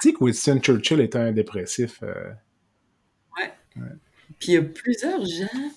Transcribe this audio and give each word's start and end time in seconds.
Tu 0.00 0.08
sais 0.08 0.14
que 0.14 0.24
Winston 0.24 0.60
Churchill 0.60 1.00
était 1.00 1.18
un 1.18 1.32
dépressif. 1.32 2.00
Euh... 2.02 2.30
Ouais. 3.38 3.52
Puis 4.38 4.48
il 4.48 4.54
y 4.54 4.56
a 4.56 4.62
plusieurs 4.62 5.24
gens, 5.24 5.70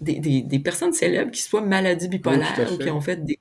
des, 0.00 0.20
des, 0.20 0.42
des, 0.42 0.58
personnes 0.58 0.92
célèbres 0.92 1.30
qui 1.30 1.40
soient 1.40 1.60
maladies 1.60 2.08
bipolaires 2.08 2.72
ou 2.72 2.78
qui 2.78 2.90
ont 2.90 3.00
fait 3.00 3.24
des 3.24 3.38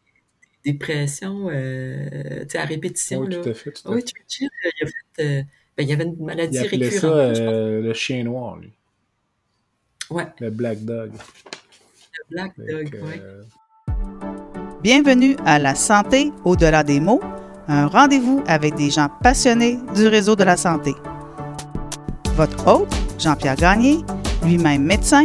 dépressions 0.63 1.49
euh, 1.49 2.45
à 2.53 2.65
répétition. 2.65 3.21
Oui, 3.21 3.33
là. 3.33 3.41
tout 3.41 3.49
à 3.49 3.53
fait. 3.53 3.71
Tout 3.71 3.87
à 3.89 3.91
oui, 3.91 4.01
Churchill, 4.01 4.49
il 4.63 4.83
a 4.83 4.87
fait. 4.87 5.23
Euh, 5.23 5.43
ben, 5.77 5.83
il 5.83 5.89
y 5.89 5.93
avait 5.93 6.05
une 6.05 6.23
maladie 6.23 6.57
il 6.57 6.67
récurrente. 6.67 7.01
ça 7.01 7.07
euh, 7.07 7.81
le 7.81 7.93
chien 7.93 8.23
noir, 8.23 8.57
lui. 8.57 8.71
Ouais. 10.09 10.25
Le 10.39 10.49
Black 10.49 10.83
Dog. 10.85 11.11
Le 11.11 12.35
Black 12.35 12.53
Dog, 12.57 12.99
oui. 13.03 13.19
Euh, 13.19 13.43
Bienvenue 14.81 15.35
à 15.45 15.59
La 15.59 15.75
Santé 15.75 16.31
au-delà 16.45 16.83
des 16.83 16.99
mots, 16.99 17.21
un 17.67 17.87
rendez-vous 17.87 18.43
avec 18.47 18.75
des 18.75 18.89
gens 18.89 19.09
passionnés 19.21 19.79
du 19.95 20.07
réseau 20.07 20.35
de 20.35 20.43
la 20.43 20.57
santé. 20.57 20.95
Votre 22.35 22.67
hôte, 22.67 22.95
Jean-Pierre 23.19 23.55
Gagné, 23.55 24.03
lui-même 24.43 24.83
médecin, 24.83 25.23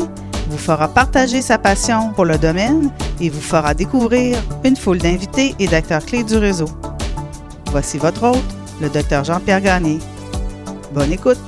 vous 0.48 0.58
fera 0.58 0.88
partager 0.88 1.42
sa 1.42 1.58
passion 1.58 2.12
pour 2.14 2.24
le 2.24 2.38
domaine 2.38 2.90
et 3.20 3.28
vous 3.28 3.40
fera 3.40 3.74
découvrir 3.74 4.38
une 4.64 4.76
foule 4.76 4.98
d'invités 4.98 5.54
et 5.58 5.66
d'acteurs 5.66 6.04
clés 6.04 6.24
du 6.24 6.36
réseau. 6.36 6.68
Voici 7.70 7.98
votre 7.98 8.24
hôte, 8.24 8.56
le 8.80 8.88
docteur 8.88 9.24
Jean-Pierre 9.24 9.60
Gagné. 9.60 9.98
Bonne 10.92 11.12
écoute! 11.12 11.38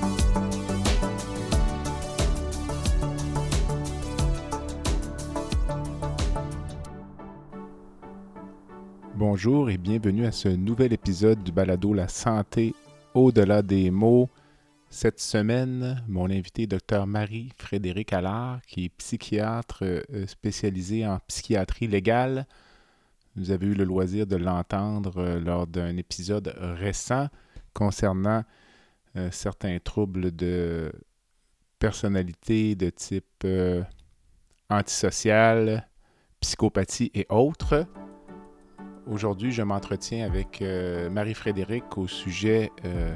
Bonjour 9.45 9.71
et 9.71 9.77
bienvenue 9.77 10.25
à 10.25 10.31
ce 10.31 10.47
nouvel 10.47 10.93
épisode 10.93 11.43
du 11.43 11.51
balado 11.51 11.93
La 11.93 12.07
santé 12.07 12.77
au-delà 13.13 13.61
des 13.61 13.91
mots. 13.91 14.31
Cette 14.89 15.19
semaine, 15.19 16.01
mon 16.07 16.31
invité 16.31 16.69
Dr 16.69 17.09
Marie-Frédéric 17.09 18.13
Allard, 18.13 18.61
qui 18.69 18.85
est 18.85 18.89
psychiatre 18.91 19.83
euh, 19.83 20.27
spécialisé 20.29 21.05
en 21.05 21.19
psychiatrie 21.27 21.89
légale. 21.89 22.47
Vous 23.35 23.51
avez 23.51 23.67
eu 23.67 23.75
le 23.75 23.83
loisir 23.83 24.29
de 24.29 24.37
l'entendre 24.37 25.15
euh, 25.17 25.41
lors 25.41 25.67
d'un 25.67 25.97
épisode 25.97 26.55
récent 26.57 27.27
concernant 27.75 28.45
euh, 29.17 29.29
certains 29.33 29.81
troubles 29.81 30.31
de 30.31 30.93
personnalité 31.81 32.77
de 32.77 32.91
type 32.91 33.45
antisocial, 34.71 35.89
psychopathie 36.39 37.11
et 37.13 37.27
autres. 37.29 37.89
Aujourd'hui, 39.11 39.51
je 39.51 39.63
m'entretiens 39.63 40.25
avec 40.25 40.63
euh, 40.63 41.11
Marie-Frédéric 41.11 41.99
au 41.99 42.07
sujet 42.07 42.71
euh, 42.85 43.15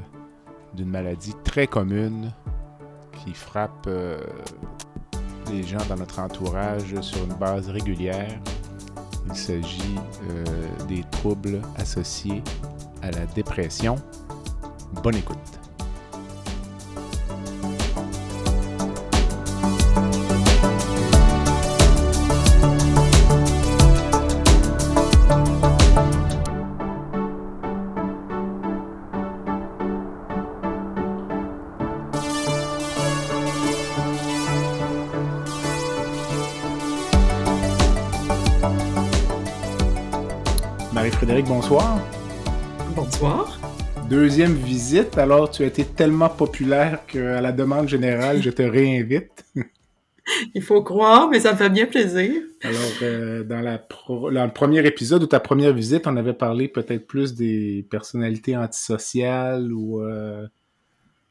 d'une 0.73 0.89
maladie 0.89 1.33
très 1.45 1.65
commune 1.65 2.33
qui 3.13 3.33
frappe 3.33 3.85
euh, 3.87 4.19
les 5.49 5.63
gens 5.63 5.83
dans 5.87 5.95
notre 5.95 6.19
entourage 6.19 6.99
sur 6.99 7.23
une 7.23 7.33
base 7.35 7.69
régulière. 7.69 8.37
Il 9.27 9.35
s'agit 9.35 9.95
des 10.87 11.03
troubles 11.11 11.61
associés 11.77 12.41
à 13.01 13.11
la 13.11 13.25
dépression. 13.25 13.95
Bonne 15.03 15.15
écoute. 15.15 15.56
Bonsoir. 41.69 41.99
Bonsoir. 42.95 43.59
Deuxième 44.09 44.53
visite, 44.53 45.17
alors 45.17 45.51
tu 45.51 45.63
as 45.63 45.65
été 45.65 45.83
tellement 45.83 46.29
populaire 46.29 47.05
qu'à 47.07 47.41
la 47.41 47.51
demande 47.51 47.89
générale, 47.89 48.41
je 48.41 48.49
te 48.51 48.61
réinvite. 48.61 49.45
Il 50.55 50.61
faut 50.61 50.81
croire, 50.81 51.29
mais 51.29 51.41
ça 51.41 51.51
me 51.51 51.57
fait 51.57 51.69
bien 51.69 51.85
plaisir. 51.85 52.31
Alors, 52.61 52.79
euh, 53.01 53.43
dans, 53.43 53.59
la 53.59 53.85
le 54.09 54.53
premier 54.53 54.85
épisode 54.85 55.23
ou 55.23 55.27
ta 55.27 55.41
première 55.41 55.73
visite, 55.73 56.07
on 56.07 56.15
avait 56.15 56.33
parlé 56.33 56.69
peut-être 56.69 57.05
plus 57.05 57.35
des 57.35 57.85
personnalités 57.89 58.55
antisociales 58.55 59.73
ou 59.73 60.01
euh, 60.01 60.47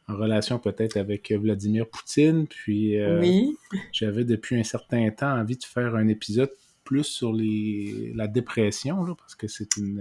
en 0.06 0.16
relation 0.16 0.58
peut-être 0.58 0.98
avec 0.98 1.32
Vladimir 1.32 1.88
Poutine. 1.88 2.46
Puis, 2.46 3.00
euh, 3.00 3.20
oui. 3.20 3.56
j'avais 3.90 4.24
depuis 4.24 4.60
un 4.60 4.64
certain 4.64 5.08
temps 5.10 5.32
envie 5.32 5.56
de 5.56 5.64
faire 5.64 5.94
un 5.94 6.08
épisode 6.08 6.50
plus 6.86 7.04
sur 7.04 7.32
les, 7.32 8.12
la 8.14 8.28
dépression, 8.28 9.04
là, 9.04 9.14
parce 9.14 9.34
que 9.34 9.48
c'est 9.48 9.76
une 9.76 9.98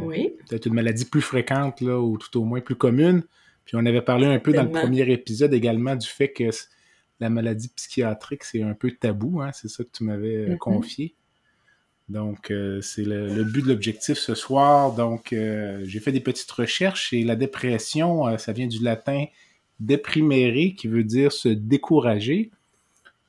peut-être 0.47 0.67
une 0.67 0.75
maladie 0.75 1.05
plus 1.05 1.21
fréquente 1.21 1.81
là, 1.81 1.99
ou 1.99 2.17
tout 2.17 2.39
au 2.39 2.45
moins 2.45 2.61
plus 2.61 2.75
commune. 2.75 3.23
Puis 3.65 3.75
on 3.75 3.85
avait 3.85 4.01
parlé 4.01 4.27
un 4.27 4.39
peu 4.39 4.53
dans 4.53 4.63
le 4.63 4.71
premier 4.71 5.11
épisode 5.11 5.53
également 5.53 5.95
du 5.95 6.07
fait 6.07 6.31
que 6.31 6.49
la 7.19 7.29
maladie 7.29 7.69
psychiatrique, 7.69 8.43
c'est 8.43 8.61
un 8.61 8.73
peu 8.73 8.91
tabou, 8.91 9.41
hein, 9.41 9.51
c'est 9.53 9.69
ça 9.69 9.83
que 9.83 9.89
tu 9.91 10.03
m'avais 10.03 10.49
mm-hmm. 10.49 10.57
confié. 10.57 11.15
Donc, 12.07 12.51
euh, 12.51 12.81
c'est 12.81 13.03
le, 13.03 13.43
but 13.43 13.63
de 13.63 13.69
l'objectif 13.69 14.17
ce 14.17 14.35
soir. 14.35 14.93
Donc, 14.93 15.33
euh, 15.33 15.81
j'ai 15.85 15.99
fait 15.99 16.11
des 16.11 16.19
petites 16.19 16.51
recherches 16.51 17.13
et 17.13 17.23
la 17.23 17.35
dépression, 17.35 18.27
euh, 18.27 18.37
ça 18.37 18.53
vient 18.53 18.67
du 18.67 18.83
latin 18.83 19.25
deprimere, 19.79 20.75
qui 20.77 20.87
veut 20.87 21.03
dire 21.03 21.31
se 21.31 21.49
décourager. 21.49 22.51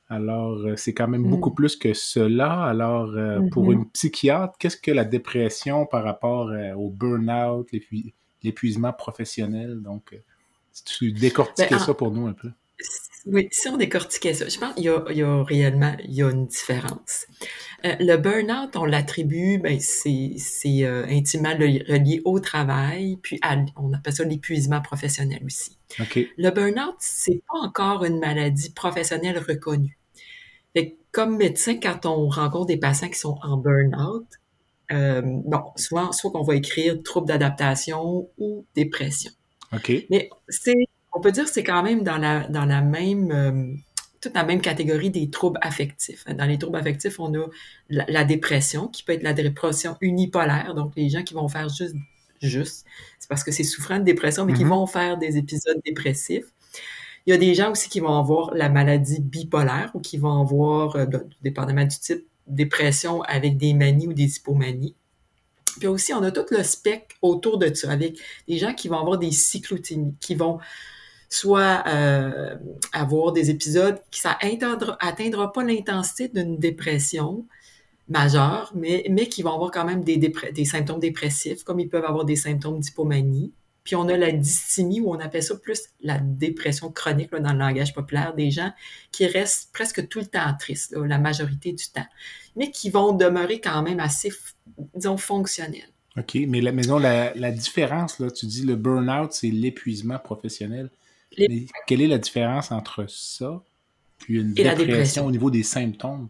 Alors, 0.09 0.59
euh, 0.65 0.75
c'est 0.77 0.93
quand 0.93 1.07
même 1.07 1.29
beaucoup 1.29 1.49
mm. 1.49 1.55
plus 1.55 1.75
que 1.75 1.93
cela. 1.93 2.63
Alors, 2.63 3.09
euh, 3.15 3.39
pour 3.51 3.69
mm-hmm. 3.69 3.73
une 3.73 3.89
psychiatre, 3.89 4.57
qu'est-ce 4.57 4.77
que 4.77 4.91
la 4.91 5.03
dépression 5.03 5.85
par 5.85 6.03
rapport 6.03 6.49
euh, 6.49 6.73
au 6.73 6.89
burn-out, 6.89 7.69
l'épuisement 8.41 8.93
professionnel? 8.93 9.81
Donc, 9.81 10.17
si 10.71 10.83
tu 10.85 11.11
décortiquais 11.11 11.75
ben, 11.75 11.79
ça 11.79 11.93
pour 11.93 12.11
nous 12.11 12.27
un 12.27 12.33
peu. 12.33 12.49
Oui, 13.25 13.49
si 13.51 13.67
on 13.67 13.75
décortiquait 13.75 14.33
ça, 14.33 14.47
je 14.47 14.57
pense 14.57 14.75
qu'il 14.75 14.85
y, 14.85 14.89
a, 14.89 15.43
réellement 15.43 15.97
il 16.05 16.13
y 16.13 16.23
a 16.23 16.29
une 16.29 16.47
différence. 16.47 17.25
le 17.83 18.15
burn-out, 18.15 18.77
on 18.77 18.85
l'attribue, 18.85 19.57
ben, 19.57 19.77
c'est 19.81 20.85
intimement 20.85 21.53
relié 21.53 22.21
au 22.23 22.39
travail, 22.39 23.17
puis 23.21 23.41
on 23.75 23.91
appelle 23.91 24.13
ça 24.13 24.23
l'épuisement 24.23 24.79
professionnel 24.79 25.41
aussi. 25.45 25.77
Le 26.37 26.51
burn-out, 26.51 26.95
c'est 26.99 27.41
pas 27.51 27.59
encore 27.59 28.05
une 28.05 28.19
maladie 28.19 28.71
professionnelle 28.71 29.39
reconnue 29.39 29.96
comme 31.17 31.37
médecin, 31.37 31.79
quand 31.81 32.05
on 32.05 32.29
rencontre 32.29 32.67
des 32.67 32.77
patients 32.77 33.09
qui 33.09 33.17
sont 33.17 33.39
en 33.41 33.57
burn-out, 33.57 34.27
euh, 34.91 35.23
bon, 35.23 35.63
souvent, 35.75 36.11
soit 36.11 36.29
qu'on 36.29 36.43
va 36.43 36.53
écrire 36.53 37.01
trouble 37.01 37.27
d'adaptation 37.27 38.29
ou 38.37 38.67
dépression. 38.75 39.31
OK. 39.73 39.91
Mais 40.11 40.29
c'est, 40.47 40.75
on 41.13 41.19
peut 41.19 41.31
dire 41.31 41.45
que 41.45 41.49
c'est 41.49 41.63
quand 41.63 41.81
même 41.81 42.03
dans 42.03 42.19
la, 42.19 42.47
dans 42.49 42.65
la 42.65 42.81
même, 42.81 43.31
euh, 43.31 43.73
toute 44.21 44.35
la 44.35 44.43
même 44.43 44.61
catégorie 44.61 45.09
des 45.09 45.31
troubles 45.31 45.57
affectifs. 45.63 46.23
Dans 46.25 46.45
les 46.45 46.59
troubles 46.59 46.77
affectifs, 46.77 47.19
on 47.19 47.33
a 47.33 47.47
la, 47.89 48.23
dépression, 48.23 48.87
qui 48.87 49.01
peut 49.01 49.13
être 49.13 49.23
la 49.23 49.33
dépression 49.33 49.97
unipolaire, 50.01 50.75
donc 50.75 50.93
les 50.95 51.09
gens 51.09 51.23
qui 51.23 51.33
vont 51.33 51.49
faire 51.49 51.67
juste, 51.67 51.95
juste, 52.43 52.85
c'est 53.17 53.27
parce 53.27 53.43
que 53.43 53.49
c'est 53.49 53.63
souffrant 53.63 53.97
de 53.97 54.03
dépression, 54.03 54.45
mais 54.45 54.53
qui 54.53 54.65
mm-hmm. 54.65 54.67
vont 54.67 54.85
faire 54.85 55.17
des 55.17 55.39
épisodes 55.39 55.81
dépressifs. 55.83 56.53
Il 57.27 57.31
y 57.31 57.33
a 57.33 57.37
des 57.37 57.53
gens 57.55 57.71
aussi 57.71 57.89
qui 57.89 57.99
vont 57.99 58.17
avoir 58.17 58.55
la 58.55 58.69
maladie 58.69 59.19
bipolaire 59.19 59.91
ou 59.93 59.99
qui 59.99 60.17
vont 60.17 60.41
avoir, 60.41 60.95
euh, 60.95 61.05
dépendamment 61.41 61.83
du 61.83 61.99
type, 61.99 62.25
dépression 62.47 63.21
avec 63.23 63.57
des 63.57 63.73
manies 63.73 64.07
ou 64.07 64.13
des 64.13 64.37
hypomanies. 64.37 64.95
Puis 65.77 65.87
aussi, 65.87 66.13
on 66.13 66.23
a 66.23 66.31
tout 66.31 66.45
le 66.51 66.63
spectre 66.63 67.17
autour 67.21 67.57
de 67.57 67.71
ça, 67.73 67.91
avec 67.91 68.17
des 68.47 68.57
gens 68.57 68.73
qui 68.73 68.87
vont 68.87 68.97
avoir 68.97 69.17
des 69.17 69.31
cyclotémies, 69.31 70.15
qui 70.21 70.35
vont 70.35 70.59
soit 71.29 71.83
euh, 71.87 72.55
avoir 72.93 73.33
des 73.33 73.49
épisodes 73.49 74.01
qui 74.09 74.21
ça 74.21 74.37
atteindra, 74.39 75.51
pas 75.51 75.63
l'intensité 75.65 76.29
d'une 76.29 76.57
dépression 76.57 77.45
majeure, 78.07 78.71
mais, 78.73 79.03
qui 79.27 79.41
vont 79.41 79.53
avoir 79.53 79.71
quand 79.71 79.83
même 79.83 80.01
des 80.01 80.65
symptômes 80.65 81.01
dépressifs, 81.01 81.65
comme 81.65 81.81
ils 81.81 81.89
peuvent 81.89 82.05
avoir 82.05 82.23
des 82.23 82.37
symptômes 82.37 82.79
d'hypomanie. 82.79 83.51
Puis 83.87 83.95
on 83.95 84.09
a 84.09 84.17
la 84.17 84.33
dysthymie, 84.33 84.99
où 84.99 85.11
on 85.11 85.19
appelle 85.21 85.41
ça 85.41 85.55
plus 85.55 85.81
la 86.01 86.19
dépression 86.19 86.91
chronique 86.91 87.33
dans 87.33 87.53
le 87.53 87.59
langage 87.59 87.93
populaire, 87.93 88.35
des 88.35 88.51
gens 88.51 88.73
qui 89.13 89.25
restent 89.27 89.71
presque 89.71 90.09
tout 90.09 90.19
le 90.19 90.25
temps 90.25 90.53
tristes, 90.59 90.93
la 90.93 91.17
majorité 91.17 91.71
du 91.71 91.85
temps, 91.85 92.05
mais 92.57 92.69
qui 92.69 92.89
vont 92.89 93.13
demeurer 93.13 93.61
quand 93.61 93.81
même 93.83 94.01
assez, 94.01 94.29
disons, 94.93 95.15
fonctionnels. 95.15 95.87
OK, 96.17 96.37
mais 96.49 96.59
la, 96.59 96.73
maison, 96.73 96.99
la, 96.99 97.51
différence, 97.51 98.19
là, 98.19 98.29
tu 98.29 98.45
dis 98.45 98.63
le 98.63 98.75
burn-out, 98.75 99.31
c'est 99.31 99.51
l'épuisement 99.51 100.19
professionnel. 100.19 100.89
Mais 101.37 101.67
quelle 101.87 102.01
est 102.01 102.07
la 102.07 102.17
différence 102.17 102.73
entre 102.73 103.05
ça 103.07 103.63
puis 104.17 104.41
une 104.41 104.53
dépression? 104.53 105.27
au 105.27 105.31
niveau 105.31 105.49
des 105.49 105.63
symptômes? 105.63 106.27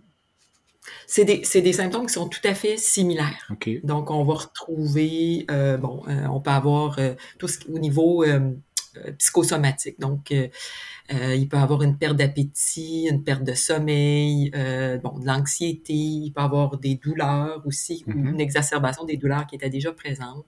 C'est 1.05 1.25
des, 1.25 1.41
des, 1.61 1.73
symptômes 1.73 2.05
qui 2.05 2.13
sont 2.13 2.27
tout 2.27 2.41
à 2.43 2.53
fait 2.53 2.77
similaires. 2.77 3.49
Donc, 3.83 4.11
on 4.11 4.23
va 4.23 4.33
retrouver, 4.33 5.45
euh, 5.49 5.77
bon, 5.77 6.03
euh, 6.07 6.25
on 6.27 6.41
peut 6.41 6.51
avoir 6.51 6.99
euh, 6.99 7.13
tout 7.39 7.47
ce, 7.47 7.59
au 7.71 7.79
niveau 7.79 8.25
psychosomatiques. 9.19 9.99
Donc, 9.99 10.31
il 10.31 11.49
peut 11.49 11.57
avoir 11.57 11.83
une 11.83 11.97
perte 11.97 12.17
d'appétit, 12.17 13.07
une 13.09 13.23
perte 13.23 13.43
de 13.43 13.53
sommeil, 13.53 14.51
bon, 15.03 15.19
de 15.19 15.25
l'anxiété, 15.25 15.93
il 15.93 16.31
peut 16.31 16.41
avoir 16.41 16.77
des 16.77 16.95
douleurs 16.95 17.61
aussi, 17.65 18.03
ou 18.07 18.11
mm-hmm. 18.11 18.29
une 18.31 18.41
exacerbation 18.41 19.05
des 19.05 19.17
douleurs 19.17 19.45
qui 19.45 19.55
étaient 19.55 19.69
déjà 19.69 19.91
présentes. 19.91 20.45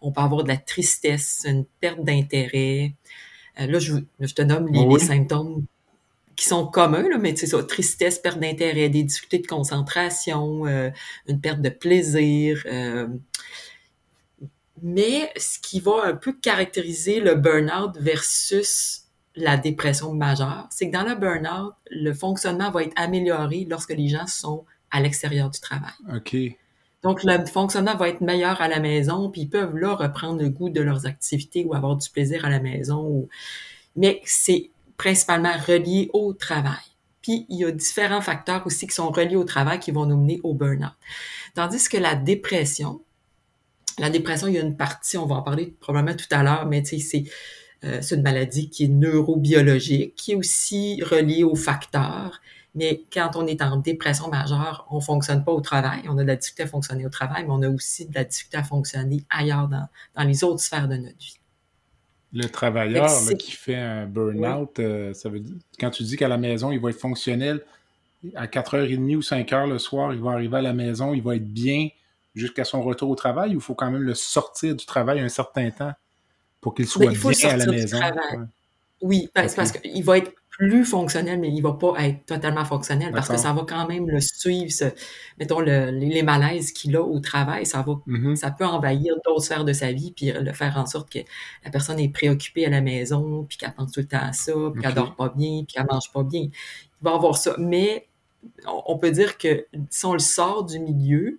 On 0.00 0.10
peut 0.10 0.22
avoir 0.22 0.42
de 0.42 0.48
la 0.48 0.56
tristesse, 0.56 1.44
une 1.46 1.64
perte 1.80 2.02
d'intérêt. 2.02 2.94
là, 3.58 3.78
je, 3.78 3.96
je, 4.20 4.34
te 4.34 4.42
nomme 4.42 4.68
les, 4.68 4.86
les 4.86 4.98
symptômes 4.98 5.66
qui 6.42 6.48
sont 6.48 6.66
communs, 6.66 7.08
là, 7.08 7.18
mais 7.18 7.36
c'est 7.36 7.46
ça, 7.46 7.62
tristesse, 7.62 8.18
perte 8.18 8.40
d'intérêt, 8.40 8.88
des 8.88 9.04
difficultés 9.04 9.38
de 9.38 9.46
concentration, 9.46 10.66
euh, 10.66 10.90
une 11.28 11.40
perte 11.40 11.62
de 11.62 11.68
plaisir. 11.68 12.64
Euh. 12.66 13.06
mais 14.82 15.32
ce 15.36 15.60
qui 15.60 15.78
va 15.78 16.02
un 16.04 16.14
peu 16.14 16.32
caractériser 16.32 17.20
le 17.20 17.36
burn-out 17.36 17.96
versus 17.96 19.04
la 19.36 19.56
dépression 19.56 20.14
majeure, 20.14 20.66
c'est 20.70 20.90
que 20.90 20.92
dans 20.92 21.04
le 21.04 21.14
burn-out, 21.14 21.74
le 21.92 22.12
fonctionnement 22.12 22.72
va 22.72 22.82
être 22.82 22.92
amélioré 22.96 23.64
lorsque 23.70 23.92
les 23.92 24.08
gens 24.08 24.26
sont 24.26 24.64
à 24.90 25.00
l'extérieur 25.00 25.48
du 25.48 25.60
travail. 25.60 25.92
OK. 26.12 26.36
Donc, 27.04 27.22
le 27.22 27.46
fonctionnement 27.46 27.94
va 27.94 28.08
être 28.08 28.20
meilleur 28.20 28.60
à 28.60 28.66
la 28.66 28.80
maison, 28.80 29.30
puis 29.30 29.42
ils 29.42 29.48
peuvent 29.48 29.76
là 29.76 29.94
reprendre 29.94 30.42
le 30.42 30.48
goût 30.48 30.70
de 30.70 30.80
leurs 30.80 31.06
activités 31.06 31.64
ou 31.64 31.74
avoir 31.74 31.96
du 31.96 32.10
plaisir 32.10 32.44
à 32.44 32.50
la 32.50 32.58
maison. 32.58 33.28
Mais 33.94 34.20
c'est 34.24 34.71
principalement 35.02 35.52
reliés 35.66 36.10
au 36.12 36.32
travail. 36.32 36.86
Puis, 37.22 37.44
il 37.48 37.58
y 37.58 37.64
a 37.64 37.72
différents 37.72 38.20
facteurs 38.20 38.64
aussi 38.66 38.86
qui 38.86 38.94
sont 38.94 39.10
reliés 39.10 39.34
au 39.34 39.42
travail 39.42 39.80
qui 39.80 39.90
vont 39.90 40.06
nous 40.06 40.16
mener 40.16 40.40
au 40.44 40.54
burn-out. 40.54 40.92
Tandis 41.56 41.88
que 41.88 41.96
la 41.96 42.14
dépression, 42.14 43.02
la 43.98 44.10
dépression, 44.10 44.46
il 44.46 44.54
y 44.54 44.58
a 44.58 44.60
une 44.60 44.76
partie, 44.76 45.18
on 45.18 45.26
va 45.26 45.36
en 45.36 45.42
parler 45.42 45.74
probablement 45.80 46.16
tout 46.16 46.28
à 46.30 46.44
l'heure, 46.44 46.66
mais 46.66 46.84
c'est 46.84 47.24
euh, 47.84 48.00
une 48.00 48.22
maladie 48.22 48.70
qui 48.70 48.84
est 48.84 48.88
neurobiologique, 48.88 50.14
qui 50.14 50.32
est 50.32 50.36
aussi 50.36 51.02
reliée 51.02 51.42
aux 51.42 51.56
facteurs. 51.56 52.40
Mais 52.76 53.02
quand 53.12 53.32
on 53.34 53.48
est 53.48 53.60
en 53.60 53.78
dépression 53.78 54.28
majeure, 54.28 54.86
on 54.88 55.00
fonctionne 55.00 55.42
pas 55.44 55.52
au 55.52 55.60
travail. 55.60 56.02
On 56.08 56.16
a 56.16 56.22
de 56.22 56.28
la 56.28 56.36
difficulté 56.36 56.62
à 56.62 56.68
fonctionner 56.68 57.06
au 57.06 57.10
travail, 57.10 57.42
mais 57.42 57.50
on 57.50 57.62
a 57.62 57.68
aussi 57.68 58.06
de 58.06 58.14
la 58.14 58.22
difficulté 58.22 58.56
à 58.56 58.62
fonctionner 58.62 59.24
ailleurs 59.30 59.66
dans, 59.66 59.88
dans 60.14 60.22
les 60.22 60.44
autres 60.44 60.60
sphères 60.60 60.86
de 60.86 60.96
notre 60.96 61.18
vie. 61.18 61.41
Le 62.34 62.48
travailleur 62.48 63.10
qui 63.38 63.52
fait 63.52 63.76
un 63.76 64.06
burn-out, 64.06 64.78
euh, 64.78 65.12
ça 65.12 65.28
veut 65.28 65.40
dire, 65.40 65.54
quand 65.78 65.90
tu 65.90 66.02
dis 66.02 66.16
qu'à 66.16 66.28
la 66.28 66.38
maison, 66.38 66.72
il 66.72 66.80
va 66.80 66.90
être 66.90 66.98
fonctionnel, 66.98 67.60
à 68.34 68.46
4h30 68.46 69.16
ou 69.16 69.20
5h 69.20 69.68
le 69.68 69.78
soir, 69.78 70.14
il 70.14 70.20
va 70.20 70.30
arriver 70.30 70.56
à 70.56 70.62
la 70.62 70.72
maison, 70.72 71.12
il 71.12 71.22
va 71.22 71.36
être 71.36 71.46
bien 71.46 71.88
jusqu'à 72.34 72.64
son 72.64 72.82
retour 72.82 73.10
au 73.10 73.14
travail, 73.14 73.50
ou 73.50 73.58
il 73.58 73.60
faut 73.60 73.74
quand 73.74 73.90
même 73.90 74.02
le 74.02 74.14
sortir 74.14 74.74
du 74.74 74.86
travail 74.86 75.20
un 75.20 75.28
certain 75.28 75.70
temps 75.70 75.92
pour 76.60 76.74
qu'il 76.74 76.86
soit 76.86 77.10
bien 77.10 77.50
à 77.50 77.56
la 77.56 77.66
maison? 77.66 78.00
Oui, 79.02 79.28
parce, 79.34 79.54
parce 79.54 79.72
qu'il 79.72 80.04
va 80.04 80.18
être 80.18 80.32
plus 80.52 80.84
fonctionnel, 80.84 81.40
mais 81.40 81.48
il 81.48 81.62
va 81.62 81.72
pas 81.72 81.94
être 82.04 82.26
totalement 82.26 82.64
fonctionnel 82.64 83.10
parce 83.12 83.28
que 83.28 83.38
ça 83.38 83.52
va 83.52 83.64
quand 83.66 83.88
même 83.88 84.08
le 84.08 84.20
suivre, 84.20 84.70
mettons, 85.38 85.60
les, 85.60 86.22
malaises 86.22 86.72
qu'il 86.72 86.94
a 86.94 87.02
au 87.02 87.18
travail, 87.20 87.64
ça 87.64 87.82
va, 87.82 87.94
mm-hmm. 88.06 88.36
ça 88.36 88.50
peut 88.50 88.66
envahir 88.66 89.14
d'autres 89.24 89.42
sphères 89.42 89.64
de 89.64 89.72
sa 89.72 89.92
vie 89.92 90.12
puis 90.12 90.30
le 90.30 90.52
faire 90.52 90.76
en 90.76 90.86
sorte 90.86 91.10
que 91.10 91.20
la 91.64 91.70
personne 91.70 91.98
est 91.98 92.10
préoccupée 92.10 92.66
à 92.66 92.70
la 92.70 92.82
maison 92.82 93.44
puis 93.48 93.56
qu'elle 93.56 93.72
pense 93.72 93.92
tout 93.92 94.00
le 94.00 94.06
temps 94.06 94.20
à 94.20 94.32
ça, 94.32 94.52
puis 94.72 94.82
qu'elle 94.82 94.94
dort 94.94 95.16
pas 95.16 95.30
bien, 95.30 95.64
puis 95.64 95.74
qu'elle 95.74 95.86
mange 95.90 96.12
pas 96.12 96.22
bien. 96.22 96.42
Il 96.42 96.50
va 97.04 97.14
avoir 97.14 97.36
ça. 97.36 97.56
Mais 97.58 98.06
on, 98.66 98.98
peut 98.98 99.10
dire 99.10 99.38
que 99.38 99.66
si 99.90 100.04
on 100.04 100.12
le 100.12 100.18
sort 100.18 100.64
du 100.64 100.78
milieu, 100.78 101.38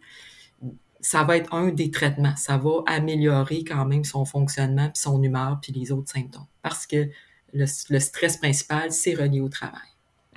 ça 1.01 1.24
va 1.24 1.38
être 1.38 1.54
un 1.54 1.69
des 1.69 1.92
traitements. 1.92 2.36
Ça 2.36 2.57
va 2.57 2.83
améliorer 2.88 3.63
quand 3.63 3.86
même 3.86 4.04
son 4.04 4.25
fonctionnement, 4.25 4.89
puis 4.89 5.01
son 5.01 5.21
humeur, 5.21 5.60
puis 5.62 5.71
les 5.71 5.92
autres 5.92 6.12
symptômes. 6.12 6.48
Parce 6.62 6.88
que 6.88 7.10
le, 7.53 8.00
stress 8.00 8.38
principal, 8.38 8.91
c'est 8.91 9.13
relié 9.13 9.41
au 9.41 9.50
travail. 9.50 9.81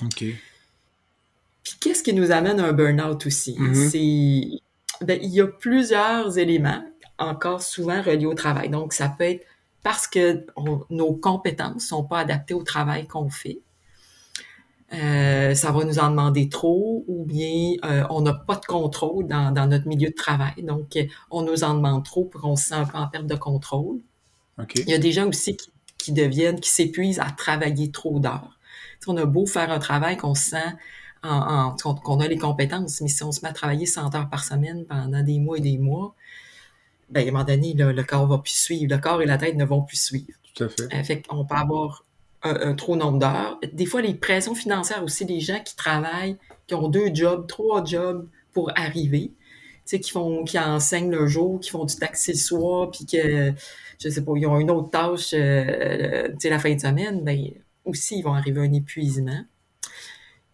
OK. 0.02 0.18
Puis 0.18 1.74
qu'est-ce 1.80 2.02
qui 2.02 2.12
nous 2.12 2.30
amène 2.30 2.60
à 2.60 2.66
un 2.66 2.72
burn-out 2.72 3.26
aussi? 3.26 3.56
Mm-hmm. 3.58 3.90
C'est, 3.90 5.04
ben, 5.04 5.18
il 5.22 5.30
y 5.30 5.40
a 5.40 5.46
plusieurs 5.46 6.38
éléments, 6.38 6.84
encore 7.18 7.62
souvent 7.62 8.02
reliés 8.02 8.26
au 8.26 8.34
travail. 8.34 8.68
Donc, 8.68 8.92
ça 8.92 9.08
peut 9.08 9.24
être 9.24 9.44
parce 9.82 10.06
que 10.06 10.44
nos 10.90 11.14
compétences 11.14 11.86
sont 11.86 12.04
pas 12.04 12.18
adaptées 12.18 12.54
au 12.54 12.62
travail 12.62 13.06
qu'on 13.06 13.30
fait. 13.30 13.60
Euh, 14.92 15.54
ça 15.54 15.72
va 15.72 15.84
nous 15.84 15.98
en 15.98 16.10
demander 16.10 16.48
trop 16.48 17.04
ou 17.08 17.24
bien 17.24 17.72
euh, 17.84 18.04
on 18.10 18.20
n'a 18.20 18.32
pas 18.32 18.54
de 18.54 18.64
contrôle 18.64 19.26
dans, 19.26 19.50
dans, 19.52 19.66
notre 19.66 19.88
milieu 19.88 20.10
de 20.10 20.14
travail. 20.14 20.62
Donc, 20.62 20.96
on 21.30 21.42
nous 21.42 21.64
en 21.64 21.74
demande 21.74 22.04
trop 22.04 22.24
pour 22.24 22.40
qu'on 22.40 22.56
se 22.56 22.66
sent 22.66 22.74
un 22.74 22.84
peu 22.84 22.98
en 22.98 23.08
perte 23.08 23.26
de 23.26 23.34
contrôle. 23.34 23.98
Okay. 24.58 24.82
Il 24.82 24.90
y 24.90 24.94
a 24.94 24.98
des 24.98 25.12
gens 25.12 25.28
aussi 25.28 25.56
qui 25.56 25.70
qui 26.06 26.12
deviennent, 26.12 26.60
qui 26.60 26.70
s'épuisent 26.70 27.18
à 27.18 27.30
travailler 27.36 27.90
trop 27.90 28.20
d'heures. 28.20 28.56
on 29.08 29.16
a 29.16 29.24
beau 29.24 29.44
faire 29.44 29.72
un 29.72 29.80
travail 29.80 30.16
qu'on 30.16 30.36
sent 30.36 30.72
en, 31.24 31.74
qu'on 32.04 32.20
a 32.20 32.28
les 32.28 32.38
compétences, 32.38 33.00
mais 33.00 33.08
si 33.08 33.24
on 33.24 33.32
se 33.32 33.40
met 33.40 33.48
à 33.48 33.52
travailler 33.52 33.86
100 33.86 34.14
heures 34.14 34.28
par 34.30 34.44
semaine 34.44 34.84
pendant 34.84 35.20
des 35.24 35.40
mois 35.40 35.58
et 35.58 35.60
des 35.60 35.78
mois, 35.78 36.14
ben, 37.10 37.24
à 37.24 37.28
un 37.28 37.32
moment 37.32 37.44
donné, 37.44 37.74
le 37.74 38.02
corps 38.04 38.28
va 38.28 38.38
plus 38.38 38.54
suivre. 38.54 38.94
Le 38.94 39.00
corps 39.00 39.20
et 39.20 39.26
la 39.26 39.36
tête 39.36 39.56
ne 39.56 39.64
vont 39.64 39.82
plus 39.82 40.00
suivre. 40.00 40.38
Tout 40.54 40.64
à 40.64 40.68
fait. 40.68 40.94
Euh, 40.94 41.02
fait 41.02 41.24
on 41.28 41.44
peut 41.44 41.56
avoir 41.56 42.04
un, 42.44 42.74
trop 42.74 42.94
nombre 42.94 43.18
d'heures. 43.18 43.58
Des 43.72 43.86
fois, 43.86 44.00
les 44.00 44.14
pressions 44.14 44.54
financières 44.54 45.02
aussi, 45.02 45.24
les 45.24 45.40
gens 45.40 45.58
qui 45.64 45.74
travaillent, 45.74 46.36
qui 46.68 46.76
ont 46.76 46.88
deux 46.88 47.12
jobs, 47.12 47.48
trois 47.48 47.84
jobs 47.84 48.28
pour 48.52 48.70
arriver, 48.76 49.32
qui 49.86 50.10
font, 50.10 50.44
qui 50.44 50.58
enseignent 50.58 51.10
le 51.10 51.26
jour, 51.26 51.60
qui 51.60 51.70
font 51.70 51.84
du 51.84 51.96
taxi 51.96 52.32
le 52.32 52.38
soir, 52.38 52.90
puis 52.90 53.06
que 53.06 53.52
je 53.98 54.08
sais 54.08 54.24
pas, 54.24 54.32
ils 54.36 54.46
ont 54.46 54.58
une 54.58 54.70
autre 54.70 54.90
tâche, 54.90 55.30
euh, 55.32 56.28
tu 56.30 56.36
sais, 56.40 56.50
la 56.50 56.58
fin 56.58 56.74
de 56.74 56.80
semaine, 56.80 57.24
ben, 57.24 57.50
aussi, 57.84 58.18
ils 58.18 58.22
vont 58.22 58.34
arriver 58.34 58.60
à 58.60 58.64
un 58.64 58.72
épuisement. 58.72 59.44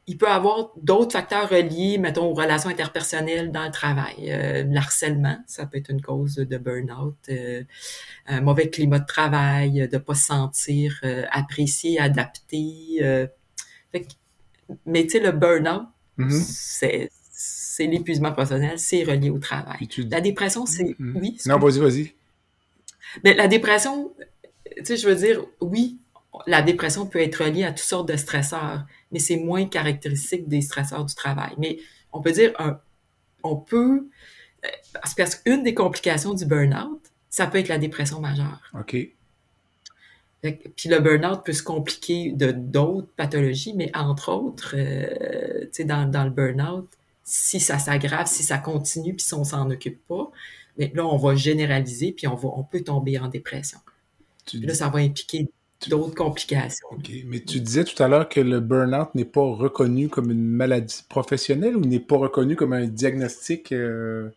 Il 0.07 0.19
peut 0.19 0.27
y 0.27 0.31
avoir 0.31 0.73
d'autres 0.77 1.13
facteurs 1.13 1.49
reliés, 1.49 1.97
mettons, 1.97 2.27
aux 2.27 2.35
relations 2.35 2.71
interpersonnelles 2.71 3.53
dans 3.53 3.65
le 3.65 3.71
travail. 3.71 4.31
Euh, 4.31 4.65
l'harcèlement, 4.69 5.39
ça 5.47 5.65
peut 5.65 5.79
être 5.79 5.91
une 5.91 6.03
cause 6.03 6.35
de 6.37 6.59
burn-out. 6.59 7.17
Euh, 7.29 7.63
un 8.27 8.41
mauvais 8.41 8.69
climat 8.69 8.99
de 8.99 9.07
travail, 9.07 9.89
de 9.89 9.99
pas 9.99 10.15
se 10.15 10.27
sentir 10.27 10.99
euh, 11.05 11.25
apprécié, 11.31 12.01
adapté. 12.01 13.31
Fait 13.93 14.07
mais 14.87 15.05
tu 15.05 15.11
sais, 15.11 15.21
le 15.21 15.33
burn-out, 15.33 15.87
mm-hmm. 16.19 16.31
c'est 16.31 17.11
l'épuisement 17.79 18.33
professionnel, 18.33 18.79
c'est 18.79 19.03
relié 19.05 19.31
au 19.31 19.39
travail. 19.39 19.89
La 20.11 20.21
dépression, 20.21 20.67
c'est... 20.67 20.85
Mm-hmm. 20.85 21.21
Oui? 21.21 21.39
Non, 21.47 21.59
vas-y, 21.59 21.79
vas-y. 21.79 22.13
Mais 23.25 23.35
la 23.35 23.49
dépression, 23.49 24.13
tu 24.77 24.85
sais, 24.85 24.97
je 24.97 25.09
veux 25.09 25.15
dire, 25.15 25.45
oui, 25.61 25.99
la 26.47 26.63
dépression 26.63 27.07
peut 27.07 27.21
être 27.21 27.45
reliée 27.45 27.65
à 27.65 27.73
toutes 27.73 27.81
sortes 27.81 28.09
de 28.09 28.17
stresseurs, 28.17 28.85
mais 29.11 29.19
c'est 29.19 29.37
moins 29.37 29.67
caractéristique 29.67 30.49
des 30.49 30.61
stresseurs 30.61 31.05
du 31.05 31.15
travail. 31.15 31.53
Mais 31.59 31.79
on 32.13 32.21
peut 32.21 32.33
dire, 32.33 32.53
on 33.43 33.57
peut, 33.57 34.07
parce 34.95 35.35
qu'une 35.35 35.63
des 35.63 35.75
complications 35.75 36.35
du 36.35 36.47
burn-out, 36.47 37.01
ça 37.29 37.47
peut 37.47 37.59
être 37.59 37.69
la 37.69 37.79
dépression 37.79 38.21
majeure. 38.21 38.61
OK. 38.79 38.97
Puis 40.43 40.89
le 40.89 40.99
burn-out 40.99 41.45
peut 41.45 41.53
se 41.53 41.63
compliquer 41.63 42.33
de 42.33 42.51
d'autres 42.51 43.09
pathologies, 43.17 43.75
mais 43.75 43.91
entre 43.95 44.33
autres, 44.33 44.75
euh, 44.77 45.61
tu 45.63 45.69
sais, 45.73 45.85
dans, 45.85 46.11
dans 46.11 46.25
le 46.25 46.31
burn-out, 46.31 46.89
si 47.25 47.61
ça 47.61 47.79
s'aggrave, 47.79 48.27
si 48.27 48.43
ça 48.43 48.59
continue, 48.59 49.15
puis 49.15 49.25
si 49.25 49.35
on 49.35 49.45
s'en 49.45 49.71
occupe 49.71 50.07
pas, 50.07 50.31
mais 50.79 50.91
là, 50.95 51.07
on 51.07 51.17
va 51.17 51.35
généraliser, 51.35 52.13
puis 52.13 52.27
on, 52.27 52.35
va, 52.35 52.49
on 52.57 52.63
peut 52.65 52.81
tomber 52.81 53.19
en 53.19 53.29
dépression. 53.29 53.79
là, 54.55 54.75
ça 54.75 54.89
va 54.89 55.01
impliquer 55.01 55.49
d'autres 55.89 56.15
complications. 56.15 56.87
OK. 56.93 57.11
Mais 57.27 57.41
tu 57.41 57.61
disais 57.61 57.85
tout 57.85 58.01
à 58.03 58.09
l'heure 58.09 58.29
que 58.29 58.41
le 58.41 58.61
burn-out 58.61 59.15
n'est 59.15 59.25
pas 59.25 59.43
reconnu 59.43 60.09
comme 60.09 60.31
une 60.31 60.45
maladie 60.45 61.03
professionnelle 61.09 61.77
ou 61.77 61.81
n'est 61.81 62.01
pas 62.01 62.17
reconnu 62.17 62.57
comme 62.57 62.73
un 62.73 62.87
diagnostic 62.87 63.73
euh, 63.73 64.31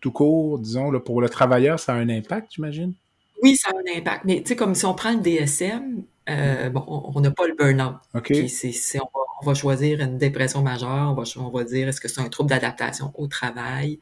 tout 0.00 0.12
court, 0.12 0.58
disons, 0.58 0.90
là, 0.90 1.00
pour 1.00 1.20
le 1.20 1.28
travailleur, 1.28 1.78
ça 1.78 1.94
a 1.94 1.96
un 1.96 2.08
impact, 2.08 2.52
j'imagine? 2.54 2.94
Oui, 3.42 3.56
ça 3.56 3.70
a 3.70 3.78
un 3.78 3.98
impact. 3.98 4.24
Mais 4.24 4.42
tu 4.42 4.48
sais, 4.48 4.56
comme 4.56 4.74
si 4.74 4.84
on 4.84 4.94
prend 4.94 5.12
le 5.12 5.20
DSM, 5.20 6.02
euh, 6.28 6.70
bon, 6.70 6.84
on 6.86 7.20
n'a 7.20 7.30
pas 7.30 7.46
le 7.46 7.54
burn-out. 7.54 7.96
OK. 8.14 8.32
on, 8.32 9.46
va, 9.46 9.54
choisir 9.54 10.00
une 10.00 10.18
dépression 10.18 10.62
majeure, 10.62 11.10
on 11.10 11.14
va, 11.14 11.22
on 11.36 11.50
va 11.50 11.64
dire 11.64 11.88
est-ce 11.88 12.00
que 12.00 12.08
c'est 12.08 12.20
un 12.20 12.28
trouble 12.28 12.50
d'adaptation 12.50 13.12
au 13.14 13.26
travail, 13.26 13.98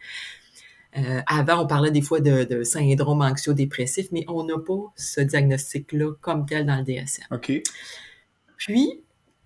euh, 0.96 1.20
avant, 1.26 1.62
on 1.62 1.66
parlait 1.66 1.90
des 1.90 2.02
fois 2.02 2.20
de, 2.20 2.62
syndrome 2.64 3.22
anxio-dépressif, 3.22 4.08
mais 4.10 4.24
on 4.28 4.44
n'a 4.44 4.58
pas 4.58 4.92
ce 4.96 5.20
diagnostic-là 5.20 6.14
comme 6.20 6.46
tel 6.46 6.66
dans 6.66 6.76
le 6.76 6.82
DSM. 6.82 7.26
OK. 7.30 7.52
Puis, 8.56 9.02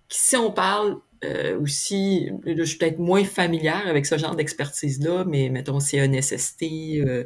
si 0.09 0.35
on 0.35 0.51
parle 0.51 0.99
euh, 1.23 1.59
aussi, 1.59 2.29
je 2.45 2.63
suis 2.63 2.77
peut-être 2.77 2.99
moins 2.99 3.23
familière 3.23 3.87
avec 3.87 4.05
ce 4.05 4.17
genre 4.17 4.35
d'expertise-là, 4.35 5.25
mais 5.25 5.49
mettons 5.49 5.79
CNSST 5.79 6.63
euh, 6.63 7.25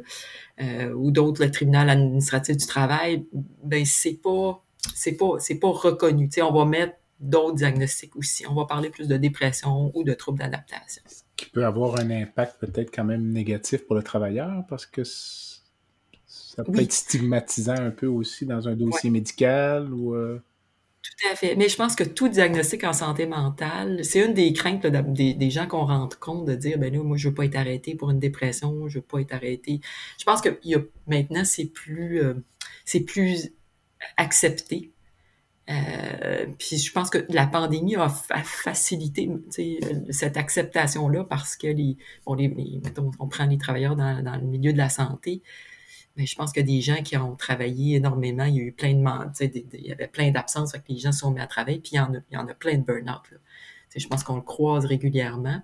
euh, 0.60 0.92
ou 0.92 1.10
d'autres, 1.10 1.44
le 1.44 1.50
tribunal 1.50 1.90
administratif 1.90 2.56
du 2.56 2.66
travail, 2.66 3.24
ben 3.64 3.84
c'est 3.84 4.20
pas, 4.22 4.62
c'est 4.94 5.16
pas, 5.16 5.38
c'est 5.38 5.58
pas 5.58 5.70
reconnu. 5.70 6.28
Tu 6.28 6.34
sais, 6.34 6.42
on 6.42 6.52
va 6.52 6.64
mettre 6.64 6.94
d'autres 7.20 7.56
diagnostics 7.56 8.14
aussi. 8.16 8.46
On 8.46 8.54
va 8.54 8.64
parler 8.66 8.90
plus 8.90 9.08
de 9.08 9.16
dépression 9.16 9.90
ou 9.94 10.04
de 10.04 10.14
troubles 10.14 10.38
d'adaptation 10.38 11.02
qui 11.38 11.46
peut 11.46 11.64
avoir 11.64 11.98
un 11.98 12.10
impact 12.10 12.58
peut-être 12.58 12.94
quand 12.94 13.04
même 13.04 13.30
négatif 13.30 13.86
pour 13.86 13.94
le 13.94 14.02
travailleur 14.02 14.64
parce 14.68 14.84
que 14.84 15.02
Ça 15.04 16.64
peut 16.64 16.80
être 16.80 16.92
stigmatisant 16.92 17.76
un 17.76 17.90
peu 17.90 18.06
aussi 18.06 18.44
dans 18.44 18.68
un 18.68 18.74
dossier 18.74 19.08
médical 19.08 19.94
ou. 19.94 20.14
Euh, 20.14 20.42
tout 21.00 21.28
à 21.32 21.36
fait. 21.36 21.54
Mais 21.54 21.68
je 21.68 21.76
pense 21.76 21.94
que 21.94 22.04
tout 22.04 22.28
diagnostic 22.28 22.84
en 22.84 22.92
santé 22.92 23.26
mentale, 23.26 24.04
c'est 24.04 24.24
une 24.26 24.34
des 24.34 24.52
craintes 24.52 24.84
des, 24.84 25.50
gens 25.50 25.66
qu'on 25.66 25.86
rend 25.86 26.08
compte 26.20 26.44
de 26.44 26.54
dire, 26.54 26.76
ben 26.76 26.92
là, 26.92 27.02
moi, 27.02 27.16
je 27.16 27.28
veux 27.28 27.34
pas 27.34 27.44
être 27.44 27.56
arrêté 27.56 27.94
pour 27.94 28.10
une 28.10 28.18
dépression, 28.18 28.88
je 28.88 28.98
veux 28.98 29.04
pas 29.04 29.20
être 29.20 29.32
arrêté. 29.32 29.80
Je 30.18 30.24
pense 30.24 30.40
que 30.40 30.58
y 30.64 30.74
a, 30.74 30.80
maintenant, 31.06 31.44
c'est 31.44 31.66
plus, 31.66 32.20
euh, 32.20 32.34
c'est 32.84 33.00
plus 33.00 33.52
accepté. 34.16 34.92
Euh, 35.70 36.46
puis 36.58 36.78
je 36.78 36.92
pense 36.92 37.10
que 37.10 37.26
la 37.28 37.46
pandémie 37.46 37.96
a, 37.96 38.08
facilité 38.08 39.30
cette 40.10 40.38
acceptation-là 40.38 41.24
parce 41.24 41.56
que 41.56 41.66
les, 41.66 41.98
bon, 42.24 42.34
les, 42.34 42.48
mettons, 42.48 43.10
on 43.18 43.28
prend 43.28 43.44
les 43.44 43.58
travailleurs 43.58 43.94
dans, 43.94 44.22
dans, 44.22 44.36
le 44.36 44.46
milieu 44.46 44.72
de 44.72 44.78
la 44.78 44.88
santé, 44.88 45.42
mais 46.16 46.24
je 46.24 46.34
pense 46.36 46.52
que 46.52 46.60
des 46.60 46.80
gens 46.80 47.02
qui 47.02 47.16
ont 47.16 47.36
travaillé 47.36 47.96
énormément, 47.96 48.44
il 48.44 48.56
y 48.56 48.60
a 48.60 48.62
eu 48.64 48.72
plein 48.72 48.94
de 48.94 49.76
il 49.76 49.86
y 49.86 49.92
avait 49.92 50.08
plein 50.08 50.30
d'absences, 50.30 50.72
que 50.72 50.78
les 50.88 50.98
gens 50.98 51.12
se 51.12 51.20
sont 51.20 51.30
mis 51.30 51.40
à 51.40 51.46
travailler, 51.46 51.80
puis 51.80 51.92
il 51.92 51.96
y 51.96 52.00
en 52.00 52.14
a, 52.14 52.18
il 52.30 52.34
y 52.34 52.36
en 52.36 52.48
a 52.48 52.54
plein 52.54 52.76
de 52.76 52.82
burn-out. 52.82 53.22
Je 53.94 54.06
pense 54.06 54.24
qu'on 54.24 54.36
le 54.36 54.42
croise 54.42 54.84
régulièrement. 54.84 55.60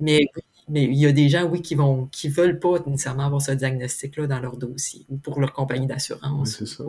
Mais, 0.00 0.26
mais 0.68 0.84
il 0.84 0.98
y 0.98 1.06
a 1.06 1.12
des 1.12 1.28
gens, 1.28 1.44
oui, 1.44 1.62
qui 1.62 1.74
vont 1.74 2.06
qui 2.06 2.28
veulent 2.28 2.58
pas 2.58 2.78
nécessairement 2.86 3.26
avoir 3.26 3.40
ce 3.40 3.52
diagnostic-là 3.52 4.26
dans 4.26 4.40
leur 4.40 4.56
dossier 4.56 5.06
ou 5.08 5.16
pour 5.16 5.40
leur 5.40 5.52
compagnie 5.52 5.86
d'assurance. 5.86 6.56
c'est 6.58 6.66
ça. 6.66 6.84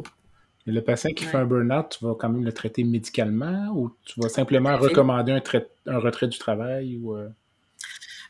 Le 0.65 0.82
patient 0.82 1.12
qui 1.12 1.25
fait 1.25 1.38
un 1.38 1.46
burn-out, 1.46 1.98
tu 1.98 2.05
vas 2.05 2.15
quand 2.15 2.29
même 2.29 2.43
le 2.43 2.53
traiter 2.53 2.84
médicalement 2.84 3.72
ou 3.75 3.91
tu 4.05 4.20
vas 4.22 4.29
simplement 4.29 4.77
recommander 4.77 5.32
un, 5.34 5.41
un, 5.88 6.00
retrait 6.00 6.27
du 6.27 6.38
travail 6.38 6.98
ou 6.98 7.15
euh? 7.15 7.29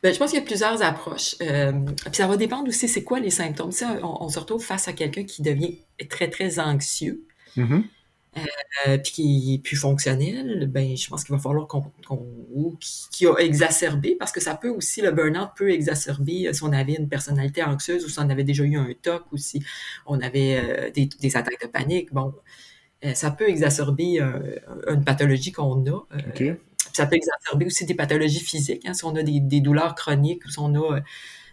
Ben, 0.01 0.13
je 0.13 0.19
pense 0.19 0.31
qu'il 0.31 0.39
y 0.39 0.43
a 0.43 0.45
plusieurs 0.45 0.81
approches. 0.81 1.35
Euh, 1.41 1.71
puis 1.71 2.15
ça 2.15 2.27
va 2.27 2.35
dépendre 2.35 2.67
aussi, 2.67 2.89
c'est 2.89 3.03
quoi 3.03 3.21
les 3.21 3.29
symptômes. 3.29 3.71
Si 3.71 3.85
on, 4.03 4.27
se 4.27 4.37
retrouve 4.37 4.61
face 4.61 4.89
à 4.89 4.93
quelqu'un 4.93 5.23
qui 5.23 5.41
devient 5.41 5.77
très, 6.09 6.29
très 6.29 6.59
anxieux, 6.59 7.23
mm-hmm. 7.55 7.83
Euh, 8.87 8.97
puis 8.97 9.11
qui 9.11 9.53
est 9.53 9.57
plus 9.59 9.75
fonctionnel, 9.75 10.67
ben, 10.67 10.95
je 10.97 11.07
pense 11.07 11.23
qu'il 11.23 11.35
va 11.35 11.41
falloir 11.41 11.67
qu'on, 11.67 11.91
ou 12.53 12.75
qui, 12.79 13.27
a 13.27 13.35
exacerbé, 13.37 14.15
parce 14.15 14.31
que 14.31 14.41
ça 14.41 14.55
peut 14.55 14.69
aussi, 14.69 15.01
le 15.01 15.11
burn-out 15.11 15.49
peut 15.55 15.71
exacerber 15.71 16.47
euh, 16.47 16.53
si 16.53 16.63
on 16.63 16.71
avait 16.71 16.93
une 16.93 17.09
personnalité 17.09 17.63
anxieuse 17.63 18.05
ou 18.05 18.09
si 18.09 18.19
on 18.19 18.29
avait 18.29 18.43
déjà 18.43 18.63
eu 18.63 18.77
un 18.77 18.89
TOC 19.01 19.31
ou 19.31 19.37
si 19.37 19.63
on 20.05 20.19
avait 20.21 20.91
des, 20.91 21.35
attaques 21.35 21.61
de 21.61 21.67
panique. 21.67 22.13
Bon, 22.13 22.33
ça 23.13 23.31
peut 23.31 23.49
exacerber 23.49 24.19
une 24.87 25.03
pathologie 25.03 25.51
qu'on 25.51 25.85
a 25.85 26.05
ça 26.93 27.07
peut 27.07 27.15
exacerber 27.15 27.65
aussi 27.65 27.85
des 27.85 27.95
pathologies 27.95 28.39
physiques. 28.39 28.85
Hein, 28.85 28.93
si 28.93 29.03
on 29.05 29.15
a 29.15 29.23
des, 29.23 29.61
douleurs 29.61 29.95
chroniques 29.95 30.45
ou 30.45 30.49
si 30.49 30.59
on 30.59 30.73
a 30.75 30.97
euh, 30.97 31.01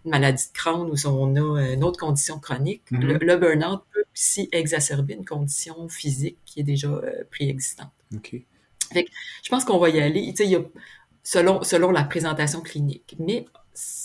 une 0.05 0.11
maladie 0.11 0.47
de 0.47 0.53
Crohn 0.53 0.91
ou 0.91 0.97
si 0.97 1.07
on 1.07 1.35
a 1.37 1.41
euh, 1.41 1.75
une 1.75 1.85
autre 1.85 1.99
condition 1.99 2.39
chronique, 2.39 2.83
mm-hmm. 2.91 3.25
le, 3.25 3.37
burn-out 3.37 3.83
peut 3.93 4.05
aussi 4.15 4.49
exacerber 4.53 5.15
une 5.15 5.25
condition 5.25 5.89
physique 5.89 6.39
qui 6.45 6.61
est 6.61 6.65
déjà 6.65 6.89
euh, 6.89 7.25
préexistante. 7.31 7.93
je 8.13 9.49
pense 9.49 9.65
qu'on 9.65 9.79
va 9.79 9.89
y 9.91 10.01
aller. 10.01 10.21
Il 10.21 10.47
y 10.47 10.57
a, 10.57 10.61
selon, 11.23 11.63
selon 11.63 11.91
la 11.91 12.05
présentation 12.05 12.61
clinique. 12.61 13.17
Mais 13.19 13.47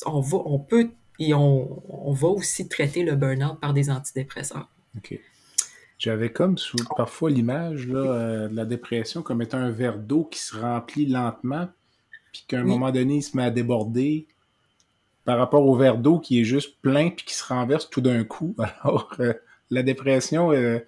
on, 0.06 0.20
va, 0.20 0.38
on 0.46 0.60
peut 0.60 0.92
et 1.20 1.34
on, 1.34 1.82
on 2.08 2.12
va 2.12 2.28
aussi 2.28 2.68
traiter 2.68 3.04
le 3.04 3.16
burn-out 3.16 3.60
par 3.60 3.74
des 3.74 3.90
antidépresseurs. 3.90 4.70
OK. 4.98 5.20
J'avais 5.98 6.32
comme 6.32 6.58
parfois 6.98 7.30
l'image 7.30 7.88
euh, 7.90 8.50
de 8.50 8.56
la 8.56 8.66
dépression 8.66 9.22
comme 9.22 9.42
étant 9.42 9.58
un 9.58 9.72
verre 9.72 9.98
d'eau 9.98 10.26
qui 10.26 10.40
se 10.40 10.56
remplit 10.58 11.06
lentement, 11.06 11.70
puis 12.34 12.44
qu'à 12.48 12.60
un 12.60 12.64
moment 12.64 12.92
donné, 12.92 13.16
il 13.18 13.22
se 13.22 13.38
met 13.38 13.44
à 13.44 13.50
déborder 13.50 14.28
par 15.26 15.38
rapport 15.38 15.66
au 15.66 15.76
verre 15.76 15.98
d'eau 15.98 16.20
qui 16.20 16.40
est 16.40 16.44
juste 16.44 16.80
plein 16.82 17.10
puis 17.10 17.26
qui 17.26 17.34
se 17.36 17.44
renverse 17.44 17.90
tout 17.90 18.02
d'un 18.02 18.24
coup. 18.24 18.56
Alors, 18.84 19.14
euh, 19.20 19.34
la 19.70 19.84
dépression, 19.84 20.52
euh, 20.52 20.80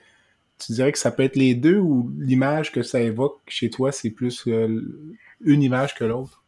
tu 0.60 0.72
dirais 0.72 0.92
que 0.92 1.00
ça 1.00 1.12
peut 1.12 1.24
être 1.24 1.36
les 1.36 1.56
deux 1.56 1.78
ou 1.78 2.12
l'image 2.18 2.72
que 2.72 2.84
ça 2.84 3.02
évoque 3.02 3.42
chez 3.48 3.70
toi, 3.70 3.92
c'est 3.92 4.12
plus 4.12 4.48
une 4.48 5.64
image 5.64 5.96
que 5.96 6.04
l'autre? 6.04 6.44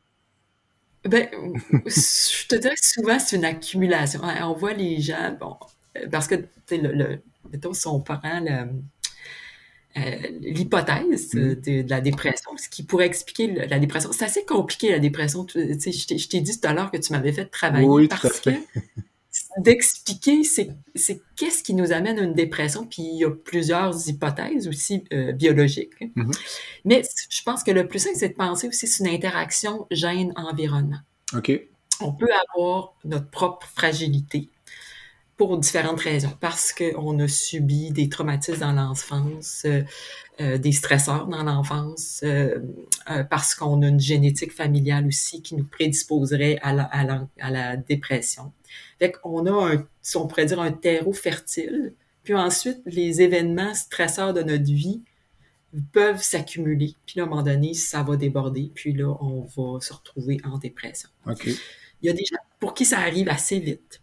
Ben, 1.08 1.28
je 1.86 2.48
te 2.48 2.56
dirais 2.56 2.76
que 2.76 2.86
souvent, 2.86 3.20
c'est 3.20 3.38
une 3.38 3.46
accumulation. 3.46 4.22
On 4.42 4.54
voit 4.54 4.74
les 4.74 5.00
gens, 5.00 5.36
bon, 5.40 5.56
parce 6.12 6.28
que 6.28 6.36
le, 6.72 7.22
mettons, 7.52 7.74
si 7.74 7.88
on 7.88 8.02
prend 8.02 8.20
l'hypothèse 10.42 11.34
mm. 11.34 11.56
de, 11.56 11.90
la 11.90 12.02
dépression, 12.02 12.52
ce 12.58 12.70
qui 12.70 12.84
pourrait 12.84 13.06
expliquer 13.06 13.48
la 13.68 13.80
dépression. 13.80 14.12
C'est 14.12 14.26
assez 14.26 14.46
compliqué, 14.46 14.92
la 14.92 15.00
dépression. 15.00 15.46
Tu 15.46 15.80
sais, 15.80 15.92
je 15.92 16.28
t'ai 16.28 16.42
dit 16.42 16.60
tout 16.60 16.68
à 16.68 16.74
l'heure 16.74 16.92
que 16.92 16.98
tu 16.98 17.14
m'avais 17.14 17.32
fait 17.32 17.46
travailler 17.46 17.88
oui, 17.88 18.08
parce 18.08 18.40
que 18.40 18.52
d'expliquer 19.58 20.44
c'est 20.44 20.70
qu'est-ce 21.36 21.64
qui 21.64 21.74
nous 21.74 21.92
amène 21.92 22.20
à 22.20 22.24
une 22.24 22.34
dépression, 22.34 22.86
puis 22.86 23.04
il 23.04 23.20
y 23.20 23.26
a 23.26 23.32
plusieurs 23.32 24.08
hypothèses 24.08 24.68
aussi 24.68 25.04
euh, 25.14 25.32
biologiques. 25.32 26.00
Mm-hmm. 26.00 26.40
Mais 26.86 27.02
je 27.30 27.42
pense 27.44 27.64
que 27.64 27.72
le 27.72 27.88
plus 27.88 28.00
simple, 28.00 28.16
c'est 28.18 28.30
de 28.30 28.34
penser 28.34 28.68
aussi 28.68 28.88
sur 28.88 29.06
une 29.06 29.14
interaction 29.14 29.88
gène-environnement. 29.92 31.00
OK. 31.36 31.52
On 32.02 32.14
peut 32.14 32.30
avoir 32.48 32.96
notre 33.04 33.30
propre 33.30 33.68
fragilité 33.68 34.50
pour 35.40 35.58
différentes 35.58 36.02
raisons. 36.02 36.34
Parce 36.42 36.74
qu'on 36.74 37.18
a 37.20 37.28
subi 37.30 37.92
des 37.92 38.10
traumatismes 38.10 38.60
dans 38.60 38.74
l'enfance, 38.74 39.64
euh, 39.66 39.84
euh, 40.42 40.58
des 40.58 40.74
stresseurs 40.74 41.28
dans 41.28 41.44
l'enfance, 41.44 42.20
euh, 42.26 42.60
parce 43.30 43.56
qu'on 43.56 43.82
a 43.82 43.88
une 43.88 44.02
génétique 44.02 44.52
familiale 44.52 45.08
aussi 45.08 45.42
qui 45.42 45.56
nous 45.56 45.64
prédisposerait 45.64 46.60
à 46.62 46.74
la, 46.74 46.84
à 47.40 47.52
la, 47.52 47.78
dépression. 47.78 48.52
Fait 49.00 49.14
qu'on 49.14 49.46
a, 49.46 49.76
un, 49.76 49.88
si 50.02 50.18
on 50.18 50.28
pourrait 50.28 50.46
dire, 50.46 50.60
un 50.60 50.74
terreau 50.74 51.14
fertile. 51.14 51.94
Puis 52.26 52.36
ensuite, 52.36 52.82
les 52.86 53.22
événements 53.22 53.74
stresseurs 53.74 54.34
de 54.34 54.44
notre 54.44 54.66
vie 54.66 55.04
peuvent 55.94 56.22
s'accumuler. 56.22 56.96
Puis 57.06 57.16
là, 57.16 57.24
à 57.24 57.26
un 57.28 57.30
moment 57.30 57.44
donné, 57.44 57.74
ça 57.74 58.04
va 58.04 58.18
déborder. 58.18 58.74
Puis 58.76 58.92
là, 58.92 59.16
on 59.22 59.44
va 59.44 59.80
se 59.80 59.94
retrouver 59.94 60.42
en 60.44 60.58
dépression. 60.58 61.08
OK. 61.26 61.46
Il 61.46 62.08
y 62.08 62.10
a 62.10 62.14
des 62.14 62.26
gens 62.26 62.40
pour 62.60 62.74
qui 62.74 62.84
ça 62.84 63.00
arrive 63.00 63.30
assez 63.30 63.60
vite. 63.60 64.02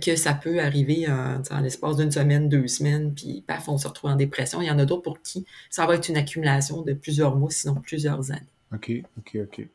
Que 0.00 0.14
ça 0.14 0.34
peut 0.34 0.60
arriver 0.60 1.08
en, 1.08 1.60
l'espace 1.60 1.96
d'une 1.96 2.12
semaine, 2.12 2.48
deux 2.48 2.68
semaines, 2.68 3.14
puis 3.14 3.42
paf, 3.46 3.68
on 3.68 3.78
se 3.78 3.88
retrouve 3.88 4.10
en 4.10 4.16
dépression. 4.16 4.62
Il 4.62 4.68
y 4.68 4.70
en 4.70 4.78
a 4.78 4.84
d'autres 4.84 5.02
pour 5.02 5.20
qui 5.22 5.44
ça 5.70 5.86
va 5.86 5.96
être 5.96 6.08
une 6.08 6.16
accumulation 6.16 6.82
de 6.82 6.92
plusieurs 6.92 7.34
mois, 7.34 7.50
sinon 7.50 7.74
plusieurs 7.74 8.30
années. 8.30 8.46
OK, 8.72 8.92
OK, 9.18 9.38
OK. 9.42 9.66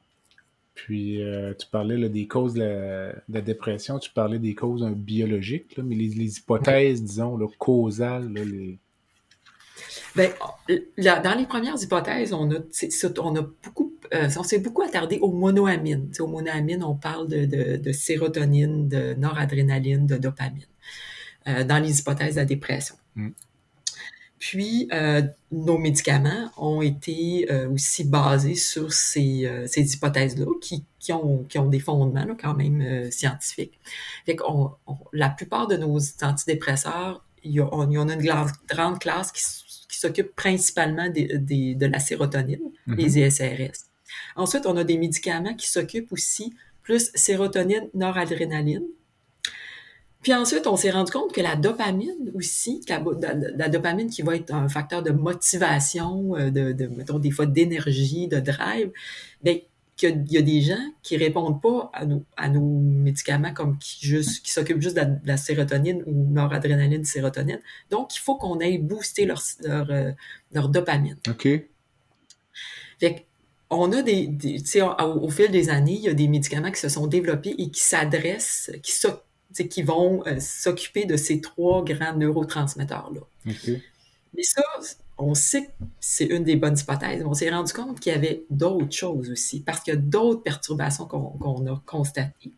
Puis, 0.78 1.24
euh, 1.24 1.56
tu 1.58 1.66
parlais 1.68 1.98
là, 1.98 2.08
des 2.08 2.28
causes 2.28 2.54
de 2.54 3.12
la, 3.30 3.42
dépression, 3.42 3.98
tu 3.98 4.12
parlais 4.12 4.38
des 4.38 4.54
causes 4.54 4.84
euh, 4.84 4.92
biologiques, 4.92 5.76
là, 5.76 5.84
mais 5.84 5.96
les, 5.96 6.38
hypothèses, 6.38 7.04
disons, 7.04 7.36
causales, 7.58 8.32
les... 8.32 8.78
Bien, 10.16 10.30
dans 10.98 11.36
les 11.38 11.46
premières 11.48 11.82
hypothèses, 11.82 12.32
on 12.32 12.52
a, 12.52 12.60
on 13.20 13.36
a 13.36 13.42
beaucoup 13.42 13.87
euh, 14.14 14.30
on 14.38 14.44
s'est 14.44 14.60
beaucoup 14.60 14.82
attardé 14.82 15.20
aux 15.20 15.32
monoamines. 15.32 16.12
aux 16.20 16.28
monoamines, 16.28 16.84
on 16.84 16.96
parle 16.96 17.28
de, 17.28 17.92
sérotonine, 17.92 18.88
de 18.88 19.14
noradrénaline, 19.16 20.06
de 20.06 20.18
dopamine, 20.18 20.64
euh, 21.48 21.64
dans 21.64 21.80
les 21.80 22.00
hypothèses 22.00 22.36
de 22.36 22.42
la 22.42 22.46
dépression. 22.46 22.96
Mm. 23.16 23.30
Puis, 24.40 24.88
euh, 24.94 25.24
nos 25.52 25.80
médicaments 25.80 26.52
ont 26.58 26.84
été 26.84 27.48
aussi 27.72 28.04
basés 28.04 28.54
sur 28.54 28.94
ces, 28.94 29.50
hypothèses-là, 29.76 30.46
qui, 30.62 30.84
ont, 31.12 31.66
des 31.66 31.80
fondements 31.80 32.28
quand 32.40 32.54
même 32.54 33.10
scientifiques. 33.12 33.80
Fait 34.28 34.38
la 35.12 35.30
plupart 35.30 35.68
de 35.68 35.78
nos 35.78 36.00
antidépresseurs, 36.22 37.24
il 37.44 37.54
y, 37.54 37.62
en 37.62 38.10
a 38.10 38.14
une 38.14 38.32
grande, 38.68 39.00
classe 39.00 39.32
qui, 39.32 39.42
s'occupe 39.90 40.36
principalement 40.36 41.10
de 41.10 41.86
la 41.88 41.98
sérotonine, 41.98 42.60
mm-hmm. 42.88 42.96
les 42.96 43.20
ESRS. 43.20 43.87
Ensuite, 44.36 44.66
on 44.66 44.78
a 44.78 44.84
des 44.84 44.98
médicaments 44.98 45.54
qui 45.54 45.68
s'occupent 45.68 46.12
aussi 46.12 46.54
plus 46.84 47.12
sérotonine, 47.16 47.90
noradrénaline. 47.94 48.86
Puis 50.22 50.34
ensuite, 50.34 50.68
on 50.68 50.76
s'est 50.76 50.92
rendu 50.92 51.12
compte 51.12 51.32
que 51.34 51.42
la 51.42 51.56
dopamine 51.56 52.32
aussi, 52.34 52.82
la, 52.90 53.70
dopamine 53.70 54.10
qui 54.10 54.24
va 54.24 54.36
être 54.36 54.54
un 54.54 54.68
facteur 54.68 55.04
de 55.04 55.12
motivation, 55.12 56.36
euh, 56.36 56.50
de, 56.50 56.88
mettons, 56.88 57.20
des 57.20 57.32
fois 57.32 57.46
d'énergie, 57.46 58.28
de 58.28 58.40
drive, 58.40 58.92
bien, 59.44 59.58
qu'il 59.96 60.26
y 60.30 60.38
a 60.38 60.42
des 60.42 60.62
gens 60.62 60.94
qui 61.02 61.18
répondent 61.18 61.62
pas 61.62 61.90
à 61.94 62.06
nos, 62.06 62.24
à 62.38 62.50
nos 62.50 62.62
médicaments 62.62 63.54
comme 63.54 63.78
qui 63.80 64.06
juste 64.06 64.46
qui 64.46 64.52
s'occupent 64.52 64.82
juste 64.82 64.96
de 64.96 65.18
la, 65.26 65.38
sérotonine 65.38 66.04
ou 66.06 66.32
noradrénaline, 66.32 67.04
sérotonine. 67.04 67.60
Donc, 67.90 68.16
il 68.16 68.20
faut 68.20 68.36
qu'on 68.36 68.60
aille 68.60 68.78
booster 68.78 69.26
leur, 69.26 69.42
leur, 69.64 69.90
euh, 69.90 70.12
leur 70.52 70.70
dopamine. 70.70 71.18
OK. 71.28 71.48
Fait 73.00 73.27
on 73.70 73.92
a 73.92 74.02
des, 74.02 74.34
tu 74.40 74.60
sais, 74.60 74.82
au, 74.82 75.30
fil 75.30 75.52
des 75.52 75.70
années, 75.70 75.96
il 75.96 76.04
y 76.04 76.10
a 76.10 76.14
des 76.14 76.28
médicaments 76.28 76.72
qui 76.72 76.80
se 76.80 76.90
sont 76.90 77.08
développés 77.08 77.56
et 77.58 77.70
qui 77.70 77.82
s'adressent, 77.82 78.72
qui, 78.82 79.68
qui 79.68 79.84
vont 79.84 80.26
euh, 80.26 80.40
s'occuper 80.40 81.06
de 81.06 81.18
ces 81.18 81.42
trois 81.42 81.84
grands 81.84 82.16
neurotransmetteurs-là. 82.16 83.22
Mais 84.34 84.44
ça, 84.44 84.62
on 85.18 85.34
sait 85.34 85.66
que 85.66 85.72
c'est 86.00 86.26
une 86.26 86.44
des 86.44 86.56
bonnes 86.56 86.78
hypothèses. 86.78 87.24
On 87.26 87.34
s'est 87.34 87.50
rendu 87.50 87.74
compte 87.74 88.00
qu'il 88.00 88.14
y 88.14 88.16
avait 88.16 88.46
d'autres 88.50 88.96
choses 88.96 89.32
aussi, 89.32 89.62
parce 89.62 89.82
qu'il 89.82 89.94
y 89.94 89.98
a 89.98 90.00
d'autres 90.00 90.44
perturbations 90.44 91.06
qu'on 91.06 91.68
a 91.68 91.82
constatées. 91.86 92.54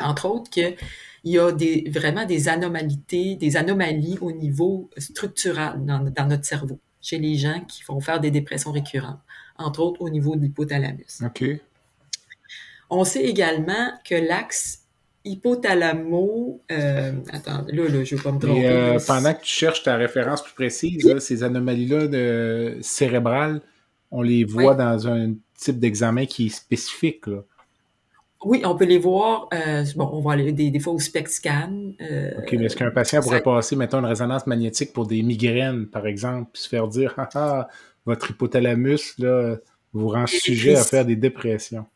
Entre 0.00 0.26
autres, 0.26 0.50
qu'il 0.50 0.76
il 1.24 1.32
y 1.32 1.38
a 1.38 1.50
des, 1.50 1.90
vraiment 1.90 2.24
des 2.24 2.48
anomalités, 2.48 3.34
des 3.34 3.56
anomalies 3.56 4.18
au 4.20 4.30
niveau 4.30 4.88
structural 4.96 5.84
dans, 5.84 5.98
dans, 5.98 6.26
notre 6.26 6.44
cerveau, 6.44 6.78
chez 7.02 7.18
les 7.18 7.34
gens 7.36 7.60
qui 7.66 7.82
vont 7.82 8.00
faire 8.00 8.20
des 8.20 8.30
dépressions 8.30 8.70
récurrentes, 8.70 9.18
entre 9.58 9.80
autres 9.80 10.00
au 10.00 10.08
niveau 10.08 10.36
de 10.36 10.42
l'hypothalamus. 10.42 11.22
OK. 11.24 11.44
On 12.90 13.04
sait 13.04 13.24
également 13.24 13.92
que 14.08 14.14
l'axe 14.14 14.84
hypothalamo... 15.24 16.62
Euh, 16.72 17.12
attends, 17.32 17.64
là, 17.68 17.88
là, 17.88 18.04
je 18.04 18.14
ne 18.14 18.18
vais 18.18 18.22
pas 18.22 18.32
me 18.32 18.38
tromper. 18.38 18.66
Euh, 18.66 18.98
pendant 19.06 19.34
que 19.34 19.42
tu 19.42 19.52
cherches 19.52 19.82
ta 19.82 19.96
référence 19.96 20.42
plus 20.42 20.54
précise, 20.54 21.18
ces 21.18 21.42
anomalies-là 21.42 22.80
cérébrales, 22.80 23.60
on 24.10 24.22
les 24.22 24.44
voit 24.44 24.74
dans 24.74 25.06
un 25.06 25.34
type 25.54 25.78
d'examen 25.78 26.24
qui 26.24 26.46
est 26.46 26.54
spécifique. 26.54 27.26
Là. 27.26 27.42
Oui, 28.44 28.62
on 28.64 28.76
peut 28.76 28.84
les 28.84 28.98
voir. 28.98 29.48
Euh, 29.52 29.84
bon, 29.96 30.08
on 30.12 30.20
voit 30.20 30.36
des, 30.36 30.52
des 30.52 30.80
fois 30.80 30.92
au 30.92 31.00
SPECT 31.00 31.28
scan. 31.28 31.72
Euh, 32.00 32.30
OK, 32.38 32.52
mais 32.52 32.66
est-ce 32.66 32.76
qu'un 32.76 32.90
patient 32.90 33.20
pourrait 33.20 33.42
passer, 33.42 33.74
mettons, 33.74 33.98
une 33.98 34.06
résonance 34.06 34.46
magnétique 34.46 34.92
pour 34.92 35.06
des 35.06 35.22
migraines, 35.22 35.86
par 35.86 36.06
exemple, 36.06 36.50
puis 36.52 36.62
se 36.62 36.68
faire 36.68 36.86
dire 36.86 37.14
ah, 37.18 37.28
ah 37.34 37.68
votre 38.08 38.30
hypothalamus 38.30 39.14
là, 39.18 39.56
vous 39.92 40.08
rend 40.08 40.26
sujet 40.26 40.74
à 40.74 40.82
faire 40.82 41.04
des 41.04 41.16
dépressions? 41.16 41.86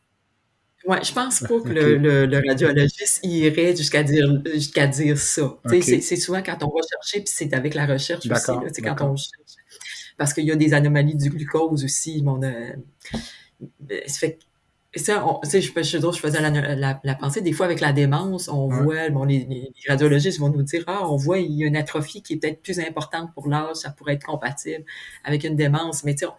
Oui, 0.84 0.96
je 1.02 1.12
pense 1.12 1.40
pas 1.40 1.60
que 1.60 1.68
le, 1.68 2.26
le, 2.26 2.42
radiologiste 2.48 3.20
irait 3.22 3.76
jusqu'à 3.76 4.02
dire 4.02 4.42
jusqu'à 4.52 4.86
dire 4.86 5.16
ça. 5.16 5.56
C'est 5.80 6.16
souvent 6.16 6.42
quand 6.42 6.62
on 6.64 6.68
va 6.68 6.80
chercher, 6.88 7.20
puis 7.20 7.32
c'est 7.34 7.54
avec 7.54 7.74
la 7.74 7.86
recherche 7.86 8.26
aussi. 8.26 8.52
C'est 8.72 8.82
quand 8.82 9.00
on 9.00 9.16
cherche. 9.16 9.56
Parce 10.18 10.34
qu'il 10.34 10.44
y 10.44 10.52
a 10.52 10.56
des 10.56 10.74
anomalies 10.74 11.16
du 11.16 11.30
glucose 11.30 11.84
aussi. 11.84 12.20
Bon, 12.22 12.40
euh, 12.42 12.72
ça 14.06 14.26
fait 14.92 15.00
ça, 15.00 15.26
on, 15.26 15.40
je, 15.42 15.58
je, 15.58 15.82
je, 15.82 16.10
faisais 16.18 16.40
la, 16.40 17.00
la, 17.02 17.14
pensée, 17.14 17.40
des 17.40 17.52
fois 17.52 17.64
avec 17.64 17.80
la 17.80 17.92
démence, 17.92 18.48
on 18.48 18.68
voit, 18.68 19.08
bon, 19.08 19.24
les, 19.24 19.72
radiologistes 19.88 20.38
vont 20.38 20.50
nous 20.50 20.62
dire, 20.62 20.84
ah, 20.86 21.08
on 21.10 21.16
voit, 21.16 21.38
il 21.38 21.52
y 21.52 21.64
a 21.64 21.66
une 21.66 21.76
atrophie 21.76 22.22
qui 22.22 22.34
est 22.34 22.36
peut-être 22.36 22.62
plus 22.62 22.78
importante 22.78 23.32
pour 23.32 23.48
l'âge, 23.48 23.76
ça 23.76 23.90
pourrait 23.90 24.14
être 24.14 24.26
compatible 24.26 24.84
avec 25.24 25.44
une 25.44 25.56
démence, 25.56 26.04
mais 26.04 26.14
tu 26.14 26.26
sais, 26.26 26.32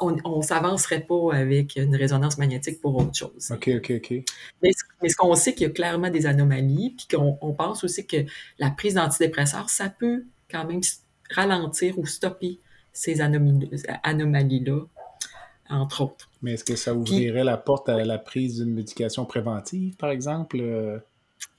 on, 0.00 0.16
on, 0.24 0.42
s'avancerait 0.42 1.00
pas 1.00 1.34
avec 1.34 1.74
une 1.76 1.96
résonance 1.96 2.38
magnétique 2.38 2.80
pour 2.80 2.96
autre 2.96 3.14
chose. 3.14 3.50
OK, 3.50 3.68
OK, 3.76 3.92
OK. 3.96 4.24
Mais, 4.62 4.70
ce 4.72 5.16
qu'on 5.16 5.34
sait 5.34 5.52
qu'il 5.52 5.66
y 5.66 5.70
a 5.70 5.72
clairement 5.72 6.08
des 6.08 6.26
anomalies, 6.26 6.94
puis 6.96 7.16
qu'on 7.16 7.36
on 7.40 7.52
pense 7.52 7.82
aussi 7.82 8.06
que 8.06 8.18
la 8.60 8.70
prise 8.70 8.94
d'antidépresseurs, 8.94 9.70
ça 9.70 9.90
peut 9.90 10.24
quand 10.50 10.64
même 10.64 10.80
ralentir 11.30 11.98
ou 11.98 12.06
stopper 12.06 12.60
ces 12.92 13.20
anomalies-là 13.20 14.80
entre 15.68 16.02
autres. 16.02 16.30
Mais 16.42 16.52
est-ce 16.52 16.64
que 16.64 16.76
ça 16.76 16.94
ouvrirait 16.94 17.44
la 17.44 17.56
porte 17.56 17.88
à 17.88 18.04
la 18.04 18.18
prise 18.18 18.60
d'une 18.60 18.72
médication 18.72 19.24
préventive, 19.24 19.96
par 19.96 20.10
exemple? 20.10 20.58
Euh, 20.60 20.98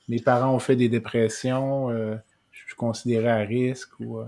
mes 0.07 0.19
parents 0.19 0.53
ont 0.53 0.59
fait 0.59 0.75
des 0.75 0.89
dépressions, 0.89 1.89
euh, 1.89 2.15
je 2.51 2.65
suis 2.65 2.75
considéré 2.75 3.29
à 3.29 3.39
risque 3.39 3.99
ou... 3.99 4.19
Euh? 4.19 4.25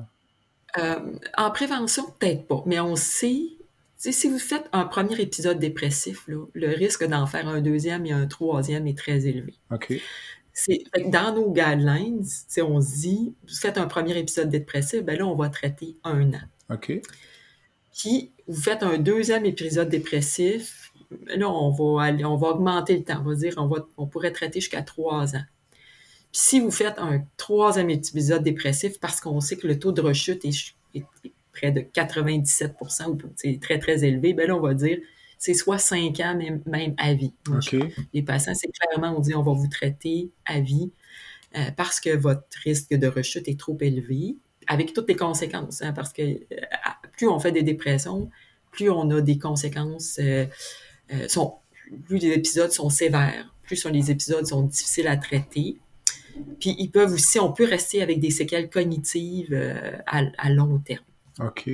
en 1.35 1.49
prévention, 1.49 2.03
peut-être 2.19 2.47
pas, 2.47 2.61
mais 2.67 2.79
on 2.79 2.95
sait, 2.95 3.41
si 3.97 4.29
vous 4.29 4.37
faites 4.37 4.69
un 4.71 4.85
premier 4.85 5.19
épisode 5.19 5.57
dépressif, 5.57 6.27
le 6.27 6.67
risque 6.67 7.05
d'en 7.07 7.25
faire 7.25 7.47
un 7.47 7.59
deuxième 7.59 8.05
et 8.05 8.11
un 8.11 8.27
troisième 8.27 8.85
est 8.85 8.97
très 8.97 9.25
élevé. 9.25 9.55
OK. 9.71 9.93
Dans 11.07 11.33
nos 11.33 11.51
guidelines, 11.51 12.23
on 12.61 12.81
se 12.81 12.95
dit, 12.99 13.33
vous 13.47 13.55
faites 13.55 13.77
un 13.77 13.87
premier 13.87 14.17
épisode 14.17 14.49
dépressif, 14.49 15.03
ben 15.03 15.17
là, 15.17 15.25
on 15.25 15.35
va 15.35 15.49
traiter 15.49 15.95
un 16.03 16.33
an. 16.33 16.41
OK. 16.69 17.01
Puis, 17.99 18.31
vous 18.47 18.61
faites 18.61 18.81
un 18.81 18.97
deuxième 18.97 19.45
épisode 19.45 19.89
dépressif, 19.89 20.93
là, 21.27 21.49
on 21.49 21.69
va, 21.71 22.03
aller, 22.03 22.23
on 22.23 22.37
va 22.37 22.49
augmenter 22.49 22.97
le 22.97 23.03
temps. 23.03 23.19
On 23.19 23.29
va 23.29 23.35
dire, 23.35 23.53
on, 23.57 23.67
va, 23.67 23.85
on 23.97 24.07
pourrait 24.07 24.31
traiter 24.31 24.61
jusqu'à 24.61 24.81
trois 24.81 25.35
ans. 25.35 25.43
Puis 26.31 26.41
si 26.41 26.59
vous 26.59 26.71
faites 26.71 26.97
un 26.97 27.23
troisième 27.37 27.89
épisode 27.89 28.43
dépressif, 28.43 28.99
parce 28.99 29.19
qu'on 29.19 29.41
sait 29.41 29.57
que 29.57 29.67
le 29.67 29.79
taux 29.79 29.91
de 29.91 30.01
rechute 30.01 30.45
est, 30.45 30.73
près 31.51 31.71
de 31.71 31.81
97 31.81 32.75
ou 32.81 32.85
c'est 33.35 33.59
très, 33.59 33.79
très 33.79 34.05
élevé, 34.05 34.33
ben 34.33 34.47
là, 34.47 34.55
on 34.55 34.61
va 34.61 34.73
dire, 34.75 34.99
c'est 35.37 35.53
soit 35.53 35.79
cinq 35.79 36.19
ans, 36.19 36.35
même, 36.35 36.61
même 36.65 36.93
à 36.97 37.13
vie. 37.13 37.33
les 38.13 38.21
patients, 38.21 38.53
c'est 38.53 38.69
clairement, 38.71 39.17
on 39.17 39.19
dit, 39.19 39.33
on 39.33 39.41
va 39.41 39.53
vous 39.53 39.67
traiter 39.67 40.29
à 40.45 40.59
vie 40.59 40.91
euh, 41.57 41.71
parce 41.75 41.99
que 41.99 42.15
votre 42.15 42.45
risque 42.63 42.93
de 42.93 43.07
rechute 43.07 43.47
est 43.47 43.59
trop 43.59 43.77
élevé 43.81 44.37
avec 44.67 44.93
toutes 44.93 45.09
les 45.09 45.15
conséquences, 45.15 45.81
hein, 45.81 45.93
parce 45.93 46.13
que 46.13 46.21
euh, 46.21 46.57
plus 47.19 47.27
on 47.27 47.37
fait 47.37 47.51
des 47.51 47.63
dépressions, 47.63 48.29
plus 48.71 48.89
on 48.89 49.11
a 49.11 49.19
des 49.19 49.37
conséquences, 49.37 50.19
euh, 50.19 50.45
euh, 51.11 51.27
sont, 51.27 51.55
plus 52.05 52.19
les 52.19 52.31
épisodes 52.31 52.71
sont 52.71 52.89
sévères, 52.89 53.53
plus 53.63 53.85
les 53.87 54.09
épisodes 54.09 54.45
sont 54.45 54.63
difficiles 54.63 55.07
à 55.07 55.17
traiter. 55.17 55.75
Puis 56.61 56.77
ils 56.79 56.89
peuvent 56.89 57.11
aussi, 57.11 57.37
on 57.41 57.51
peut 57.51 57.65
rester 57.65 58.01
avec 58.01 58.21
des 58.21 58.29
séquelles 58.31 58.69
cognitives 58.69 59.53
à, 60.07 60.49
long 60.49 60.79
terme. 60.79 61.03
OK. 61.41 61.69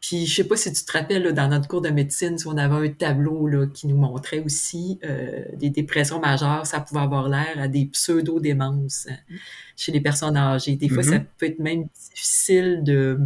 Puis 0.00 0.26
je 0.26 0.34
sais 0.34 0.48
pas 0.48 0.56
si 0.56 0.72
tu 0.72 0.84
te 0.84 0.90
rappelles, 0.90 1.32
dans 1.32 1.46
notre 1.46 1.68
cours 1.68 1.82
de 1.82 1.90
médecine, 1.90 2.36
si 2.36 2.48
on 2.48 2.56
avait 2.56 2.88
un 2.88 2.92
tableau 2.92 3.46
là, 3.46 3.68
qui 3.68 3.86
nous 3.86 3.96
montrait 3.96 4.40
aussi 4.40 4.98
euh, 5.04 5.44
des 5.54 5.70
dépressions 5.70 6.18
majeures, 6.18 6.66
ça 6.66 6.80
pouvait 6.80 7.02
avoir 7.02 7.28
l'air 7.28 7.54
à 7.58 7.68
des 7.68 7.84
pseudo-démences 7.84 9.06
hein, 9.08 9.36
chez 9.76 9.92
les 9.92 10.00
personnes 10.00 10.36
âgées. 10.36 10.74
Des 10.74 10.88
fois, 10.88 11.04
ça 11.04 11.18
mm-hmm. 11.18 11.26
peut 11.38 11.46
être 11.46 11.60
même 11.60 11.86
difficile 12.10 12.82
de, 12.82 13.20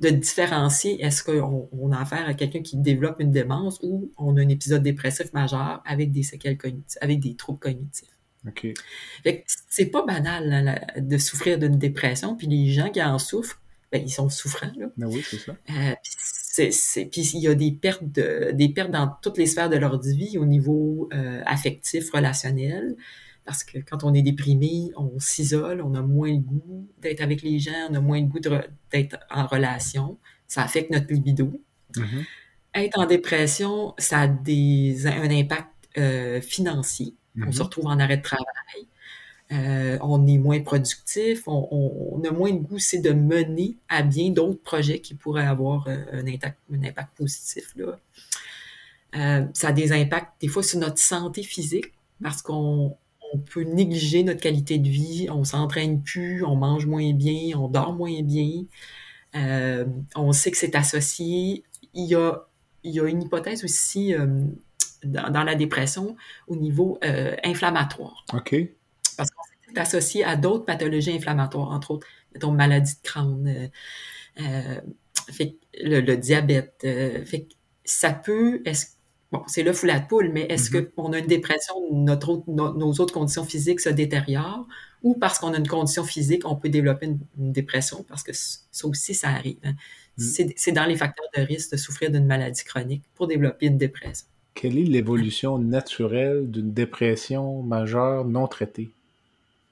de 0.00 0.08
différencier 0.10 1.02
est-ce 1.04 1.22
qu'on 1.22 1.68
on 1.72 1.92
a 1.92 2.00
affaire 2.00 2.26
à 2.26 2.34
quelqu'un 2.34 2.62
qui 2.62 2.76
développe 2.76 3.20
une 3.20 3.30
démence 3.30 3.78
ou 3.82 4.12
on 4.16 4.36
a 4.36 4.40
un 4.40 4.48
épisode 4.48 4.82
dépressif 4.82 5.32
majeur 5.32 5.82
avec 5.84 6.10
des 6.10 6.22
séquelles 6.22 6.56
cognitives, 6.56 6.98
avec 7.00 7.20
des 7.20 7.34
troubles 7.34 7.58
cognitifs? 7.58 8.08
OK. 8.48 8.68
c'est 9.68 9.86
pas 9.86 10.04
banal 10.06 10.52
hein, 10.52 11.00
de 11.00 11.18
souffrir 11.18 11.58
d'une 11.58 11.76
dépression, 11.76 12.36
puis 12.36 12.46
les 12.46 12.70
gens 12.70 12.88
qui 12.88 13.02
en 13.02 13.18
souffrent, 13.18 13.60
ben, 13.92 14.02
ils 14.02 14.10
sont 14.10 14.30
souffrants. 14.30 14.72
Là. 14.78 14.86
Ben 14.96 15.06
oui, 15.06 15.22
c'est 15.22 15.38
ça. 15.38 15.56
Euh, 15.70 15.94
puis 17.10 17.30
il 17.34 17.40
y 17.40 17.48
a 17.48 17.54
des 17.54 17.72
pertes, 17.72 18.02
des 18.04 18.68
pertes 18.74 18.90
dans 18.90 19.12
toutes 19.22 19.36
les 19.36 19.46
sphères 19.46 19.68
de 19.68 19.76
leur 19.76 20.00
vie 20.00 20.38
au 20.38 20.46
niveau 20.46 21.08
euh, 21.12 21.42
affectif, 21.44 22.10
relationnel. 22.10 22.96
Parce 23.44 23.64
que 23.64 23.78
quand 23.78 24.04
on 24.04 24.14
est 24.14 24.22
déprimé, 24.22 24.92
on 24.96 25.18
s'isole, 25.18 25.80
on 25.82 25.94
a 25.94 26.02
moins 26.02 26.30
le 26.30 26.38
goût 26.38 26.88
d'être 27.00 27.20
avec 27.20 27.42
les 27.42 27.58
gens, 27.58 27.88
on 27.90 27.94
a 27.94 28.00
moins 28.00 28.20
le 28.20 28.26
goût 28.26 28.40
d'être 28.92 29.18
en 29.30 29.46
relation. 29.46 30.18
Ça 30.46 30.62
affecte 30.62 30.90
notre 30.90 31.12
libido. 31.12 31.52
Mm-hmm. 31.94 32.24
Être 32.74 32.98
en 32.98 33.06
dépression, 33.06 33.94
ça 33.98 34.20
a 34.20 34.28
des, 34.28 35.06
un 35.06 35.30
impact 35.30 35.68
euh, 35.98 36.40
financier. 36.40 37.14
On 37.36 37.40
mm-hmm. 37.40 37.52
se 37.52 37.62
retrouve 37.62 37.86
en 37.86 37.98
arrêt 37.98 38.18
de 38.18 38.22
travail. 38.22 38.46
Euh, 39.52 39.98
on 40.00 40.28
est 40.28 40.38
moins 40.38 40.60
productif, 40.60 41.42
on, 41.48 42.22
a 42.24 42.30
moins 42.30 42.52
de 42.52 42.58
goût, 42.58 42.78
c'est 42.78 43.00
de 43.00 43.10
mener 43.10 43.76
à 43.88 44.02
bien 44.02 44.30
d'autres 44.30 44.62
projets 44.62 45.00
qui 45.00 45.14
pourraient 45.14 45.46
avoir 45.46 45.88
euh, 45.88 45.96
un, 46.12 46.26
impact, 46.28 46.56
un 46.72 46.84
impact 46.84 47.16
positif. 47.16 47.74
Là. 47.74 47.98
Euh, 49.16 49.44
ça 49.52 49.68
a 49.68 49.72
des 49.72 49.90
impacts 49.90 50.40
des 50.40 50.46
fois 50.46 50.62
sur 50.62 50.78
notre 50.78 50.98
santé 50.98 51.42
physique 51.42 51.92
parce 52.22 52.42
qu'on 52.42 52.96
peut 53.38 53.62
négliger 53.62 54.22
notre 54.22 54.40
qualité 54.40 54.78
de 54.78 54.88
vie, 54.88 55.28
on 55.30 55.44
s'entraîne 55.44 56.02
plus, 56.02 56.44
on 56.44 56.56
mange 56.56 56.86
moins 56.86 57.12
bien, 57.12 57.58
on 57.58 57.68
dort 57.68 57.92
moins 57.92 58.22
bien. 58.22 58.64
on 60.16 60.32
sait 60.32 60.50
que 60.50 60.56
c'est 60.56 60.74
associé. 60.74 61.64
Il 61.94 62.06
y, 62.06 62.14
a, 62.14 62.46
il 62.84 62.92
y 62.92 63.00
a 63.00 63.08
une 63.08 63.22
hypothèse 63.22 63.64
aussi 63.64 64.14
dans, 65.04 65.30
dans, 65.30 65.42
la 65.44 65.54
dépression 65.54 66.16
au 66.46 66.56
niveau 66.56 66.98
inflammatoire. 67.44 68.24
OK 68.32 68.54
parce 69.20 69.30
qu'on 69.30 69.74
est 69.74 69.78
associé 69.78 70.24
à 70.24 70.36
d'autres 70.36 70.64
pathologies 70.64 71.12
inflammatoires, 71.12 71.70
entre 71.70 71.90
autres, 71.90 72.06
mettons, 72.32 72.52
maladie 72.52 72.94
de 72.94 73.48
euh, 73.50 73.68
euh, 74.40 74.80
fait, 75.30 75.56
le, 75.74 76.16
diabète. 76.16 76.80
Euh, 76.84 77.22
fait, 77.26 77.48
ça 77.84 78.12
peut, 78.12 78.62
bon, 79.32 79.42
c'est 79.46 79.62
le 79.62 79.72
fou 79.72 79.86
la 79.86 80.00
poule, 80.00 80.30
mais 80.32 80.42
est-ce 80.42 80.70
mm-hmm. 80.70 80.90
qu'on 80.94 81.12
a 81.12 81.18
une 81.18 81.26
dépression, 81.26 81.74
notre 81.92 82.42
nos 82.48 82.92
autres 82.94 83.14
conditions 83.14 83.44
physiques 83.44 83.80
se 83.80 83.88
détériorent, 83.88 84.66
ou 85.02 85.14
parce 85.14 85.38
qu'on 85.38 85.52
a 85.54 85.58
une 85.58 85.68
condition 85.68 86.04
physique, 86.04 86.42
on 86.44 86.56
peut 86.56 86.68
développer 86.68 87.06
une, 87.06 87.52
dépression, 87.52 88.04
parce 88.08 88.22
que 88.22 88.32
ça 88.32 88.86
aussi, 88.86 89.14
ça 89.14 89.28
arrive. 89.28 89.58
Hein. 89.64 89.74
Mm. 90.18 90.50
C'est 90.56 90.72
dans 90.72 90.84
les 90.84 90.96
facteurs 90.96 91.26
de 91.36 91.42
risque 91.42 91.72
de 91.72 91.76
souffrir 91.76 92.10
d'une 92.10 92.26
maladie 92.26 92.64
chronique 92.64 93.02
pour 93.14 93.26
développer 93.26 93.66
une 93.66 93.78
dépression. 93.78 94.26
Quelle 94.54 94.76
est 94.76 94.84
l'évolution 94.84 95.58
naturelle 95.58 96.50
d'une 96.50 96.72
dépression 96.72 97.62
majeure 97.62 98.24
non 98.24 98.46
traitée? 98.46 98.90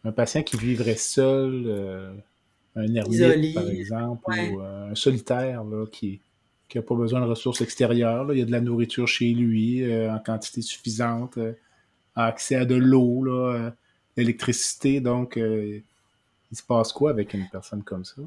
un 0.04 0.12
patient 0.12 0.42
qui 0.42 0.56
vivrait 0.56 0.96
seul, 0.96 1.64
euh, 1.66 2.12
un 2.76 2.94
ermite, 2.94 3.54
par 3.54 3.68
exemple, 3.68 4.22
ou 4.30 4.60
euh, 4.60 4.90
un 4.90 4.94
solitaire 4.94 5.64
là, 5.64 5.84
qui 5.90 6.20
n'a 6.74 6.82
pas 6.82 6.94
besoin 6.94 7.20
de 7.20 7.26
ressources 7.26 7.60
extérieures. 7.60 8.32
Il 8.32 8.38
y 8.38 8.42
a 8.42 8.44
de 8.44 8.52
la 8.52 8.60
nourriture 8.60 9.08
chez 9.08 9.30
lui 9.30 9.82
euh, 9.82 10.12
en 10.12 10.18
quantité 10.18 10.62
suffisante, 10.62 11.38
a 12.14 12.24
accès 12.26 12.56
à 12.56 12.64
de 12.64 12.74
l'eau, 12.74 13.24
l'électricité. 14.16 15.00
Donc, 15.00 15.36
il 15.36 15.82
se 16.56 16.62
passe 16.62 16.92
quoi 16.92 17.10
avec 17.10 17.34
une 17.34 17.48
personne 17.48 17.82
comme 17.82 18.04
ça? 18.04 18.22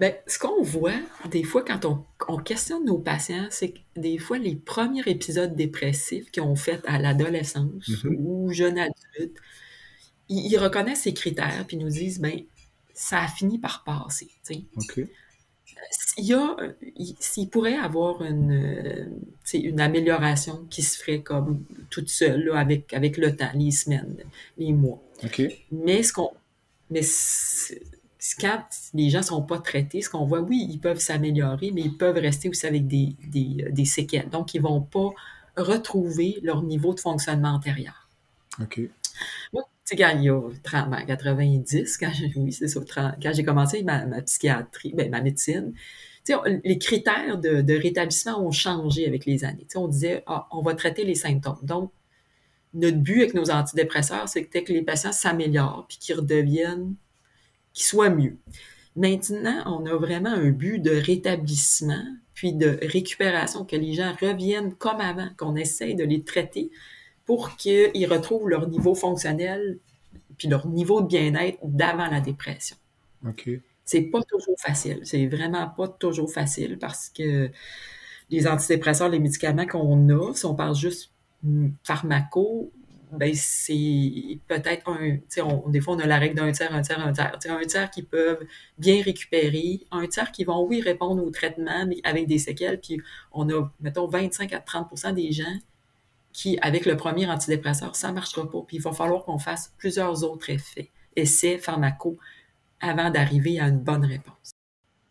Bien, 0.00 0.14
ce 0.26 0.38
qu'on 0.38 0.62
voit 0.62 0.98
des 1.28 1.44
fois 1.44 1.62
quand 1.62 1.84
on, 1.84 2.38
questionne 2.38 2.86
nos 2.86 2.96
patients, 2.96 3.48
c'est 3.50 3.72
que 3.72 3.78
des 3.96 4.16
fois 4.16 4.38
les 4.38 4.56
premiers 4.56 5.02
épisodes 5.06 5.54
dépressifs 5.54 6.30
qu'ils 6.30 6.42
ont 6.42 6.56
fait 6.56 6.80
à 6.86 6.98
l'adolescence 6.98 7.86
mm-hmm. 7.86 8.16
ou 8.18 8.50
jeune 8.50 8.78
adulte, 8.78 9.36
ils, 10.30 10.56
reconnaissent 10.56 11.02
ces 11.02 11.12
critères, 11.12 11.66
puis 11.66 11.76
nous 11.76 11.90
disent, 11.90 12.18
ben 12.18 12.40
ça 12.94 13.20
a 13.20 13.28
fini 13.28 13.58
par 13.58 13.84
passer. 13.84 14.30
OK. 14.76 15.00
Il 16.18 16.24
y 16.24 16.34
a, 16.34 16.56
s'il 17.18 17.48
pourrait 17.48 17.76
avoir 17.76 18.22
une, 18.22 19.10
une 19.54 19.80
amélioration 19.80 20.66
qui 20.68 20.82
se 20.82 20.98
ferait 20.98 21.22
comme 21.22 21.64
toute 21.88 22.08
seule, 22.08 22.50
avec, 22.54 22.92
avec 22.92 23.16
le 23.16 23.34
temps, 23.34 23.50
les 23.54 23.70
semaines, 23.70 24.16
les 24.58 24.72
mois. 24.72 25.02
Mais 25.72 26.02
ce 26.02 26.12
qu'on, 26.12 26.30
mais 26.90 27.02
quand 28.38 28.64
les 28.94 29.10
gens 29.10 29.20
ne 29.20 29.24
sont 29.24 29.42
pas 29.42 29.58
traités, 29.58 30.02
ce 30.02 30.10
qu'on 30.10 30.26
voit, 30.26 30.40
oui, 30.40 30.66
ils 30.68 30.78
peuvent 30.78 30.98
s'améliorer, 30.98 31.70
mais 31.72 31.82
ils 31.82 31.96
peuvent 31.96 32.18
rester 32.18 32.48
aussi 32.48 32.66
avec 32.66 32.86
des, 32.86 33.16
des, 33.22 33.84
séquelles. 33.84 34.28
Donc, 34.28 34.54
ils 34.54 34.62
ne 34.62 34.68
vont 34.68 34.82
pas 34.82 35.10
retrouver 35.56 36.38
leur 36.42 36.62
niveau 36.62 36.94
de 36.94 37.00
fonctionnement 37.00 37.50
antérieur. 37.50 38.08
OK. 38.60 38.80
Moi, 39.52 39.62
quand 39.96 40.10
il 40.16 40.24
y 40.24 40.30
a 40.30 40.40
30, 40.62 41.06
90, 41.06 41.98
quand 41.98 42.10
oui, 42.36 42.52
c'est 42.52 42.66
quand 42.88 43.32
j'ai 43.32 43.44
commencé 43.44 43.82
ma, 43.82 44.04
psychiatrie, 44.22 44.92
ben, 44.94 45.10
ma 45.10 45.20
médecine, 45.20 45.72
les 46.64 46.78
critères 46.78 47.38
de, 47.38 47.78
rétablissement 47.80 48.44
ont 48.44 48.52
changé 48.52 49.06
avec 49.06 49.26
les 49.26 49.44
années. 49.44 49.66
on 49.74 49.88
disait, 49.88 50.22
ah, 50.26 50.46
on 50.52 50.62
va 50.62 50.74
traiter 50.74 51.04
les 51.04 51.14
symptômes. 51.14 51.58
Donc, 51.62 51.92
notre 52.74 52.98
but 52.98 53.22
avec 53.22 53.34
nos 53.34 53.50
antidépresseurs, 53.50 54.28
c'est 54.28 54.44
que 54.44 54.72
les 54.72 54.82
patients 54.82 55.12
s'améliorent 55.12 55.86
puis 55.88 55.98
qu'ils 55.98 56.16
redeviennent 56.16 56.94
qui 57.72 57.84
soit 57.84 58.10
mieux. 58.10 58.36
Maintenant, 58.96 59.62
on 59.66 59.86
a 59.86 59.96
vraiment 59.96 60.30
un 60.30 60.50
but 60.50 60.80
de 60.80 60.90
rétablissement, 60.90 62.04
puis 62.34 62.52
de 62.52 62.78
récupération, 62.82 63.64
que 63.64 63.76
les 63.76 63.94
gens 63.94 64.14
reviennent 64.20 64.74
comme 64.74 65.00
avant, 65.00 65.28
qu'on 65.36 65.56
essaye 65.56 65.94
de 65.94 66.04
les 66.04 66.22
traiter 66.22 66.70
pour 67.30 67.54
qu'ils 67.54 68.12
retrouvent 68.12 68.48
leur 68.48 68.68
niveau 68.68 68.92
fonctionnel, 68.92 69.78
puis 70.36 70.48
leur 70.48 70.66
niveau 70.66 71.00
de 71.00 71.06
bien-être 71.06 71.60
d'avant 71.62 72.08
la 72.08 72.20
dépression. 72.20 72.76
OK. 73.24 73.48
C'est 73.84 74.02
pas 74.02 74.20
toujours 74.28 74.56
facile. 74.58 74.98
C'est 75.04 75.28
vraiment 75.28 75.68
pas 75.68 75.86
toujours 75.86 76.32
facile 76.32 76.76
parce 76.76 77.08
que 77.08 77.48
les 78.30 78.48
antidépresseurs, 78.48 79.08
les 79.08 79.20
médicaments 79.20 79.64
qu'on 79.64 80.08
a, 80.08 80.34
si 80.34 80.44
on 80.44 80.56
parle 80.56 80.74
juste 80.74 81.12
pharmaco, 81.84 82.72
ben 83.12 83.32
c'est 83.32 84.40
peut-être 84.48 84.90
un, 84.90 85.18
on, 85.44 85.68
des 85.68 85.80
fois 85.80 85.94
on 85.94 86.00
a 86.00 86.06
la 86.06 86.18
règle 86.18 86.34
d'un 86.34 86.50
tiers, 86.50 86.74
un 86.74 86.82
tiers, 86.82 86.98
un 86.98 87.12
tiers. 87.12 87.38
un 87.46 87.64
tiers 87.64 87.92
qui 87.92 88.02
peuvent 88.02 88.44
bien 88.76 89.04
récupérer, 89.04 89.82
un 89.92 90.08
tiers 90.08 90.32
qui 90.32 90.42
vont, 90.42 90.66
oui, 90.66 90.80
répondre 90.80 91.24
au 91.24 91.30
traitement, 91.30 91.86
mais 91.86 91.98
avec 92.02 92.26
des 92.26 92.38
séquelles, 92.38 92.80
puis 92.80 93.00
on 93.30 93.48
a, 93.50 93.72
mettons, 93.80 94.08
25 94.08 94.52
à 94.52 94.58
30% 94.58 95.14
des 95.14 95.30
gens 95.30 95.44
qui, 96.32 96.58
avec 96.62 96.86
le 96.86 96.96
premier 96.96 97.28
antidépresseur, 97.28 97.96
ça 97.96 98.08
ne 98.08 98.14
marchera 98.14 98.48
pas, 98.48 98.60
puis 98.66 98.76
il 98.76 98.82
va 98.82 98.92
falloir 98.92 99.24
qu'on 99.24 99.38
fasse 99.38 99.74
plusieurs 99.78 100.24
autres 100.24 100.50
effets, 100.50 100.90
essais 101.16 101.58
pharmacaux, 101.58 102.18
avant 102.80 103.10
d'arriver 103.10 103.60
à 103.60 103.68
une 103.68 103.80
bonne 103.80 104.04
réponse. 104.04 104.52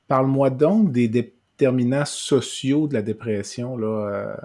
Parle-moi 0.07 0.49
donc 0.49 0.91
des 0.91 1.07
déterminants 1.07 2.05
sociaux 2.05 2.87
de 2.87 2.95
la 2.95 3.01
dépression, 3.01 3.77
là, 3.77 3.87
euh, 3.87 4.35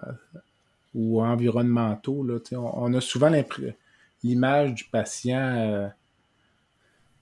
ou 0.94 1.22
environnementaux. 1.22 2.22
Là, 2.22 2.38
on, 2.52 2.92
a 2.92 3.00
souvent 3.00 3.32
l'image 4.22 4.74
du 4.74 4.84
patient, 4.84 5.40
euh, 5.40 5.88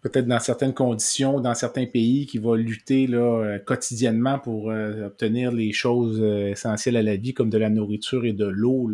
peut-être 0.03 0.27
dans 0.27 0.41
certaines 0.41 0.75
conditions, 0.75 1.41
dans 1.41 1.55
certains 1.55 1.87
pays, 1.87 2.27
qui 2.27 2.39
va 2.39 2.57
lutter 2.57 3.07
là, 3.07 3.19
euh, 3.19 3.59
quotidiennement 3.59 4.39
pour 4.39 4.71
euh, 4.71 5.07
obtenir 5.07 5.53
les 5.53 5.73
choses 5.73 6.21
essentielles 6.21 6.97
à 6.97 7.03
la 7.03 7.17
vie, 7.17 7.35
comme 7.35 7.51
de 7.51 7.59
la 7.59 7.71
nourriture 7.71 8.25
et 8.25 8.33
de 8.33 8.47
l'eau. 8.47 8.91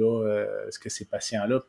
Est-ce 0.68 0.78
que 0.78 0.90
ces 0.90 1.06
patients-là 1.06 1.64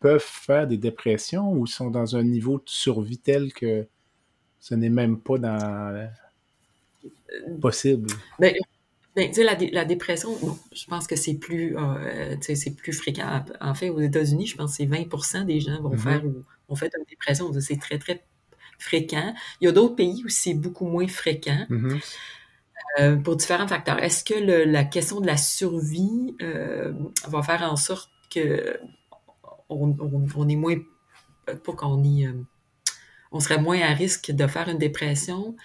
peuvent 0.00 0.20
faire 0.20 0.66
des 0.66 0.76
dépressions 0.76 1.52
ou 1.52 1.66
sont 1.66 1.90
dans 1.90 2.16
un 2.16 2.22
niveau 2.22 2.58
de 2.58 2.64
survie 2.66 3.18
tel 3.18 3.52
que 3.52 3.86
ce 4.60 4.74
n'est 4.74 4.90
même 4.90 5.18
pas 5.18 5.38
dans 5.38 6.08
possible? 7.60 8.08
Ben, 8.38 8.54
ben, 9.16 9.32
la, 9.38 9.56
la, 9.72 9.84
dépression, 9.86 10.30
je 10.74 10.84
pense 10.84 11.06
que 11.06 11.16
c'est 11.16 11.34
plus, 11.34 11.74
euh, 11.78 12.36
c'est 12.40 12.76
plus 12.76 12.92
fréquent. 12.92 13.42
En 13.62 13.74
fait, 13.74 13.88
aux 13.88 14.00
États-Unis, 14.00 14.46
je 14.46 14.56
pense 14.56 14.72
que 14.72 14.76
c'est 14.76 14.86
20% 14.86 15.46
des 15.46 15.58
gens 15.58 15.80
vont 15.80 15.94
mm-hmm. 15.94 15.98
faire 15.98 16.24
ou 16.26 16.44
ont 16.68 16.76
fait 16.76 16.92
une 16.98 17.04
dépression. 17.08 17.50
C'est 17.58 17.80
très, 17.80 17.98
très 17.98 18.22
fréquent. 18.78 19.34
Il 19.60 19.66
y 19.66 19.68
a 19.68 19.72
d'autres 19.72 19.96
pays 19.96 20.22
où 20.24 20.28
c'est 20.28 20.54
beaucoup 20.54 20.86
moins 20.86 21.08
fréquent. 21.08 21.66
Mm-hmm. 21.70 22.00
Euh, 22.98 23.16
pour 23.16 23.36
différents 23.36 23.68
facteurs. 23.68 23.98
Est-ce 24.02 24.24
que 24.24 24.34
la 24.34 24.84
question 24.84 25.20
de 25.20 25.26
la 25.26 25.36
survie 25.36 26.34
euh, 26.40 26.92
va 27.28 27.42
faire 27.42 27.62
en 27.62 27.76
sorte 27.76 28.10
que 28.34 28.78
on, 29.68 29.94
on, 30.34 30.48
est 30.48 30.56
moins, 30.56 30.76
pas 31.46 31.72
qu'on 31.72 32.02
y, 32.02 32.26
on 33.32 33.40
serait 33.40 33.60
moins 33.60 33.80
à 33.82 33.92
risque 33.92 34.30
de 34.30 34.46
faire 34.46 34.68
une 34.68 34.78
dépression? 34.78 35.56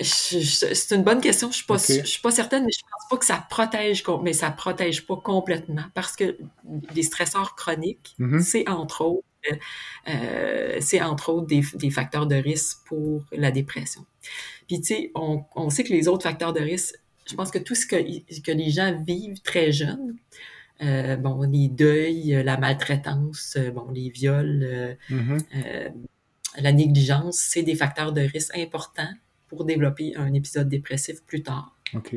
C'est 0.00 0.94
une 0.94 1.02
bonne 1.02 1.20
question. 1.20 1.50
Je 1.50 1.64
ne 1.70 1.78
suis, 1.78 2.06
suis, 2.06 2.20
pas 2.20 2.30
certaine, 2.30 2.64
mais 2.64 2.72
je 2.72 2.80
pense 2.80 3.08
pas 3.08 3.16
que 3.16 3.24
ça 3.24 3.46
protège, 3.48 4.04
mais 4.22 4.32
ça 4.34 4.50
protège 4.50 5.06
pas 5.06 5.16
complètement 5.16 5.84
parce 5.94 6.16
que 6.16 6.36
les 6.94 7.02
stresseurs 7.02 7.54
chroniques, 7.54 8.16
mm-hmm. 8.18 8.40
c'est 8.40 8.68
entre 8.68 9.02
autres, 9.02 9.26
euh, 10.08 10.76
c'est 10.80 11.00
entre 11.02 11.30
autres 11.30 11.46
des, 11.46 11.62
des, 11.74 11.90
facteurs 11.90 12.26
de 12.26 12.36
risque 12.36 12.78
pour 12.86 13.24
la 13.32 13.50
dépression. 13.50 14.04
Puis 14.66 14.80
tu 14.80 14.94
sais, 14.94 15.10
on, 15.14 15.44
on, 15.56 15.70
sait 15.70 15.84
que 15.84 15.92
les 15.92 16.08
autres 16.08 16.22
facteurs 16.22 16.52
de 16.52 16.60
risque, 16.60 16.94
je 17.26 17.34
pense 17.34 17.50
que 17.50 17.58
tout 17.58 17.74
ce 17.74 17.86
que, 17.86 17.96
que 17.96 18.52
les 18.52 18.70
gens 18.70 19.00
vivent 19.06 19.40
très 19.42 19.72
jeunes, 19.72 20.16
euh, 20.82 21.16
bon, 21.16 21.42
les 21.42 21.68
deuils, 21.68 22.42
la 22.44 22.56
maltraitance, 22.56 23.56
bon, 23.74 23.90
les 23.92 24.10
viols, 24.10 24.62
euh, 24.62 24.94
mm-hmm. 25.10 25.92
la 26.58 26.72
négligence, 26.72 27.36
c'est 27.36 27.62
des 27.62 27.74
facteurs 27.76 28.12
de 28.12 28.22
risque 28.22 28.56
importants 28.56 29.12
pour 29.48 29.64
développer 29.64 30.16
un 30.16 30.32
épisode 30.32 30.68
dépressif 30.68 31.22
plus 31.24 31.42
tard. 31.42 31.76
OK. 31.94 32.16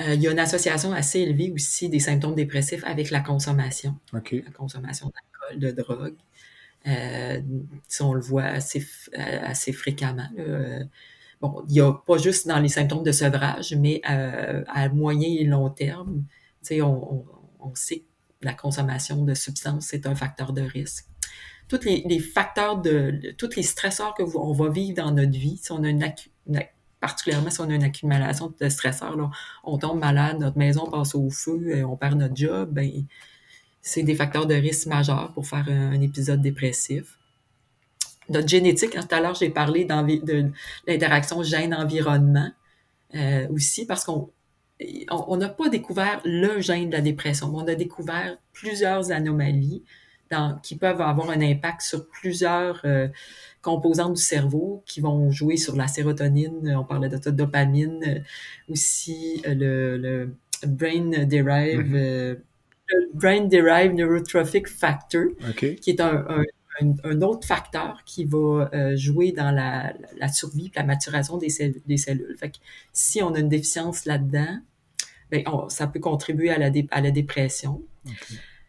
Euh, 0.00 0.14
il 0.14 0.22
y 0.22 0.28
a 0.28 0.32
une 0.32 0.38
association 0.38 0.92
assez 0.92 1.20
élevée 1.20 1.52
aussi 1.52 1.88
des 1.88 2.00
symptômes 2.00 2.34
dépressifs 2.34 2.84
avec 2.84 3.10
la 3.10 3.20
consommation. 3.20 3.96
OK. 4.14 4.32
La 4.32 4.50
consommation 4.52 5.12
de 5.56 5.70
drogue. 5.70 6.16
Euh, 6.86 7.40
on 8.00 8.14
le 8.14 8.20
voit 8.20 8.44
assez, 8.44 8.86
assez 9.14 9.72
fréquemment. 9.72 10.28
Bon, 11.40 11.64
il 11.68 11.72
n'y 11.72 11.80
a 11.80 11.92
pas 11.92 12.18
juste 12.18 12.46
dans 12.46 12.58
les 12.58 12.68
symptômes 12.68 13.02
de 13.02 13.12
sevrage, 13.12 13.74
mais 13.74 14.02
euh, 14.10 14.62
à 14.68 14.88
moyen 14.90 15.28
et 15.28 15.44
long 15.44 15.70
terme, 15.70 16.24
on, 16.70 16.82
on, 16.82 17.24
on 17.60 17.74
sait 17.74 18.00
que 18.00 18.04
la 18.46 18.52
consommation 18.52 19.24
de 19.24 19.34
substances, 19.34 19.86
c'est 19.86 20.06
un 20.06 20.14
facteur 20.14 20.52
de 20.52 20.62
risque 20.62 21.06
tous 21.70 21.84
les, 21.84 22.18
facteurs 22.18 22.80
de, 22.80 23.32
tous 23.38 23.54
les 23.56 23.62
stresseurs 23.62 24.14
que 24.14 24.24
on 24.36 24.52
va 24.52 24.68
vivre 24.70 24.96
dans 24.96 25.12
notre 25.12 25.30
vie, 25.38 25.56
si 25.56 25.70
on 25.70 25.84
a 25.84 25.88
une, 25.88 26.04
particulièrement 26.98 27.50
si 27.50 27.60
on 27.60 27.70
a 27.70 27.74
une 27.74 27.84
accumulation 27.84 28.52
de 28.60 28.68
stresseurs, 28.68 29.16
là, 29.16 29.30
on 29.62 29.78
tombe 29.78 30.00
malade, 30.00 30.38
notre 30.40 30.58
maison 30.58 30.90
passe 30.90 31.14
au 31.14 31.30
feu, 31.30 31.84
on 31.84 31.96
perd 31.96 32.18
notre 32.18 32.34
job, 32.34 32.70
ben, 32.72 32.90
c'est 33.82 34.02
des 34.02 34.14
facteurs 34.14 34.46
de 34.46 34.54
risque 34.54 34.86
majeurs 34.86 35.32
pour 35.32 35.46
faire 35.46 35.66
un, 35.68 36.00
épisode 36.00 36.40
dépressif. 36.40 37.18
Notre 38.28 38.48
génétique, 38.48 38.96
hein, 38.96 39.04
tout 39.08 39.14
à 39.14 39.20
l'heure, 39.20 39.34
j'ai 39.34 39.50
parlé 39.50 39.84
de 39.84 40.50
l'interaction 40.86 41.42
gène-environnement 41.42 42.50
euh, 43.14 43.48
aussi, 43.48 43.86
parce 43.86 44.04
qu'on 44.04 44.30
on 45.10 45.36
n'a 45.36 45.48
pas 45.48 45.68
découvert 45.68 46.20
le 46.24 46.60
gène 46.60 46.88
de 46.88 46.94
la 46.94 47.02
dépression, 47.02 47.52
on 47.54 47.66
a 47.66 47.74
découvert 47.74 48.36
plusieurs 48.52 49.10
anomalies 49.10 49.82
qui 50.62 50.76
peuvent 50.76 51.00
avoir 51.00 51.30
un 51.30 51.40
impact 51.40 51.82
sur 51.82 52.08
plusieurs 52.08 52.80
euh, 52.84 53.08
composantes 53.62 54.14
du 54.14 54.22
cerveau 54.22 54.82
qui 54.86 55.00
vont 55.00 55.30
jouer 55.30 55.56
sur 55.56 55.76
la 55.76 55.88
sérotonine, 55.88 56.74
on 56.78 56.84
parlait 56.84 57.08
de 57.08 57.18
la 57.24 57.32
dopamine, 57.32 58.00
euh, 58.06 58.20
aussi 58.72 59.42
euh, 59.46 59.98
le, 59.98 60.34
brain 60.66 61.24
derived 61.24 62.42
mm-hmm. 62.92 63.14
brain 63.14 63.44
derived 63.44 63.94
neurotrophic 63.94 64.68
factor, 64.68 65.28
qui 65.56 65.90
est 65.90 66.00
un, 66.00 66.44
un, 67.04 67.22
autre 67.22 67.46
facteur 67.46 68.02
qui 68.04 68.24
va 68.24 68.70
jouer 68.96 69.32
dans 69.32 69.50
la, 69.50 69.92
la 70.18 70.28
survie, 70.28 70.72
la 70.74 70.84
maturation 70.84 71.36
des, 71.36 71.50
cellules. 71.50 71.82
Des 71.86 71.96
cellules. 71.96 72.36
Fait 72.38 72.50
que 72.50 72.56
si 72.92 73.22
on 73.22 73.34
a 73.34 73.40
une 73.40 73.48
déficience 73.48 74.06
là-dedans, 74.06 74.60
ben, 75.30 75.44
ça 75.68 75.86
peut 75.86 76.00
contribuer 76.00 76.50
à 76.50 76.58
la, 76.58 76.70
à 76.90 77.00
la 77.00 77.10
dépression. 77.10 77.82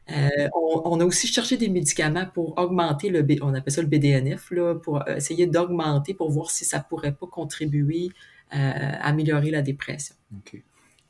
Euh, 0.10 0.49
on, 0.53 0.99
a 0.99 1.05
aussi 1.05 1.27
cherché 1.27 1.57
des 1.57 1.69
médicaments 1.69 2.25
pour 2.34 2.57
augmenter 2.57 3.10
le, 3.10 3.25
on 3.41 3.53
appelle 3.53 3.73
ça 3.73 3.81
le 3.81 3.88
BDNF, 3.88 4.51
là, 4.51 4.75
pour 4.75 5.07
euh, 5.07 5.15
essayer 5.15 5.47
d'augmenter 5.47 6.13
pour 6.13 6.29
voir 6.31 6.51
si 6.51 6.65
ça 6.65 6.79
pourrait 6.79 7.13
pas 7.13 7.27
contribuer 7.27 8.10
euh, 8.53 8.57
à 8.57 9.07
améliorer 9.07 9.51
la 9.51 9.62
dépression. 9.62 10.15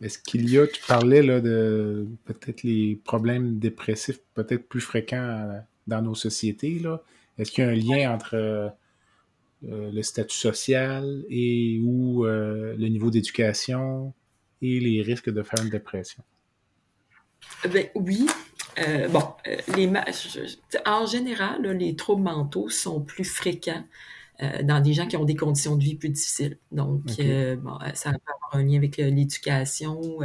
Est-ce 0.02 0.18
qu'il 0.18 0.50
y 0.50 0.58
a, 0.58 0.68
tu 0.68 0.82
parlais 0.88 1.22
là, 1.22 1.42
de 1.42 2.08
peut-être 2.26 2.64
les 2.64 3.00
problèmes 3.04 3.60
dépressifs 3.60 4.20
peut-être 4.34 4.68
plus 4.68 4.82
fréquents 4.82 5.62
dans 5.88 6.02
nos 6.02 6.16
sociétés. 6.16 6.80
Là. 6.80 7.02
Est-ce 7.38 7.52
qu'il 7.52 7.64
y 7.64 7.68
a 7.68 7.70
un 7.70 7.76
lien 7.76 8.14
entre 8.14 8.74
le 9.64 10.02
statut 10.02 10.38
social 10.38 11.24
et 11.30 11.80
ou 11.84 12.24
le 12.24 12.88
niveau 12.88 13.12
d'éducation 13.12 14.14
et 14.62 14.80
les 14.80 15.02
risques 15.02 15.30
de 15.30 15.44
faire 15.44 15.64
une 15.64 15.70
dépression? 15.70 16.24
Ben, 17.72 17.88
oui, 17.96 18.28
bon, 19.10 19.24
les, 19.76 19.92
en 20.86 21.06
général, 21.06 21.62
les 21.78 21.96
troubles 21.96 22.24
mentaux 22.24 22.70
sont 22.70 23.02
plus 23.02 23.24
fréquents 23.24 23.84
dans 24.64 24.80
des 24.82 24.94
gens 24.94 25.08
qui 25.08 25.18
ont 25.18 25.26
des 25.26 25.36
conditions 25.36 25.76
de 25.76 25.84
vie 25.84 25.96
plus 25.96 26.10
difficiles. 26.10 26.58
Donc, 26.72 27.04
bon, 27.06 27.78
ça 27.94 28.12
peut 28.12 28.20
avoir 28.36 28.54
un 28.54 28.64
lien 28.64 28.78
avec 28.78 28.98
l'éducation, 28.98 30.20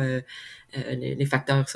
les, 0.74 1.26
facteurs 1.26 1.66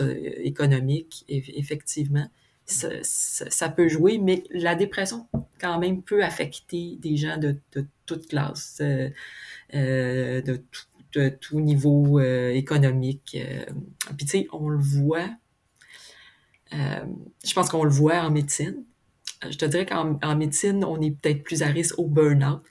économiques, 0.43 1.25
effectivement 1.29 2.29
ça, 2.71 3.69
peut 3.69 3.89
jouer, 3.89 4.19
mais 4.19 4.45
la 4.51 4.75
dépression, 4.75 5.27
quand 5.61 5.79
même, 5.79 6.03
peut 6.03 6.25
affecter 6.25 6.97
des 7.01 7.17
gens 7.17 7.37
de, 7.37 7.57
de 7.73 7.87
toute 8.07 8.29
classe, 8.29 8.79
euh, 8.81 9.11
euh, 9.75 10.41
de, 10.43 10.57
tout, 10.57 10.87
de, 11.13 11.29
tout, 11.29 11.61
niveau 11.61 12.19
euh, 12.19 12.51
économique. 12.51 13.37
Puis, 14.17 14.27
tu 14.27 14.27
sais, 14.27 14.49
on 14.53 14.69
le 14.69 14.79
voit, 14.79 15.29
je 16.73 17.55
pense 17.55 17.69
qu'on 17.69 17.85
le 17.85 17.91
voit 17.91 18.21
en 18.21 18.31
médecine. 18.31 18.85
Je 19.49 19.57
te 19.57 19.65
dirais 19.65 19.87
qu'en 19.87 20.37
médecine, 20.37 20.85
on 20.85 21.01
est 21.01 21.13
peut-être 21.13 21.43
plus 21.43 21.63
à 21.63 21.67
risque 21.67 21.99
au 21.99 22.07
burn-out, 22.07 22.63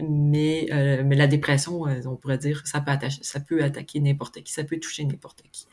mais, 0.00 0.68
mais 1.04 1.16
la 1.16 1.26
dépression, 1.26 1.82
on 1.82 2.16
pourrait 2.16 2.38
dire, 2.38 2.66
ça 2.66 2.80
peut, 2.80 2.90
attacher, 2.90 3.22
ça 3.22 3.40
peut 3.40 3.62
attaquer 3.62 4.00
n'importe 4.00 4.42
qui, 4.42 4.52
ça 4.52 4.64
peut 4.64 4.78
toucher 4.78 5.04
n'importe 5.04 5.42
qui. 5.52 5.66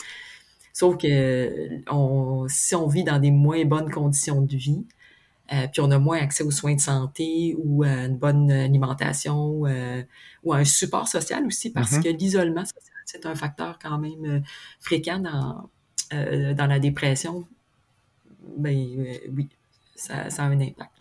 Sauf 0.74 0.98
que 0.98 1.82
on, 1.90 2.48
si 2.50 2.76
on 2.76 2.88
vit 2.88 3.06
dans 3.06 3.18
des 3.18 3.32
moins 3.32 3.64
bonnes 3.64 3.90
conditions 3.90 4.42
de 4.42 4.58
vie, 4.58 4.86
euh, 5.54 5.68
puis 5.72 5.80
on 5.80 5.90
a 5.92 6.00
moins 6.00 6.18
accès 6.18 6.44
aux 6.44 6.52
soins 6.52 6.76
de 6.76 6.82
santé 6.82 7.56
ou 7.58 7.84
à 7.84 8.06
une 8.06 8.18
bonne 8.18 8.52
alimentation 8.52 9.66
euh, 9.68 10.02
ou 10.44 10.52
à 10.54 10.58
un 10.58 10.66
support 10.66 11.08
social 11.08 11.46
aussi, 11.46 11.72
parce 11.72 11.94
mm-hmm. 11.94 12.04
que 12.04 12.10
l'isolement 12.10 12.66
social, 12.66 12.94
c'est 13.06 13.26
un 13.26 13.36
facteur 13.36 13.80
quand 13.82 13.98
même 14.00 14.26
euh, 14.26 14.40
fréquent 14.82 15.20
dans, 15.20 15.70
dans 16.12 16.68
la 16.68 16.80
dépression. 16.80 17.48
Ben 18.58 19.18
oui, 19.36 19.50
ça, 19.96 20.30
ça, 20.30 20.44
a 20.44 20.48
un 20.48 20.62
impact. 20.62 20.92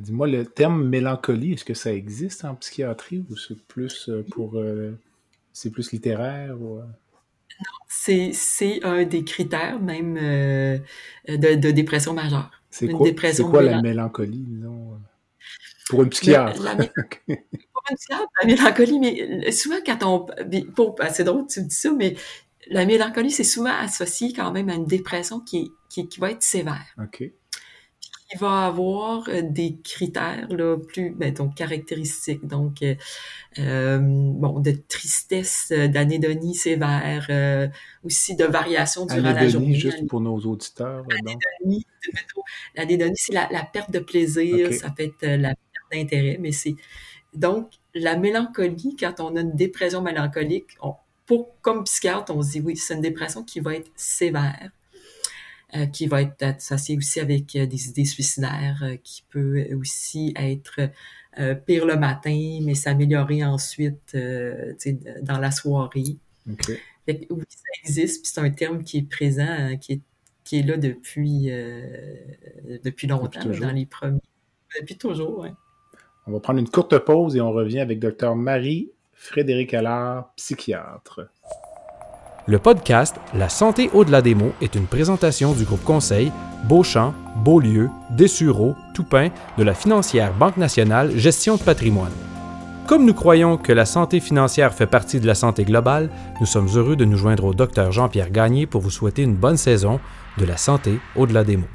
Dis-moi, 0.00 0.26
le 0.26 0.44
terme 0.44 0.86
mélancolie, 0.86 1.54
est-ce 1.54 1.64
que 1.64 1.74
ça 1.74 1.92
existe 1.92 2.44
en 2.44 2.54
psychiatrie 2.56 3.24
ou 3.30 3.36
c'est 3.36 3.60
plus 3.66 4.10
pour 4.30 4.60
c'est 5.56 5.70
plus 5.70 5.90
littéraire 5.92 6.60
ou... 6.60 6.80
C'est, 7.88 8.32
c'est 8.34 8.84
un 8.84 9.04
des 9.04 9.24
critères 9.24 9.80
même 9.80 10.18
euh, 10.20 10.78
de, 11.26 11.54
de, 11.54 11.70
dépression 11.70 12.12
majeure. 12.12 12.50
C'est 12.68 12.88
quoi, 12.88 13.08
c'est 13.32 13.42
quoi 13.42 13.62
la 13.62 13.80
mélancolie, 13.80 14.44
disons, 14.46 14.92
euh, 14.92 14.96
pour 15.88 16.02
une 16.02 16.10
psychiatre? 16.10 16.62
La, 16.62 16.76
pour 16.76 16.86
une 17.90 17.96
psychiatre, 17.96 18.30
la 18.42 18.46
mélancolie, 18.46 18.98
mais 18.98 19.50
souvent 19.50 19.76
quand 19.86 20.02
on... 20.02 20.26
c'est 21.10 21.24
drôle 21.24 21.46
tu 21.46 21.62
dis 21.62 21.74
ça, 21.74 21.90
mais 21.92 22.16
la 22.68 22.84
mélancolie, 22.86 23.30
c'est 23.30 23.44
souvent 23.44 23.74
associé 23.74 24.32
quand 24.32 24.52
même 24.52 24.68
à 24.68 24.74
une 24.74 24.86
dépression 24.86 25.40
qui, 25.40 25.72
qui, 25.88 26.08
qui 26.08 26.20
va 26.20 26.30
être 26.30 26.42
sévère. 26.42 26.94
OK 27.02 27.30
il 28.34 28.38
va 28.38 28.66
avoir 28.66 29.28
euh, 29.28 29.42
des 29.42 29.76
critères 29.82 30.48
là, 30.50 30.76
plus 30.76 31.10
ben, 31.10 31.32
donc 31.32 31.54
caractéristiques, 31.54 32.46
donc 32.46 32.82
euh, 32.82 32.94
euh 33.58 33.98
bon 34.00 34.60
de 34.60 34.72
tristesse, 34.88 35.72
d'anédonie 35.72 36.54
sévère, 36.54 37.70
aussi 38.04 38.36
de 38.36 38.44
variation 38.44 39.06
durant 39.06 39.32
la 39.32 39.48
journée. 39.48 39.74
juste 39.74 40.06
pour 40.08 40.20
nos 40.20 40.38
auditeurs. 40.38 41.04
L'anédonie, 42.74 43.16
c'est 43.16 43.32
la, 43.32 43.48
la, 43.50 43.64
perte 43.64 43.90
de 43.90 43.98
plaisir, 44.00 44.72
ça 44.74 44.90
peut 44.90 45.04
être 45.04 45.24
la 45.24 45.50
perte 45.50 45.92
d'intérêt, 45.92 46.38
mais 46.40 46.52
c'est 46.52 46.74
donc 47.34 47.70
la 47.94 48.16
mélancolie 48.16 48.96
quand 48.98 49.20
on 49.20 49.36
a 49.36 49.40
une 49.40 49.54
dépression 49.54 50.02
mélancolique. 50.02 50.76
On, 50.82 50.94
pour, 51.26 51.60
comme 51.60 51.84
psychiatre, 51.84 52.34
on 52.34 52.42
se 52.42 52.52
dit 52.52 52.60
oui, 52.60 52.76
c'est 52.76 52.94
une 52.94 53.00
dépression 53.00 53.42
qui 53.42 53.60
va 53.60 53.74
être 53.74 53.90
sévère. 53.96 54.70
Euh, 55.74 55.86
qui 55.86 56.06
va 56.06 56.22
être 56.22 56.42
associé 56.44 56.96
aussi 56.96 57.18
avec 57.18 57.56
euh, 57.56 57.66
des 57.66 57.88
idées 57.88 58.04
suicidaires, 58.04 58.78
euh, 58.84 58.96
qui 59.02 59.24
peut 59.28 59.66
aussi 59.74 60.32
être 60.36 60.88
pire 61.66 61.84
le 61.84 61.96
matin, 61.96 62.60
mais 62.62 62.74
s'améliorer 62.74 63.44
ensuite 63.44 64.16
dans 65.20 65.38
la 65.38 65.50
soirée. 65.50 66.16
Okay. 66.50 66.80
oui, 67.06 67.44
ça 67.46 67.82
existe, 67.82 68.22
puis 68.22 68.32
c'est 68.32 68.40
un 68.40 68.48
terme 68.48 68.82
qui 68.82 68.98
est 68.98 69.02
présent, 69.02 69.76
qui 69.78 69.94
est 69.94 70.00
qui 70.44 70.60
est 70.60 70.62
là 70.62 70.78
depuis, 70.78 71.50
depuis 72.84 73.06
longtemps, 73.06 73.44
dans 73.44 73.72
les 73.72 73.84
premiers. 73.84 74.22
Depuis 74.80 74.96
toujours, 74.96 75.40
oui. 75.40 75.48
On 76.26 76.32
va 76.32 76.40
prendre 76.40 76.58
une 76.58 76.70
courte 76.70 76.96
pause 77.00 77.36
et 77.36 77.40
on 77.42 77.52
revient 77.52 77.80
avec 77.80 77.98
Dr. 77.98 78.34
Marie-Frédéric 79.16 79.74
Allard, 79.74 80.30
psychiatre. 80.36 81.28
Le 82.46 82.58
podcast 82.58 83.16
La 83.34 83.48
santé 83.48 83.90
au-delà 83.94 84.20
des 84.20 84.34
mots 84.34 84.52
est 84.60 84.74
une 84.74 84.86
présentation 84.86 85.52
du 85.52 85.64
groupe 85.64 85.82
conseil 85.82 86.30
Beauchamp, 86.64 87.14
Beaulieu, 87.36 87.88
Dessureau, 88.10 88.74
Toupin 88.94 89.30
de 89.56 89.64
la 89.64 89.74
financière 89.74 90.34
Banque 90.34 90.58
nationale 90.58 91.16
Gestion 91.16 91.56
de 91.56 91.62
patrimoine. 91.62 92.12
Comme 92.86 93.04
nous 93.04 93.14
croyons 93.14 93.56
que 93.56 93.72
la 93.72 93.86
santé 93.86 94.20
financière 94.20 94.74
fait 94.74 94.86
partie 94.86 95.18
de 95.18 95.26
la 95.26 95.34
santé 95.34 95.64
globale, 95.64 96.10
nous 96.40 96.46
sommes 96.46 96.68
heureux 96.74 96.94
de 96.94 97.04
nous 97.04 97.16
joindre 97.16 97.44
au 97.44 97.54
docteur 97.54 97.92
Jean-Pierre 97.92 98.30
Gagné 98.30 98.66
pour 98.66 98.82
vous 98.82 98.90
souhaiter 98.90 99.22
une 99.22 99.34
bonne 99.34 99.56
saison 99.56 99.98
de 100.38 100.44
la 100.44 100.56
santé 100.56 101.00
au-delà 101.16 101.42
des 101.42 101.56
mots. 101.56 101.66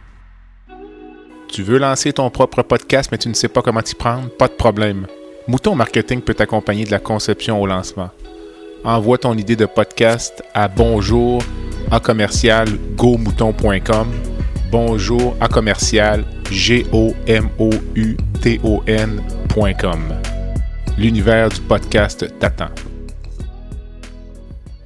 Tu 1.49 1.63
veux 1.63 1.79
lancer 1.79 2.13
ton 2.13 2.29
propre 2.29 2.61
podcast 2.61 3.09
mais 3.11 3.17
tu 3.17 3.27
ne 3.27 3.33
sais 3.33 3.49
pas 3.49 3.61
comment 3.61 3.81
t'y 3.81 3.95
prendre? 3.95 4.29
Pas 4.29 4.47
de 4.47 4.53
problème. 4.53 5.07
Mouton 5.47 5.75
Marketing 5.75 6.21
peut 6.21 6.33
t'accompagner 6.33 6.85
de 6.85 6.91
la 6.91 6.99
conception 6.99 7.61
au 7.61 7.65
lancement 7.65 8.09
envoie 8.83 9.17
ton 9.17 9.37
idée 9.37 9.55
de 9.55 9.65
podcast 9.65 10.43
à 10.53 10.67
bonjour 10.67 11.41
à 11.91 11.99
commercial 11.99 12.67
gomouton.com. 12.95 14.07
Bonjour 14.71 15.35
à 15.39 15.47
commercial 15.47 16.23
g. 16.49 16.85
L'univers 20.97 21.49
du 21.49 21.61
podcast 21.61 22.39
t'attend. 22.39 22.69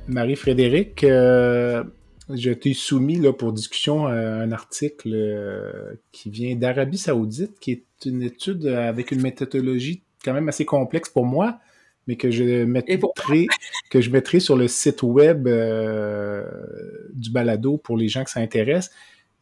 Marie-Frédéric, 0.07 1.03
euh, 1.03 1.83
je 2.33 2.51
t'ai 2.51 2.73
soumis 2.73 3.17
là, 3.17 3.33
pour 3.33 3.53
discussion 3.53 4.07
euh, 4.07 4.41
un 4.41 4.51
article 4.51 5.11
euh, 5.13 5.93
qui 6.11 6.29
vient 6.29 6.55
d'Arabie 6.55 6.97
Saoudite, 6.97 7.59
qui 7.59 7.71
est 7.71 7.83
une 8.05 8.21
étude 8.21 8.67
avec 8.67 9.11
une 9.11 9.21
méthodologie 9.21 10.03
quand 10.25 10.33
même 10.33 10.49
assez 10.49 10.65
complexe 10.65 11.09
pour 11.09 11.25
moi 11.25 11.59
mais 12.07 12.15
que 12.15 12.31
je 12.31 12.63
mettrai, 12.65 12.99
que 13.89 14.01
je 14.01 14.09
mettrai 14.09 14.39
sur 14.39 14.55
le 14.55 14.67
site 14.67 15.03
web 15.03 15.47
euh, 15.47 16.43
du 17.13 17.31
balado 17.31 17.77
pour 17.77 17.97
les 17.97 18.07
gens 18.07 18.23
que 18.23 18.29
ça 18.29 18.39
intéresse. 18.39 18.91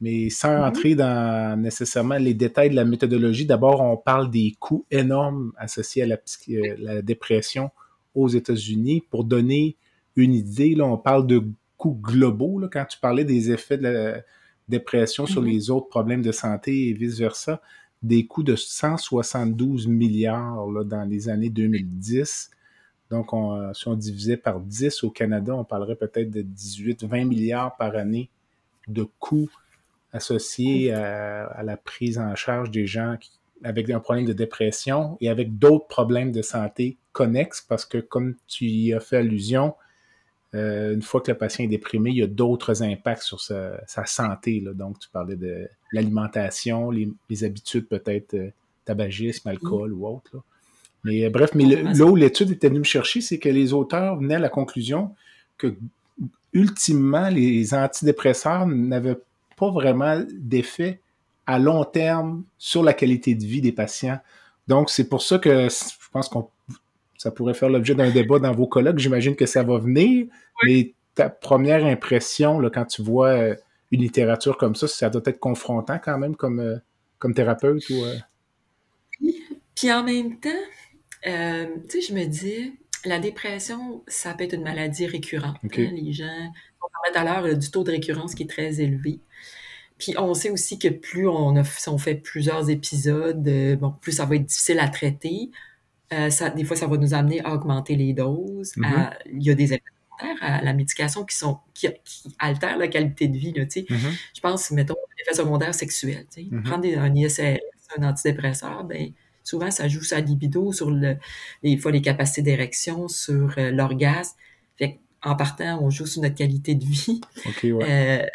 Mais 0.01 0.29
sans 0.29 0.49
mm-hmm. 0.49 0.67
entrer 0.67 0.95
dans 0.95 1.59
nécessairement 1.59 2.17
les 2.17 2.33
détails 2.33 2.69
de 2.69 2.75
la 2.75 2.85
méthodologie, 2.85 3.45
d'abord, 3.45 3.81
on 3.81 3.97
parle 3.97 4.29
des 4.29 4.55
coûts 4.59 4.85
énormes 4.91 5.53
associés 5.57 6.03
à 6.03 6.07
la, 6.07 6.17
euh, 6.49 6.75
la 6.77 7.01
dépression 7.01 7.69
aux 8.15 8.27
États-Unis. 8.27 9.03
Pour 9.09 9.23
donner 9.23 9.77
une 10.15 10.33
idée, 10.33 10.75
là, 10.75 10.85
on 10.85 10.97
parle 10.97 11.27
de 11.27 11.43
coûts 11.77 11.99
globaux. 12.01 12.59
Là, 12.59 12.67
quand 12.71 12.85
tu 12.85 12.99
parlais 12.99 13.23
des 13.23 13.51
effets 13.51 13.77
de 13.77 13.87
la 13.87 14.21
dépression 14.67 15.25
sur 15.25 15.41
mm-hmm. 15.41 15.45
les 15.45 15.69
autres 15.69 15.87
problèmes 15.87 16.21
de 16.21 16.31
santé 16.31 16.89
et 16.89 16.93
vice-versa, 16.93 17.61
des 18.03 18.25
coûts 18.27 18.43
de 18.43 18.55
172 18.55 19.87
milliards 19.87 20.67
là, 20.67 20.83
dans 20.83 21.03
les 21.03 21.29
années 21.29 21.49
2010. 21.49 22.51
Donc, 23.09 23.33
on, 23.33 23.73
si 23.73 23.87
on 23.87 23.95
divisait 23.95 24.37
par 24.37 24.59
10 24.59 25.03
au 25.03 25.09
Canada, 25.09 25.55
on 25.55 25.63
parlerait 25.63 25.95
peut-être 25.95 26.29
de 26.29 26.41
18-20 26.41 27.25
milliards 27.25 27.75
par 27.77 27.95
année 27.95 28.29
de 28.87 29.03
coûts 29.19 29.49
associés 30.11 30.91
à, 30.91 31.63
la 31.63 31.77
prise 31.77 32.19
en 32.19 32.35
charge 32.35 32.71
des 32.71 32.85
gens 32.85 33.17
avec 33.63 33.89
un 33.89 33.99
problème 33.99 34.25
de 34.25 34.33
dépression 34.33 35.17
et 35.21 35.29
avec 35.29 35.57
d'autres 35.57 35.87
problèmes 35.87 36.31
de 36.31 36.41
santé 36.41 36.97
connexes, 37.13 37.61
parce 37.61 37.85
que 37.85 37.97
comme 37.97 38.35
tu 38.47 38.65
y 38.65 38.93
as 38.93 38.99
fait 38.99 39.17
allusion, 39.17 39.75
euh, 40.55 40.93
une 40.93 41.01
fois 41.01 41.21
que 41.21 41.31
le 41.31 41.37
patient 41.37 41.65
est 41.65 41.69
déprimé, 41.69 42.11
il 42.11 42.17
y 42.17 42.23
a 42.23 42.27
d'autres 42.27 42.83
impacts 42.83 43.23
sur 43.23 43.41
sa, 43.41 43.79
santé. 44.05 44.63
Donc, 44.75 44.99
tu 44.99 45.09
parlais 45.09 45.35
de 45.35 45.67
l'alimentation, 45.91 46.91
les, 46.91 47.43
habitudes 47.43 47.87
peut-être 47.87 48.35
euh, 48.35 48.49
tabagisme, 48.85 49.47
alcool 49.49 49.93
ou 49.93 50.07
autre. 50.07 50.43
Mais 51.03 51.25
euh, 51.25 51.29
bref, 51.29 51.51
mais 51.55 51.65
là 51.65 52.05
où 52.05 52.15
l'étude 52.15 52.51
était 52.51 52.69
venue 52.69 52.79
me 52.79 52.85
chercher, 52.85 53.21
c'est 53.21 53.39
que 53.39 53.49
les 53.49 53.73
auteurs 53.73 54.17
venaient 54.17 54.35
à 54.35 54.39
la 54.39 54.49
conclusion 54.49 55.15
que 55.57 55.75
ultimement, 56.53 57.29
les 57.29 57.73
antidépresseurs 57.73 58.67
n'avaient 58.67 59.17
pas 59.57 59.71
vraiment 59.71 60.23
d'effet 60.31 60.99
à 61.47 61.57
long 61.57 61.83
terme 61.83 62.43
sur 62.57 62.83
la 62.83 62.93
qualité 62.93 63.33
de 63.33 63.43
vie 63.43 63.59
des 63.59 63.71
patients. 63.71 64.19
Donc, 64.67 64.91
c'est 64.91 65.09
pour 65.09 65.23
ça 65.23 65.39
que 65.39 65.67
je 65.67 66.09
pense 66.11 66.29
qu'on 66.29 66.47
ça 67.23 67.31
pourrait 67.31 67.53
faire 67.53 67.69
l'objet 67.69 67.95
d'un 67.95 68.11
débat 68.11 68.37
dans 68.37 68.51
vos 68.51 68.67
colloques. 68.67 68.99
J'imagine 68.99 69.37
que 69.37 69.45
ça 69.45 69.63
va 69.63 69.77
venir, 69.77 70.27
mais 70.65 70.93
ta 71.15 71.29
première 71.29 71.85
impression, 71.85 72.59
là, 72.59 72.69
quand 72.69 72.83
tu 72.83 73.01
vois 73.01 73.29
euh, 73.29 73.55
une 73.91 74.01
littérature 74.01 74.57
comme 74.57 74.75
ça, 74.75 74.89
ça 74.89 75.09
doit 75.09 75.21
être 75.25 75.39
confrontant 75.39 75.99
quand 76.03 76.17
même 76.17 76.35
comme, 76.35 76.59
euh, 76.59 76.75
comme 77.19 77.33
thérapeute 77.33 77.89
ou. 77.89 78.03
Puis 79.73 79.89
en 79.93 80.03
même 80.03 80.37
temps, 80.37 80.49
euh, 81.25 81.67
tu 81.89 82.01
sais, 82.01 82.07
je 82.09 82.13
me 82.13 82.25
dis, 82.25 82.73
la 83.05 83.19
dépression, 83.19 84.03
ça 84.07 84.33
peut 84.33 84.43
être 84.43 84.55
une 84.55 84.63
maladie 84.63 85.05
récurrente. 85.05 85.55
Hein. 85.63 85.91
les 85.93 86.11
gens, 86.11 86.51
on 86.81 86.87
parlait 86.91 87.13
tout 87.13 87.19
à 87.19 87.41
l'heure 87.41 87.57
du 87.57 87.71
taux 87.71 87.85
de 87.85 87.91
récurrence 87.91 88.35
qui 88.35 88.43
est 88.43 88.49
très 88.49 88.81
élevé. 88.81 89.21
Puis 89.97 90.13
on 90.17 90.33
sait 90.33 90.49
aussi 90.49 90.77
que 90.77 90.89
plus 90.89 91.25
on, 91.25 91.55
a, 91.55 91.63
on 91.87 91.97
fait 91.97 92.15
plusieurs 92.15 92.69
épisodes, 92.69 93.47
euh, 93.47 93.77
bon, 93.77 93.93
plus 94.01 94.11
ça 94.11 94.25
va 94.25 94.35
être 94.35 94.45
difficile 94.45 94.79
à 94.79 94.89
traiter. 94.89 95.51
Euh, 96.13 96.29
ça, 96.29 96.49
des 96.49 96.63
fois, 96.63 96.75
ça 96.75 96.87
va 96.87 96.97
nous 96.97 97.13
amener 97.13 97.43
à 97.43 97.53
augmenter 97.53 97.95
les 97.95 98.13
doses. 98.13 98.73
Mm-hmm. 98.77 99.13
il 99.33 99.43
y 99.43 99.49
a 99.49 99.55
des 99.55 99.73
effets 99.73 99.83
secondaires 100.17 100.37
à 100.41 100.61
la 100.61 100.73
médication 100.73 101.23
qui 101.25 101.35
sont 101.35 101.59
qui, 101.73 101.87
altèrent 102.39 102.77
la 102.77 102.87
qualité 102.87 103.27
de 103.27 103.37
vie. 103.37 103.53
Là, 103.53 103.65
mm-hmm. 103.65 103.97
Je 104.35 104.41
pense, 104.41 104.71
mettons, 104.71 104.95
l'effet 105.17 105.35
secondaire 105.35 105.73
sexuel. 105.73 106.25
Mm-hmm. 106.35 106.63
Prendre 106.63 106.97
un 106.97 107.15
ISRS, 107.15 107.59
un 107.97 108.03
antidépresseur, 108.03 108.83
ben, 108.83 109.11
souvent, 109.43 109.71
ça 109.71 109.87
joue 109.87 110.01
la 110.11 110.19
libido, 110.19 110.71
sur 110.71 110.91
le, 110.91 111.17
des 111.63 111.77
fois 111.77 111.91
les 111.91 112.01
capacités 112.01 112.41
d'érection, 112.41 113.07
sur 113.07 113.53
euh, 113.57 113.71
l'orgasme. 113.71 114.35
En 115.25 115.37
partant, 115.37 115.81
on 115.81 115.89
joue 115.89 116.05
sur 116.05 116.21
notre 116.21 116.35
qualité 116.35 116.75
de 116.75 116.83
vie. 116.83 117.21
ouais 117.63 118.29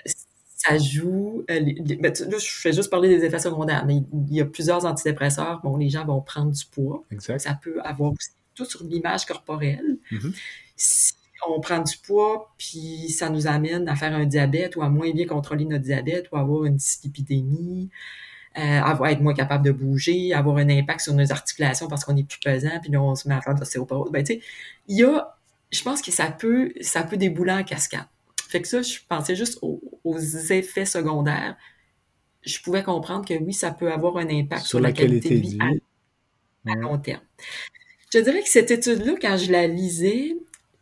ça 0.68 0.78
joue. 0.78 1.44
Euh, 1.50 1.61
ben, 2.00 2.12
là, 2.12 2.38
je 2.38 2.50
fais 2.50 2.72
juste 2.72 2.90
parler 2.90 3.09
des 3.09 3.24
effets 3.24 3.38
secondaires, 3.38 3.85
mais 3.87 3.96
il 3.96 4.35
y 4.35 4.40
a 4.40 4.44
plusieurs 4.44 4.85
antidépresseurs. 4.85 5.61
Bon, 5.62 5.76
les 5.76 5.88
gens 5.88 6.04
vont 6.04 6.20
prendre 6.20 6.52
du 6.52 6.64
poids. 6.66 7.04
Ça 7.18 7.59
peut 7.61 7.81
avoir 7.83 8.12
aussi 8.12 8.31
tout 8.54 8.64
sur 8.64 8.83
l'image 8.85 9.24
corporelle. 9.24 9.98
Mm-hmm. 10.11 10.35
Si 10.76 11.14
on 11.48 11.61
prend 11.61 11.81
du 11.81 11.96
poids, 11.98 12.52
puis 12.59 13.09
ça 13.11 13.31
nous 13.31 13.46
amène 13.46 13.88
à 13.88 13.94
faire 13.94 14.14
un 14.14 14.26
diabète 14.26 14.76
ou 14.76 14.83
à 14.83 14.88
moins 14.88 15.11
bien 15.12 15.26
contrôler 15.26 15.64
notre 15.64 15.85
diabète 15.85 16.28
ou 16.33 16.37
avoir 16.37 16.64
une 16.64 16.76
dyslipidémie, 16.76 17.90
euh, 18.59 18.81
avoir, 18.81 19.11
être 19.11 19.20
moins 19.20 19.35
capable 19.35 19.64
de 19.64 19.70
bouger, 19.70 20.35
avoir 20.35 20.57
un 20.57 20.68
impact 20.68 21.00
sur 21.00 21.14
nos 21.14 21.31
articulations 21.31 21.87
parce 21.87 22.04
qu'on 22.04 22.16
est 22.16 22.24
plus 22.24 22.40
pesant, 22.40 22.81
puis 22.83 22.90
là, 22.90 23.00
on 23.00 23.14
se 23.14 23.28
met 23.28 23.35
à 23.35 23.40
faire 23.40 23.54
de 23.54 23.61
l'ostéoporose. 23.61 24.11
Ben, 24.11 24.24
tu 24.24 24.35
sais, 24.35 24.40
il 24.88 24.98
y 24.98 25.04
a, 25.04 25.37
je 25.70 25.83
pense 25.83 26.02
que 26.02 26.11
ça 26.11 26.31
peut, 26.31 26.72
ça 26.81 27.04
peut 27.04 27.16
débouler 27.16 27.52
en 27.52 27.62
cascade. 27.62 28.07
Fait 28.48 28.62
que 28.62 28.68
ça, 28.68 28.80
je 28.80 28.98
pensais 29.06 29.37
juste 29.37 29.58
aux, 29.62 30.18
effets 30.50 30.87
secondaires. 30.87 31.56
Je 32.42 32.58
pouvais 32.61 32.82
comprendre 32.82 33.26
que 33.26 33.34
oui, 33.34 33.52
ça 33.52 33.70
peut 33.70 33.92
avoir 33.92 34.16
un 34.16 34.28
impact 34.28 34.64
sur, 34.64 34.80
la, 34.80 34.92
qualité, 34.92 35.37
de 35.37 35.40
vie, 35.40 35.58
à, 36.66 36.74
long 36.74 36.98
terme. 36.98 37.20
Je 38.12 38.20
dirais 38.20 38.42
que 38.42 38.48
cette 38.48 38.70
étude-là, 38.70 39.16
quand 39.20 39.37
je 39.37 39.52
la 39.52 39.66
lisais, 39.66 40.34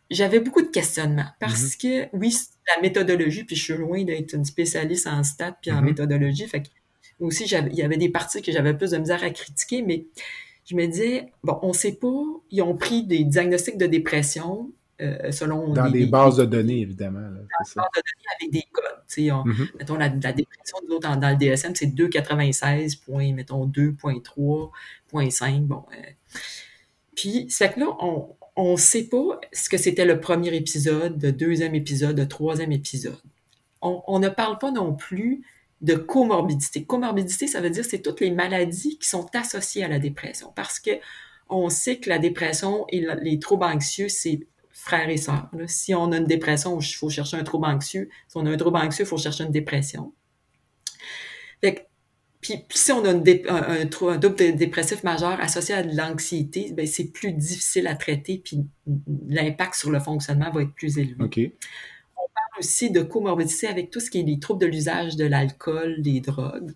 j'avais 0.09 0.39
beaucoup 0.39 0.61
de 0.61 0.69
questionnements 0.69 1.27
parce 1.41 1.75
mm-hmm. 1.75 2.09
que, 2.09 2.17
oui, 2.17 2.37
la 2.73 2.81
méthodologie, 2.81 3.43
puis 3.43 3.57
je 3.57 3.63
suis 3.63 3.73
loin 3.77 4.03
d'être 4.05 4.33
une 4.33 4.45
spécialiste 4.45 5.07
en 5.07 5.23
stats 5.23 5.57
puis 5.61 5.71
en 5.71 5.81
mm-hmm. 5.81 5.85
méthodologie, 5.85 6.47
fait 6.47 6.63
que 6.63 6.69
aussi, 7.19 7.45
il 7.45 7.75
y 7.75 7.81
avait 7.81 7.97
des 7.97 8.09
parties 8.09 8.41
que 8.41 8.51
j'avais 8.51 8.77
plus 8.77 8.91
de 8.91 8.97
misère 8.97 9.23
à 9.23 9.29
critiquer, 9.29 9.81
mais 9.81 10.05
je 10.65 10.75
me 10.75 10.85
disais, 10.85 11.31
bon, 11.43 11.57
on 11.63 11.73
sait 11.73 11.93
pas, 11.93 12.23
ils 12.51 12.61
ont 12.61 12.77
pris 12.77 13.03
des 13.03 13.23
diagnostics 13.23 13.77
de 13.77 13.87
dépression, 13.87 14.71
euh, 14.99 15.31
selon 15.31 15.73
dans 15.73 15.89
des, 15.89 16.07
bases 16.07 16.37
de 16.37 16.45
données, 16.45 16.81
évidemment. 16.81 17.19
dans 17.19 17.29
des 17.29 17.47
bases 17.59 17.75
de 17.75 18.01
données 18.01 18.35
avec 18.39 18.51
des 18.51 18.63
codes. 18.71 18.83
Mm-hmm. 19.07 19.67
Mettons, 19.79 19.95
la, 19.95 20.09
dépression 20.09 20.77
de 20.83 20.89
l'autre 20.89 21.15
dans, 21.17 21.29
le 21.29 21.35
DSM, 21.35 21.75
c'est 21.75 21.87
2,96, 21.87 23.33
mettons 23.33 23.67
2,3,5. 23.67 25.61
Bon. 25.61 25.83
Euh. 25.91 26.01
Puis, 27.15 27.47
c'est 27.49 27.73
que 27.73 27.79
là, 27.79 27.95
on 28.01 28.71
ne 28.71 28.77
sait 28.77 29.07
pas 29.07 29.39
ce 29.53 29.69
que 29.69 29.77
c'était 29.77 30.05
le 30.05 30.19
premier 30.19 30.55
épisode, 30.55 31.21
le 31.21 31.31
deuxième 31.31 31.75
épisode, 31.75 32.17
le 32.17 32.27
troisième 32.27 32.71
épisode. 32.71 33.17
On, 33.81 34.01
on 34.07 34.19
ne 34.19 34.29
parle 34.29 34.57
pas 34.57 34.71
non 34.71 34.93
plus 34.93 35.43
de 35.81 35.95
comorbidité. 35.95 36.83
Comorbidité, 36.83 37.47
ça 37.47 37.61
veut 37.61 37.69
dire 37.69 37.85
c'est 37.85 38.01
toutes 38.01 38.19
les 38.19 38.31
maladies 38.31 38.97
qui 38.97 39.07
sont 39.07 39.27
associées 39.35 39.83
à 39.83 39.87
la 39.87 39.99
dépression. 39.99 40.51
Parce 40.55 40.79
que 40.79 40.91
on 41.49 41.69
sait 41.69 41.97
que 41.97 42.09
la 42.09 42.19
dépression 42.19 42.85
et 42.89 43.05
les 43.21 43.39
troubles 43.39 43.63
anxieux, 43.63 44.09
c'est 44.09 44.41
frères 44.77 45.09
et 45.09 45.17
sœurs. 45.17 45.49
Si 45.65 45.95
on 45.95 46.11
a 46.11 46.17
une 46.17 46.25
dépression, 46.25 46.79
il 46.79 46.85
faut 46.85 47.09
chercher 47.09 47.35
un 47.35 47.43
trouble 47.43 47.65
anxieux. 47.65 48.09
Si 48.27 48.37
on 48.37 48.45
a 48.45 48.51
un 48.51 48.57
trouble 48.57 48.77
anxieux, 48.77 49.05
il 49.05 49.07
faut 49.07 49.17
chercher 49.17 49.43
une 49.43 49.51
dépression. 49.51 50.13
puis, 51.61 52.63
si 52.69 52.91
on 52.91 53.03
a 53.03 53.09
un, 53.09 53.87
trouble 53.87 54.19
dépressif 54.55 55.03
majeur 55.03 55.41
associé 55.41 55.73
à 55.73 55.83
de 55.83 55.97
l'anxiété, 55.97 56.71
ben, 56.73 56.85
c'est 56.85 57.11
plus 57.11 57.33
difficile 57.33 57.87
à 57.87 57.95
traiter, 57.95 58.39
puis 58.43 58.65
l'impact 59.27 59.73
sur 59.73 59.89
le 59.89 59.99
fonctionnement 59.99 60.51
va 60.51 60.61
être 60.61 60.73
plus 60.75 60.99
élevé. 60.99 61.15
On 62.15 62.27
parle 62.33 62.59
aussi 62.59 62.91
de 62.91 63.01
comorbidité 63.01 63.67
avec 63.67 63.89
tout 63.89 63.99
ce 63.99 64.11
qui 64.11 64.19
est 64.19 64.23
les 64.23 64.39
troubles 64.39 64.61
de 64.61 64.67
l'usage 64.67 65.15
de 65.15 65.25
l'alcool, 65.25 66.03
des 66.03 66.21
drogues. 66.21 66.73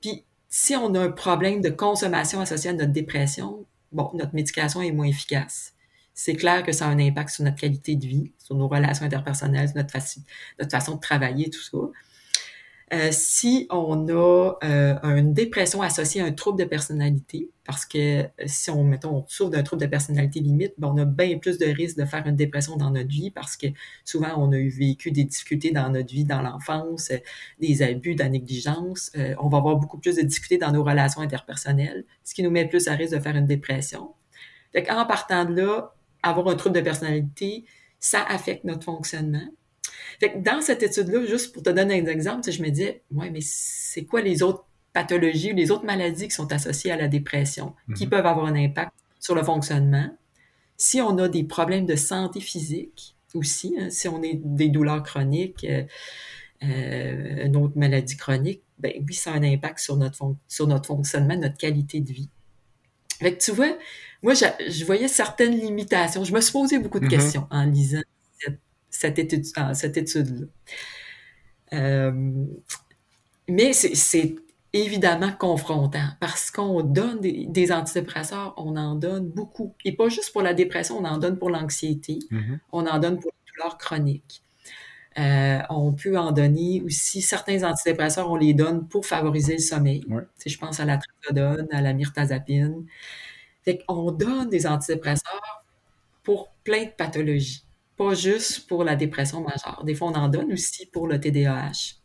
Puis, 0.00 0.24
si 0.48 0.74
on 0.76 0.94
a 0.94 1.00
un 1.00 1.10
problème 1.10 1.60
de 1.60 1.68
consommation 1.68 2.40
associé 2.40 2.70
à 2.70 2.72
notre 2.72 2.92
dépression, 2.92 3.66
bon, 3.92 4.10
notre 4.14 4.34
médication 4.34 4.80
est 4.80 4.92
moins 4.92 5.06
efficace 5.06 5.74
c'est 6.18 6.34
clair 6.34 6.64
que 6.64 6.72
ça 6.72 6.86
a 6.86 6.88
un 6.88 6.98
impact 6.98 7.30
sur 7.30 7.44
notre 7.44 7.58
qualité 7.58 7.94
de 7.94 8.04
vie, 8.04 8.32
sur 8.38 8.56
nos 8.56 8.66
relations 8.66 9.06
interpersonnelles, 9.06 9.68
sur 9.68 9.76
notre, 9.76 9.92
façon 10.68 10.96
de 10.96 11.00
travailler, 11.00 11.48
tout 11.48 11.62
ça. 11.62 11.78
Euh, 12.92 13.10
si 13.12 13.68
on 13.70 14.08
a 14.08 14.54
euh, 14.64 14.98
une 15.04 15.32
dépression 15.32 15.80
associée 15.80 16.20
à 16.20 16.24
un 16.24 16.32
trouble 16.32 16.58
de 16.58 16.64
personnalité, 16.64 17.50
parce 17.64 17.86
que 17.86 18.22
euh, 18.22 18.26
si 18.46 18.68
on, 18.68 18.82
mettons, 18.82 19.18
on 19.18 19.24
souffre 19.28 19.50
d'un 19.50 19.62
trouble 19.62 19.80
de 19.82 19.86
personnalité 19.86 20.40
limite, 20.40 20.72
ben, 20.76 20.88
on 20.92 20.96
a 20.96 21.04
bien 21.04 21.38
plus 21.38 21.56
de 21.56 21.66
risques 21.66 21.98
de 21.98 22.04
faire 22.04 22.26
une 22.26 22.34
dépression 22.34 22.74
dans 22.76 22.90
notre 22.90 23.10
vie 23.10 23.30
parce 23.30 23.56
que 23.56 23.68
souvent 24.04 24.34
on 24.38 24.50
a 24.50 24.56
eu 24.56 24.70
vécu 24.70 25.12
des 25.12 25.22
difficultés 25.22 25.70
dans 25.70 25.88
notre 25.88 26.12
vie, 26.12 26.24
dans 26.24 26.42
l'enfance, 26.42 27.12
des 27.60 27.82
abus, 27.82 28.16
de 28.16 28.24
la 28.24 28.28
négligence. 28.28 29.12
on 29.38 29.48
va 29.48 29.58
avoir 29.58 29.76
beaucoup 29.76 29.98
plus 29.98 30.16
de 30.16 30.22
difficultés 30.22 30.58
dans 30.58 30.72
nos 30.72 30.82
relations 30.82 31.20
interpersonnelles, 31.20 32.04
ce 32.24 32.34
qui 32.34 32.42
nous 32.42 32.50
met 32.50 32.66
plus 32.66 32.88
à 32.88 32.94
risque 32.94 33.14
de 33.14 33.20
faire 33.20 33.36
une 33.36 33.46
dépression. 33.46 34.14
Fait 34.72 34.90
en 34.90 35.06
partant 35.06 35.44
de 35.44 35.54
là, 35.54 35.94
avoir 36.22 36.48
un 36.48 36.54
trouble 36.54 36.76
de 36.76 36.80
personnalité, 36.80 37.64
ça 38.00 38.22
affecte 38.24 38.64
notre 38.64 38.84
fonctionnement. 38.84 39.46
Fait 40.20 40.42
dans 40.42 40.60
cette 40.60 40.82
étude-là, 40.82 41.24
juste 41.24 41.52
pour 41.52 41.62
te 41.62 41.70
donner 41.70 42.00
un 42.00 42.06
exemple, 42.06 42.50
je 42.50 42.62
me 42.62 42.68
disais, 42.70 43.02
ouais, 43.12 43.30
mais 43.30 43.40
c'est 43.40 44.04
quoi 44.04 44.20
les 44.20 44.42
autres 44.42 44.64
pathologies 44.92 45.52
ou 45.52 45.56
les 45.56 45.70
autres 45.70 45.84
maladies 45.84 46.28
qui 46.28 46.34
sont 46.34 46.52
associées 46.52 46.90
à 46.90 46.96
la 46.96 47.08
dépression, 47.08 47.74
qui 47.96 48.04
mhm. 48.04 48.10
peuvent 48.10 48.26
avoir 48.26 48.46
un 48.46 48.54
impact 48.54 48.92
sur 49.20 49.34
le 49.34 49.42
fonctionnement? 49.42 50.10
Si 50.76 51.00
on 51.00 51.16
a 51.18 51.28
des 51.28 51.44
problèmes 51.44 51.86
de 51.86 51.96
santé 51.96 52.40
physique 52.40 53.16
aussi, 53.34 53.74
hein, 53.78 53.90
si 53.90 54.08
on 54.08 54.18
a 54.18 54.28
des 54.34 54.68
douleurs 54.68 55.02
chroniques, 55.02 55.64
euh, 55.64 55.84
euh, 56.62 57.46
une 57.46 57.56
autre 57.56 57.76
maladie 57.76 58.16
chronique, 58.16 58.62
ben 58.78 58.92
oui, 59.06 59.14
ça 59.14 59.32
a 59.32 59.34
un 59.34 59.42
impact 59.42 59.78
sur 59.78 59.96
notre, 59.96 60.34
sur 60.48 60.66
notre 60.66 60.86
fonctionnement, 60.86 61.36
notre 61.36 61.56
qualité 61.56 62.00
de 62.00 62.12
vie. 62.12 62.30
Fait 63.20 63.36
que 63.36 63.42
tu 63.42 63.52
vois, 63.52 63.76
moi, 64.22 64.34
je, 64.34 64.84
voyais 64.84 65.08
certaines 65.08 65.58
limitations. 65.58 66.24
Je 66.24 66.32
me 66.32 66.40
suis 66.40 66.52
posé 66.52 66.78
beaucoup 66.78 66.98
de 66.98 67.06
mm-hmm. 67.06 67.10
questions 67.10 67.46
en 67.50 67.64
lisant 67.64 68.02
cette, 68.90 69.18
étude, 69.18 69.44
cette 69.74 69.96
étude-là. 69.96 70.46
Euh, 71.74 72.46
mais 73.48 73.72
c'est 73.72 74.36
évidemment 74.72 75.32
confrontant 75.32 76.08
parce 76.20 76.50
qu'on 76.50 76.82
donne 76.82 77.20
des, 77.20 77.72
antidépresseurs, 77.72 78.54
on 78.56 78.76
en 78.76 78.94
donne 78.94 79.28
beaucoup. 79.28 79.74
Et 79.84 79.92
pas 79.92 80.08
juste 80.08 80.32
pour 80.32 80.42
la 80.42 80.54
dépression, 80.54 80.98
on 80.98 81.04
en 81.04 81.18
donne 81.18 81.38
pour 81.38 81.50
l'anxiété, 81.50 82.18
mm-hmm. 82.30 82.58
on 82.72 82.86
en 82.86 82.98
donne 82.98 83.18
pour 83.18 83.30
les 83.30 83.52
douleurs 83.52 83.78
chroniques. 83.78 84.42
Euh, 85.18 85.60
on 85.70 85.92
peut 85.92 86.16
en 86.16 86.30
donner 86.32 86.82
aussi, 86.84 87.22
certains 87.22 87.64
antidépresseurs, 87.64 88.30
on 88.30 88.36
les 88.36 88.54
donne 88.54 88.86
pour 88.86 89.06
favoriser 89.06 89.54
le 89.54 89.58
sommeil. 89.58 90.04
Si 90.36 90.48
je 90.48 90.58
pense 90.58 90.78
à 90.80 90.84
la 90.84 90.98
trazodone, 90.98 91.66
à 91.72 91.80
la 91.80 91.92
myrtazapine. 91.92 92.84
Fait 93.62 93.78
qu'on 93.86 94.12
donne 94.12 94.48
des 94.48 94.66
antidépresseurs 94.66 95.64
pour 96.22 96.50
plein 96.64 96.84
de 96.84 96.90
pathologies, 96.90 97.64
pas 97.96 98.14
juste 98.14 98.66
pour 98.68 98.84
la 98.84 98.96
dépression 98.96 99.40
majeure. 99.40 99.82
Des 99.84 99.94
fois, 99.94 100.08
on 100.08 100.14
en 100.14 100.28
donne 100.28 100.52
aussi 100.52 100.86
pour 100.86 101.06
le 101.06 101.20
TDAH. 101.20 101.96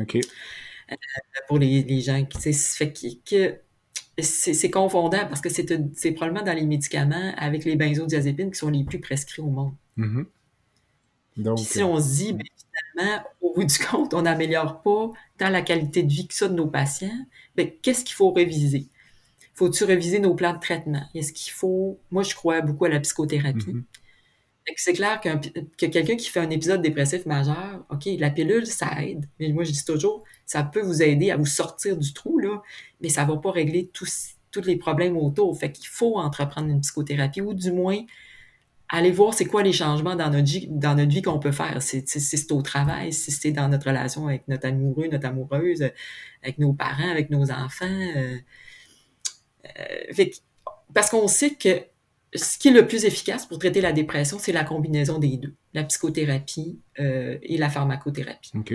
OK. 0.00 0.16
Euh, 0.16 0.96
pour 1.48 1.58
les, 1.58 2.00
gens 2.00 2.24
qui, 2.24 2.52
fait 2.52 2.92
que, 2.92 3.58
c'est 4.18 4.70
confondant 4.70 5.26
parce 5.28 5.40
que 5.40 5.48
c'est 5.48 6.12
probablement 6.12 6.44
dans 6.44 6.54
les 6.54 6.66
médicaments 6.66 7.32
avec 7.36 7.64
les 7.64 7.76
benzodiazépines 7.76 8.50
qui 8.50 8.58
sont 8.58 8.70
les 8.70 8.84
plus 8.84 9.00
prescrits 9.00 9.42
au 9.42 9.48
monde. 9.48 9.74
Mm-hmm. 9.96 10.24
Donc, 11.38 11.58
si 11.58 11.82
on 11.82 11.98
se 11.98 12.14
dit, 12.16 12.32
ben, 12.34 12.46
finalement, 12.94 13.24
au 13.40 13.54
bout 13.54 13.64
du 13.64 13.78
compte, 13.78 14.12
on 14.14 14.22
n'améliore 14.22 14.82
pas 14.82 15.10
tant 15.38 15.48
la 15.48 15.62
qualité 15.62 16.02
de 16.02 16.12
vie 16.12 16.26
que 16.26 16.34
ça 16.34 16.48
de 16.48 16.54
nos 16.54 16.66
patients, 16.66 17.26
ben, 17.56 17.70
qu'est-ce 17.82 18.04
qu'il 18.04 18.14
faut 18.14 18.32
réviser? 18.32 18.88
Faut-tu 19.54 19.84
réviser 19.84 20.18
nos 20.18 20.34
plans 20.34 20.54
de 20.54 20.60
traitement? 20.60 21.04
Est-ce 21.14 21.32
qu'il 21.32 21.52
faut... 21.52 21.98
Moi, 22.10 22.22
je 22.22 22.34
crois 22.34 22.60
beaucoup 22.62 22.86
à 22.86 22.88
la 22.88 23.00
psychothérapie. 23.00 23.72
Mm-hmm. 23.72 23.84
C'est 24.76 24.92
clair 24.92 25.20
que 25.20 25.86
quelqu'un 25.86 26.16
qui 26.16 26.28
fait 26.28 26.40
un 26.40 26.50
épisode 26.50 26.82
dépressif 26.82 27.26
majeur, 27.26 27.84
OK, 27.90 28.08
la 28.18 28.30
pilule, 28.30 28.66
ça 28.66 29.02
aide. 29.02 29.28
Mais 29.40 29.48
moi, 29.48 29.64
je 29.64 29.72
dis 29.72 29.84
toujours, 29.84 30.24
ça 30.46 30.62
peut 30.62 30.82
vous 30.82 31.02
aider 31.02 31.30
à 31.30 31.36
vous 31.36 31.46
sortir 31.46 31.96
du 31.96 32.12
trou, 32.12 32.38
là, 32.38 32.62
mais 33.00 33.08
ça 33.08 33.24
va 33.24 33.36
pas 33.36 33.50
régler 33.50 33.90
tous, 33.92 34.36
tous 34.52 34.62
les 34.62 34.76
problèmes 34.76 35.16
autour. 35.16 35.58
Fait 35.58 35.72
qu'il 35.72 35.88
faut 35.88 36.16
entreprendre 36.16 36.68
une 36.68 36.80
psychothérapie 36.80 37.40
ou 37.40 37.54
du 37.54 37.72
moins 37.72 37.98
aller 38.88 39.10
voir 39.10 39.32
c'est 39.34 39.46
quoi 39.46 39.62
les 39.62 39.72
changements 39.72 40.14
dans 40.14 40.30
notre 40.30 40.46
vie, 40.46 40.68
dans 40.70 40.94
notre 40.94 41.10
vie 41.10 41.22
qu'on 41.22 41.38
peut 41.38 41.52
faire. 41.52 41.82
Si 41.82 42.04
c'est 42.06 42.52
au 42.52 42.62
travail, 42.62 43.12
si 43.12 43.32
c'est 43.32 43.50
dans 43.50 43.68
notre 43.68 43.88
relation 43.88 44.28
avec 44.28 44.46
notre 44.48 44.68
amoureux, 44.68 45.08
notre 45.10 45.26
amoureuse, 45.26 45.82
avec 46.42 46.58
nos 46.58 46.74
parents, 46.74 47.10
avec 47.10 47.30
nos 47.30 47.50
enfants. 47.50 47.86
Euh, 48.16 48.36
euh, 49.78 50.24
parce 50.94 51.10
qu'on 51.10 51.28
sait 51.28 51.54
que 51.54 51.82
ce 52.34 52.58
qui 52.58 52.68
est 52.68 52.72
le 52.72 52.86
plus 52.86 53.04
efficace 53.04 53.46
pour 53.46 53.58
traiter 53.58 53.80
la 53.80 53.92
dépression, 53.92 54.38
c'est 54.38 54.52
la 54.52 54.64
combinaison 54.64 55.18
des 55.18 55.36
deux, 55.36 55.54
la 55.74 55.84
psychothérapie 55.84 56.80
euh, 56.98 57.38
et 57.42 57.58
la 57.58 57.68
pharmacothérapie. 57.68 58.52
OK. 58.56 58.74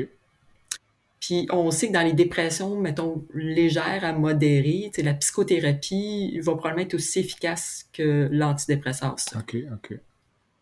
Puis 1.19 1.47
on 1.51 1.71
sait 1.71 1.87
que 1.87 1.93
dans 1.93 2.03
les 2.03 2.13
dépressions, 2.13 2.79
mettons, 2.79 3.25
légères 3.33 4.05
à 4.05 4.13
modérées, 4.13 4.91
la 4.99 5.13
psychothérapie 5.15 6.39
va 6.39 6.53
probablement 6.53 6.85
être 6.85 6.93
aussi 6.93 7.19
efficace 7.19 7.89
que 7.91 8.29
l'antidépresseur. 8.31 9.15
OK, 9.35 9.57
OK. 9.73 9.99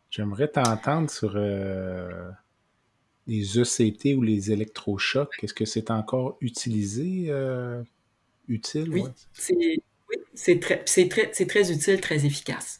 J'aimerais 0.09 0.47
t'entendre 0.47 1.09
sur 1.09 1.34
euh, 1.36 2.30
les 3.28 3.59
ECT 3.59 4.15
ou 4.15 4.21
les 4.21 4.51
électrochocs. 4.51 5.43
Est-ce 5.43 5.53
que 5.53 5.65
c'est 5.65 5.91
encore 5.91 6.38
utilisé, 6.39 7.26
euh, 7.28 7.84
utile? 8.47 8.89
Oui, 8.91 9.03
c'est 9.34 9.84
très, 10.59 10.84
très, 10.84 11.45
très 11.45 11.72
utile, 11.72 12.01
très 12.01 12.26
efficace 12.26 12.80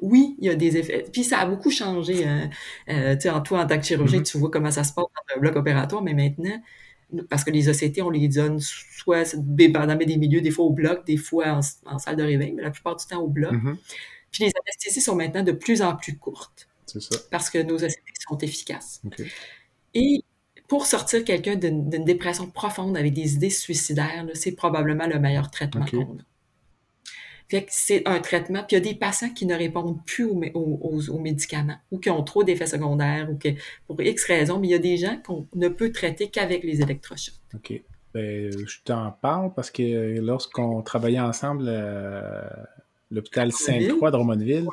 oui, 0.00 0.36
il 0.38 0.46
y 0.46 0.50
a 0.50 0.54
des 0.54 0.76
effets. 0.76 1.04
Puis 1.12 1.24
ça 1.24 1.38
a 1.38 1.46
beaucoup 1.46 1.70
changé. 1.70 2.24
Hein. 2.24 2.50
Euh, 2.88 3.14
tu 3.14 3.22
sais, 3.22 3.30
en 3.30 3.40
toi, 3.40 3.62
en 3.62 3.66
tant 3.66 3.78
que 3.78 3.84
chirurgien, 3.84 4.20
mm-hmm. 4.20 4.30
tu 4.30 4.38
vois 4.38 4.50
comment 4.50 4.70
ça 4.70 4.84
se 4.84 4.92
passe 4.92 5.04
dans 5.04 5.34
le 5.34 5.40
bloc 5.40 5.56
opératoire, 5.56 6.02
mais 6.02 6.14
maintenant, 6.14 6.62
parce 7.28 7.44
que 7.44 7.50
les 7.50 7.68
OCT, 7.68 8.02
on 8.02 8.10
les 8.10 8.28
donne 8.28 8.58
soit 8.60 9.34
dans 9.34 9.96
des 9.96 10.16
milieux, 10.16 10.40
des 10.40 10.50
fois 10.50 10.66
au 10.66 10.70
bloc, 10.70 11.06
des 11.06 11.16
fois 11.16 11.60
en, 11.86 11.98
salle 11.98 12.16
de 12.16 12.22
réveil, 12.22 12.52
mais 12.52 12.62
la 12.62 12.70
plupart 12.70 12.96
du 12.96 13.06
temps 13.06 13.20
au 13.20 13.28
bloc. 13.28 13.52
Mm-hmm. 13.52 13.76
Puis 14.32 14.44
les 14.44 14.52
anesthésies 14.62 15.00
sont 15.00 15.16
maintenant 15.16 15.42
de 15.42 15.52
plus 15.52 15.82
en 15.82 15.96
plus 15.96 16.18
courtes. 16.18 16.68
C'est 16.86 17.00
ça. 17.00 17.16
Parce 17.30 17.50
que 17.50 17.58
nos 17.58 17.76
OCT 17.76 18.02
sont 18.28 18.38
efficaces. 18.38 19.00
Et 19.94 20.22
pour 20.68 20.86
sortir 20.86 21.24
quelqu'un 21.24 21.54
d'une 21.56 22.04
dépression 22.04 22.50
profonde 22.50 22.96
avec 22.96 23.14
des 23.14 23.34
idées 23.34 23.50
suicidaires, 23.50 24.26
c'est 24.34 24.52
probablement 24.52 25.06
le 25.06 25.18
meilleur 25.18 25.50
traitement 25.50 25.86
qu'on 25.86 26.02
a. 26.02 26.22
Fait 27.48 27.62
que 27.62 27.68
c'est 27.70 28.06
un 28.06 28.20
traitement. 28.20 28.60
Puis 28.60 28.76
il 28.76 28.84
y 28.84 28.88
a 28.88 28.92
des 28.92 28.98
patients 28.98 29.30
qui 29.30 29.46
ne 29.46 29.54
répondent 29.54 30.04
plus 30.04 30.24
aux, 30.24 31.18
médicaments 31.18 31.76
ou 31.90 31.98
qui 31.98 32.10
ont 32.10 32.22
trop 32.22 32.42
d'effets 32.42 32.66
secondaires 32.66 33.30
ou 33.30 33.36
que 33.36 33.48
pour 33.86 34.00
X 34.00 34.24
raisons, 34.24 34.58
mais 34.58 34.68
il 34.68 34.70
y 34.72 34.74
a 34.74 34.78
des 34.78 34.96
gens 34.96 35.16
qu'on 35.24 35.46
ne 35.54 35.68
peut 35.68 35.92
traiter 35.92 36.28
qu'avec 36.28 36.64
les 36.64 36.82
électrochocs. 36.82 37.34
OK. 37.54 37.80
Ben, 38.14 38.50
je 38.50 38.78
t'en 38.84 39.12
parle 39.12 39.52
parce 39.54 39.70
que 39.70 40.18
lorsqu'on 40.20 40.82
travaillait 40.82 41.20
ensemble 41.20 41.68
à 41.68 42.68
l'hôpital 43.10 43.52
Sainte-Croix 43.52 44.10
de 44.10 44.16
Romonville, 44.16 44.66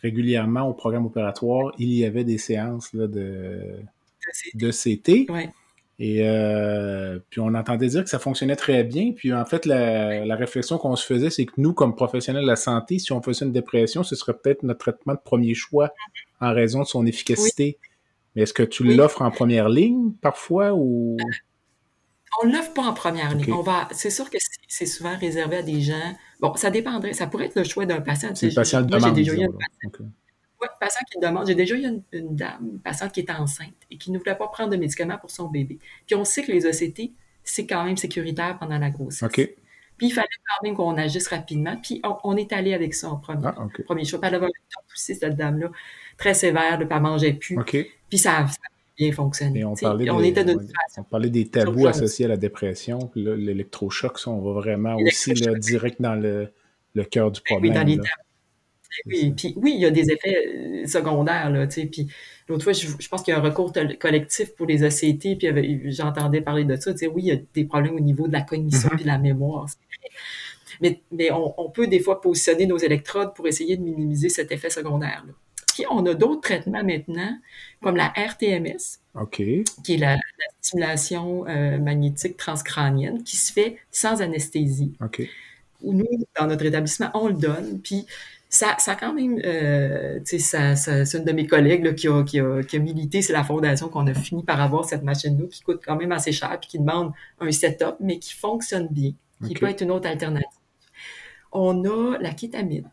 régulièrement 0.00 0.62
au 0.62 0.72
programme 0.72 1.06
opératoire, 1.06 1.72
il 1.78 1.92
y 1.92 2.04
avait 2.04 2.24
des 2.24 2.38
séances 2.38 2.92
là, 2.92 3.06
de, 3.06 3.80
de 4.54 4.70
CT. 4.70 5.30
Ouais. 5.30 5.50
Et 5.98 6.28
euh, 6.28 7.18
puis 7.30 7.40
on 7.40 7.54
entendait 7.54 7.88
dire 7.88 8.04
que 8.04 8.10
ça 8.10 8.18
fonctionnait 8.18 8.56
très 8.56 8.84
bien. 8.84 9.12
Puis 9.12 9.32
en 9.32 9.44
fait, 9.46 9.64
la, 9.64 10.36
réflexion 10.36 10.76
qu'on 10.76 10.94
se 10.94 11.06
faisait, 11.06 11.30
c'est 11.30 11.46
que 11.46 11.54
nous, 11.56 11.72
comme 11.72 11.96
professionnels 11.96 12.42
de 12.42 12.48
la 12.48 12.56
santé, 12.56 12.98
si 12.98 13.12
on 13.12 13.22
faisait 13.22 13.46
une 13.46 13.52
dépression, 13.52 14.02
ce 14.02 14.14
serait 14.14 14.34
peut-être 14.34 14.62
notre 14.62 14.80
traitement 14.80 15.14
de 15.14 15.20
premier 15.24 15.54
choix 15.54 15.90
en 16.40 16.52
raison 16.52 16.80
de 16.80 16.86
son 16.86 17.06
efficacité. 17.06 17.78
Mais 18.34 18.42
est-ce 18.42 18.52
que 18.52 18.62
tu 18.62 18.84
l'offres 18.84 19.22
en 19.22 19.30
première 19.30 19.70
ligne 19.70 20.12
parfois 20.20 20.74
ou? 20.74 21.16
On 22.42 22.46
l'offre 22.46 22.74
pas 22.74 22.82
en 22.82 22.92
première 22.92 23.34
ligne. 23.34 23.54
On 23.54 23.62
va, 23.62 23.88
c'est 23.92 24.10
sûr 24.10 24.28
que 24.28 24.36
c'est 24.68 24.84
souvent 24.84 25.16
réservé 25.16 25.56
à 25.56 25.62
des 25.62 25.80
gens. 25.80 26.14
Bon, 26.40 26.54
ça 26.56 26.68
dépendrait. 26.68 27.14
Ça 27.14 27.26
pourrait 27.26 27.46
être 27.46 27.56
le 27.56 27.64
choix 27.64 27.86
d'un 27.86 28.02
patient. 28.02 28.34
C'est 28.34 28.48
le 28.48 28.54
patient 28.54 28.82
de 28.82 28.88
demande. 28.88 29.18
Oui, 30.60 30.68
patient 30.80 31.00
qui 31.10 31.18
demande. 31.18 31.46
J'ai 31.46 31.54
déjà 31.54 31.74
eu 31.74 31.84
une, 32.12 32.34
dame, 32.34 32.70
une 32.72 32.80
patiente 32.80 33.12
qui 33.12 33.20
était 33.20 33.32
enceinte 33.32 33.74
et 33.90 33.98
qui 33.98 34.10
ne 34.10 34.18
voulait 34.18 34.34
pas 34.34 34.48
prendre 34.48 34.70
de 34.70 34.76
médicaments 34.76 35.18
pour 35.18 35.30
son 35.30 35.48
bébé. 35.48 35.78
Puis 36.06 36.14
on 36.14 36.24
sait 36.24 36.42
que 36.42 36.52
les 36.52 36.66
OCT, 36.66 37.12
c'est 37.44 37.66
quand 37.66 37.84
même 37.84 37.96
sécuritaire 37.96 38.58
pendant 38.58 38.78
la 38.78 38.90
grossesse. 38.90 39.22
OK. 39.22 39.54
Puis 39.98 40.08
il 40.08 40.10
fallait 40.10 40.26
quand 40.46 40.66
même 40.66 40.76
qu'on 40.76 40.96
agisse 40.96 41.28
rapidement. 41.28 41.76
Puis 41.82 42.02
on, 42.22 42.36
est 42.36 42.52
allé 42.52 42.74
avec 42.74 42.94
ça 42.94 43.08
en 43.08 43.16
premier, 43.16 43.46
ah, 43.46 43.66
premier 43.86 44.04
choix. 44.04 44.20
Puis 44.20 44.28
elle 44.28 44.34
avait 44.34 44.46
un 44.46 44.50
aussi, 44.94 45.14
cette 45.14 45.36
dame-là, 45.36 45.70
très 46.18 46.34
sévère, 46.34 46.78
de 46.78 46.84
ne 46.84 46.88
pas 46.88 47.00
manger 47.00 47.32
plus. 47.32 47.56
Puis 47.64 48.18
ça 48.18 48.40
a, 48.40 48.46
bien 48.98 49.12
fonctionné. 49.12 49.60
Et 49.60 49.64
on 49.64 49.74
parlait, 49.74 50.04
des, 50.04 50.10
on, 50.10 50.20
était 50.20 50.44
on 50.98 51.02
parlait 51.02 51.30
des 51.30 51.48
tabous 51.48 51.86
associés 51.86 52.26
à 52.26 52.28
la 52.28 52.36
dépression. 52.36 52.98
Puis 52.98 53.22
l'électrochoc, 53.22 54.18
ça, 54.18 54.30
on 54.30 54.40
va 54.40 54.52
vraiment 54.60 54.96
aussi 54.96 55.34
là, 55.34 55.54
direct 55.58 56.00
dans 56.00 56.14
le, 56.14 56.52
le 56.94 57.04
cœur 57.04 57.30
du 57.30 57.40
problème. 57.40 57.72
Oui, 57.72 57.78
dans 57.78 57.86
les 57.86 57.96
tabous 57.96 58.25
oui, 59.06 59.34
puis 59.36 59.52
oui, 59.56 59.72
il 59.74 59.80
y 59.80 59.86
a 59.86 59.90
des 59.90 60.10
effets 60.10 60.46
euh, 60.46 60.86
secondaires, 60.86 61.50
là, 61.50 61.66
tu 61.66 61.80
sais, 61.80 61.86
puis 61.86 62.08
l'autre 62.48 62.64
fois, 62.64 62.72
je, 62.72 63.08
pense 63.08 63.22
qu'il 63.22 63.32
y 63.32 63.36
a 63.36 63.40
un 63.40 63.42
recours 63.42 63.72
collectif 63.98 64.54
pour 64.54 64.66
les 64.66 64.84
ACT, 64.84 65.38
puis 65.38 65.92
j'entendais 65.92 66.40
parler 66.40 66.64
de 66.64 66.76
ça, 66.76 66.92
tu 66.92 66.98
sais, 66.98 67.06
oui, 67.06 67.22
il 67.24 67.28
y 67.28 67.32
a 67.32 67.38
des 67.54 67.64
problèmes 67.64 67.94
au 67.94 68.00
niveau 68.00 68.28
de 68.28 68.32
la 68.32 68.42
cognition 68.42 68.88
mm-hmm. 68.88 68.96
puis 68.96 69.04
de 69.04 69.08
la 69.08 69.18
mémoire, 69.18 69.66
mais, 70.80 71.00
mais 71.10 71.30
on, 71.32 71.70
peut 71.70 71.86
des 71.86 72.00
fois 72.00 72.20
positionner 72.20 72.66
nos 72.66 72.76
électrodes 72.76 73.34
pour 73.34 73.46
essayer 73.46 73.76
de 73.76 73.82
minimiser 73.82 74.28
cet 74.28 74.52
effet 74.52 74.70
secondaire-là. 74.70 75.32
Puis 75.74 75.84
on 75.90 76.04
a 76.06 76.14
d'autres 76.14 76.40
traitements 76.40 76.82
maintenant, 76.82 77.38
comme 77.82 77.96
la 77.96 78.08
RTMS, 78.08 79.00
qui 79.32 79.94
est 79.94 79.98
la, 79.98 80.16
stimulation 80.60 81.46
euh, 81.46 81.78
magnétique 81.78 82.36
transcrânienne, 82.36 83.22
qui 83.22 83.36
se 83.36 83.52
fait 83.52 83.78
sans 83.90 84.20
anesthésie. 84.20 84.94
Où 85.82 85.92
nous, 85.92 86.06
dans 86.38 86.46
notre 86.46 86.64
établissement, 86.64 87.10
on 87.14 87.28
le 87.28 87.34
donne, 87.34 87.80
puis 87.80 88.06
ça, 88.56 88.76
ça 88.78 88.96
quand 88.96 89.12
même, 89.12 89.38
euh, 89.44 90.18
c'est 90.24 91.14
une 91.14 91.24
de 91.24 91.32
mes 91.32 91.46
collègues 91.46 91.84
là, 91.84 91.92
qui, 91.92 92.08
a, 92.08 92.22
qui, 92.24 92.40
a, 92.40 92.62
qui, 92.62 92.76
a, 92.76 92.78
milité, 92.78 93.20
c'est 93.20 93.32
la 93.32 93.44
fondation 93.44 93.88
qu'on 93.88 94.06
a 94.06 94.14
fini 94.14 94.42
par 94.42 94.60
avoir 94.60 94.84
cette 94.84 95.02
machine-là 95.02 95.46
qui 95.50 95.62
coûte 95.62 95.82
quand 95.84 95.96
même 95.96 96.12
assez 96.12 96.32
cher 96.32 96.58
puis 96.60 96.70
qui 96.70 96.78
demande 96.78 97.12
un 97.40 97.52
setup, 97.52 97.96
mais 98.00 98.18
qui 98.18 98.32
fonctionne 98.32 98.88
bien, 98.90 99.12
qui 99.46 99.54
peut 99.54 99.68
être 99.68 99.82
une 99.82 99.90
autre 99.90 100.08
alternative. 100.08 100.48
On 101.52 101.84
a 101.84 102.18
la 102.18 102.32
kétamine. 102.32 102.90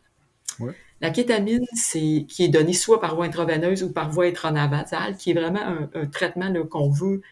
La 1.00 1.10
kétamine, 1.10 1.66
c'est 1.74 2.24
qui 2.28 2.44
est 2.44 2.48
donnée 2.48 2.72
soit 2.72 3.00
par 3.00 3.14
voie 3.14 3.24
intraveineuse 3.24 3.82
ou 3.82 3.92
par 3.92 4.10
voie 4.10 4.26
intranasale, 4.26 5.16
qui 5.16 5.30
est 5.30 5.34
vraiment 5.34 5.62
un, 5.62 5.90
un 5.94 6.06
traitement 6.06 6.52
qu'on 6.70 6.90
veut 6.90 7.22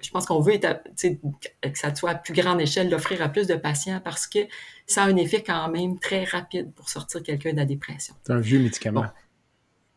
je 0.00 0.10
pense 0.10 0.26
qu'on 0.26 0.40
veut 0.40 0.58
que 0.58 1.78
ça 1.78 1.94
soit 1.94 2.10
à 2.10 2.14
plus 2.14 2.32
grande 2.32 2.60
échelle, 2.60 2.88
l'offrir 2.88 3.20
à 3.22 3.28
plus 3.28 3.46
de 3.46 3.56
patients 3.56 4.00
parce 4.02 4.26
que 4.26 4.38
ça 4.86 5.02
a 5.02 5.06
un 5.06 5.16
effet 5.16 5.42
quand 5.42 5.68
même 5.70 5.98
très 5.98 6.24
rapide 6.24 6.72
pour 6.74 6.88
sortir 6.88 7.22
quelqu'un 7.22 7.52
de 7.52 7.56
la 7.56 7.64
dépression. 7.64 8.14
C'est 8.24 8.32
un 8.32 8.40
vieux 8.40 8.60
médicament. 8.60 9.06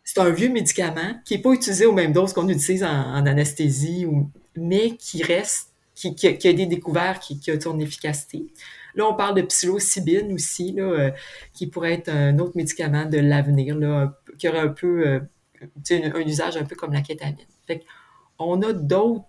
C'est 0.03 0.19
un 0.19 0.31
vieux 0.31 0.49
médicament 0.49 1.21
qui 1.23 1.35
n'est 1.35 1.41
pas 1.41 1.51
utilisé 1.51 1.85
aux 1.85 1.93
mêmes 1.93 2.13
doses 2.13 2.33
qu'on 2.33 2.49
utilise 2.49 2.83
en, 2.83 3.25
anesthésie, 3.25 4.05
ou, 4.05 4.29
mais 4.55 4.97
qui 4.97 5.21
reste, 5.21 5.69
qui, 5.93 6.15
qui, 6.15 6.27
a, 6.27 6.31
été 6.31 6.65
découvert, 6.65 7.19
qui, 7.19 7.39
qui, 7.39 7.51
a 7.51 7.61
son 7.61 7.79
efficacité. 7.79 8.47
Là, 8.95 9.05
on 9.07 9.13
parle 9.13 9.35
de 9.35 9.43
psilocybine 9.43 10.33
aussi, 10.33 10.71
là, 10.71 10.83
euh, 10.83 11.11
qui 11.53 11.67
pourrait 11.67 11.93
être 11.93 12.09
un 12.09 12.39
autre 12.39 12.53
médicament 12.55 13.05
de 13.05 13.19
l'avenir, 13.19 13.77
qui 14.39 14.49
aurait 14.49 14.59
un 14.59 14.69
peu, 14.69 15.07
euh, 15.07 15.19
un, 15.91 16.15
un, 16.15 16.21
usage 16.21 16.57
un 16.57 16.65
peu 16.65 16.75
comme 16.75 16.91
la 16.91 17.01
kétamine. 17.01 17.45
Fait 17.67 17.85
on 18.39 18.61
a 18.63 18.73
d'autres 18.73 19.25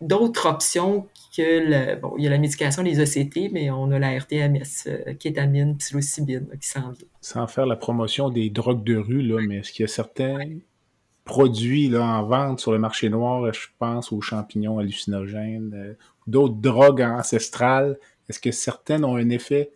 d'autres 0.00 0.46
options 0.46 1.06
que 1.36 1.42
le, 1.42 2.00
bon, 2.00 2.14
il 2.16 2.24
y 2.24 2.26
a 2.26 2.30
la 2.30 2.38
médication, 2.38 2.82
les 2.82 3.00
ECT, 3.00 3.52
mais 3.52 3.70
on 3.70 3.90
a 3.90 3.98
la 3.98 4.18
RTMS, 4.18 4.86
euh, 4.86 5.14
kétamine, 5.14 5.76
psilocybine 5.76 6.48
qui 6.60 6.68
s'en 6.68 6.90
vient. 6.90 7.08
Sans 7.20 7.46
faire 7.46 7.66
la 7.66 7.76
promotion 7.76 8.30
des 8.30 8.50
drogues 8.50 8.84
de 8.84 8.96
rue, 8.96 9.22
là, 9.22 9.40
mais 9.46 9.58
est-ce 9.58 9.72
qu'il 9.72 9.84
y 9.84 9.88
a 9.88 9.88
certains 9.88 10.38
produits 11.24 11.88
là, 11.88 12.02
en 12.02 12.24
vente 12.24 12.60
sur 12.60 12.72
le 12.72 12.78
marché 12.78 13.08
noir, 13.08 13.52
je 13.52 13.68
pense 13.78 14.10
aux 14.10 14.20
champignons 14.20 14.78
hallucinogènes, 14.78 15.72
euh, 15.74 15.94
d'autres 16.26 16.56
drogues 16.56 17.02
ancestrales, 17.02 17.98
est-ce 18.28 18.40
que 18.40 18.50
certaines 18.50 19.04
ont 19.04 19.16
un 19.16 19.28
effet 19.30 19.70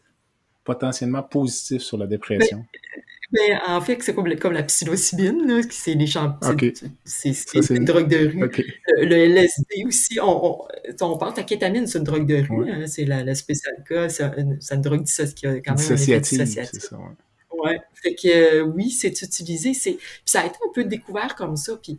potentiellement 0.64 1.22
positif 1.22 1.82
sur 1.82 1.98
la 1.98 2.06
dépression? 2.06 2.58
Ben, 2.58 3.02
mais 3.32 3.58
en 3.66 3.80
fait, 3.80 4.02
c'est 4.02 4.14
comme, 4.14 4.34
comme, 4.36 4.52
la 4.52 4.62
psilocybine, 4.62 5.62
c'est 5.70 5.94
les 5.94 6.06
champignons. 6.06 6.72
C'est 7.04 7.70
une 7.70 7.84
drogue 7.84 8.08
de 8.08 8.28
rue. 8.28 8.50
Le, 8.98 9.16
LSD 9.16 9.84
aussi, 9.86 10.18
on, 10.20 10.58
on, 11.00 11.18
parle 11.18 11.32
de 11.32 11.38
la 11.38 11.44
kétamine, 11.44 11.86
c'est 11.86 11.98
une 11.98 12.04
drogue 12.04 12.26
de 12.26 12.36
rue. 12.48 12.70
Hein, 12.70 12.86
c'est 12.86 13.04
la, 13.04 13.24
la 13.24 13.34
spécial 13.34 13.74
cas, 13.88 14.08
c'est 14.08 14.24
une 14.24 14.80
drogue 14.80 15.04
qui 15.04 15.46
a 15.46 15.60
quand 15.60 15.78
même 15.78 15.90
un 15.90 15.94
effet 15.94 16.20
dissociatif. 16.20 16.82
Ça, 16.82 16.96
ouais. 16.96 17.60
ouais. 17.64 17.80
Fait 17.94 18.14
que 18.14 18.28
euh, 18.28 18.62
oui, 18.62 18.90
c'est 18.90 19.20
utilisé. 19.22 19.72
Puis 19.72 19.98
ça 20.24 20.42
a 20.42 20.46
été 20.46 20.56
un 20.64 20.72
peu 20.72 20.84
découvert 20.84 21.34
comme 21.34 21.56
ça. 21.56 21.76
Puis 21.82 21.98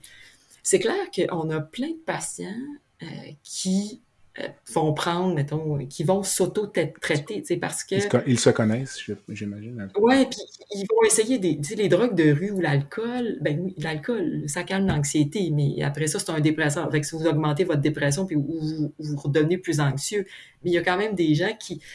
c'est 0.64 0.80
clair 0.80 0.96
qu'on 1.14 1.50
a 1.50 1.60
plein 1.60 1.90
de 1.90 2.04
patients 2.06 2.48
euh, 3.04 3.06
qui 3.44 4.02
euh, 4.40 4.48
vont 4.74 4.94
prendre, 4.94 5.34
mettons, 5.34 5.78
qui 5.88 6.04
vont 6.04 6.22
s'auto-traiter, 6.22 7.42
tu 7.42 7.46
sais, 7.46 7.58
parce 7.58 7.86
que... 7.86 7.96
Ils 8.28 8.38
se 8.38 8.50
connaissent, 8.50 9.00
j'imagine. 9.30 9.88
Oui, 9.98 10.26
puis 10.26 10.40
ils 10.72 10.86
vont 10.90 11.08
essayer 11.08 11.38
des, 11.38 11.58
les 11.78 11.88
drogues 11.88 12.16
de 12.16 12.34
rue 12.34 12.52
ou 12.52 12.60
l'alcool. 12.60 13.38
Ben 13.40 13.58
oui, 13.62 13.76
l'alcool, 13.78 14.44
ça 14.48 14.64
calme 14.64 14.88
l'anxiété, 14.88 15.52
mais 15.52 15.82
après 15.84 16.08
ça, 16.08 16.20
c'est 16.20 16.32
un 16.32 16.42
dépresseur. 16.42 16.92
Fait 16.92 17.00
que 17.00 17.08
si 17.08 17.16
vous 17.16 17.26
augmentez 17.28 17.64
votre 17.64 17.80
dépression, 17.80 18.26
puis 18.26 18.36
vous, 18.36 18.92
vous 19.00 19.18
redevenez 19.18 19.58
plus 19.58 19.80
anxieux, 19.80 20.26
mais 20.64 20.72
il 20.72 20.74
y 20.74 20.78
a 20.78 20.84
quand 20.84 20.98
même 20.98 21.16
des 21.16 21.34
gens 21.34 21.56
qui, 21.58 21.80
tu 21.80 21.86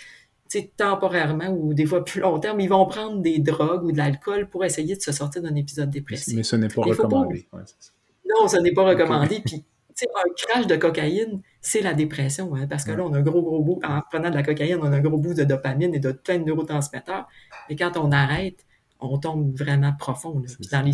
sais, 0.48 0.70
temporairement 0.78 1.48
ou 1.50 1.74
des 1.74 1.84
fois 1.84 2.04
plus 2.06 2.22
long 2.22 2.38
terme, 2.38 2.58
ils 2.60 2.70
vont 2.70 2.86
prendre 2.86 3.20
des 3.20 3.38
drogues 3.38 3.84
ou 3.84 3.92
de 3.92 3.98
l'alcool 3.98 4.48
pour 4.48 4.64
essayer 4.64 4.96
de 4.96 5.02
se 5.02 5.12
sortir 5.12 5.42
d'un 5.42 5.56
épisode 5.56 5.90
dépressif. 5.90 6.34
Mais 6.34 6.42
ce 6.42 6.56
n'est 6.56 6.68
pas 6.68 6.80
recommandé. 6.82 7.46
non, 7.52 8.48
ce 8.48 8.56
n'est 8.56 8.72
pas 8.72 8.84
recommandé, 8.84 9.42
puis 9.44 9.62
un 10.02 10.32
crash 10.34 10.66
de 10.66 10.76
cocaïne, 10.76 11.42
c'est 11.60 11.82
la 11.82 11.94
dépression, 11.94 12.54
hein, 12.54 12.66
parce 12.66 12.84
que 12.84 12.92
là, 12.92 13.04
on 13.04 13.12
a 13.12 13.18
un 13.18 13.22
gros, 13.22 13.42
gros 13.42 13.62
bout, 13.62 13.80
en 13.84 14.00
prenant 14.10 14.30
de 14.30 14.34
la 14.34 14.42
cocaïne, 14.42 14.78
on 14.80 14.92
a 14.92 14.96
un 14.96 15.00
gros 15.00 15.18
bout 15.18 15.34
de 15.34 15.44
dopamine 15.44 15.94
et 15.94 15.98
de 15.98 16.12
plein 16.12 16.38
de 16.38 16.44
neurotransmetteurs. 16.44 17.28
Mais 17.68 17.76
quand 17.76 17.96
on 17.96 18.10
arrête, 18.12 18.64
on 18.98 19.18
tombe 19.18 19.56
vraiment 19.56 19.92
profond. 19.98 20.42
Dans 20.72 20.82
les, 20.82 20.92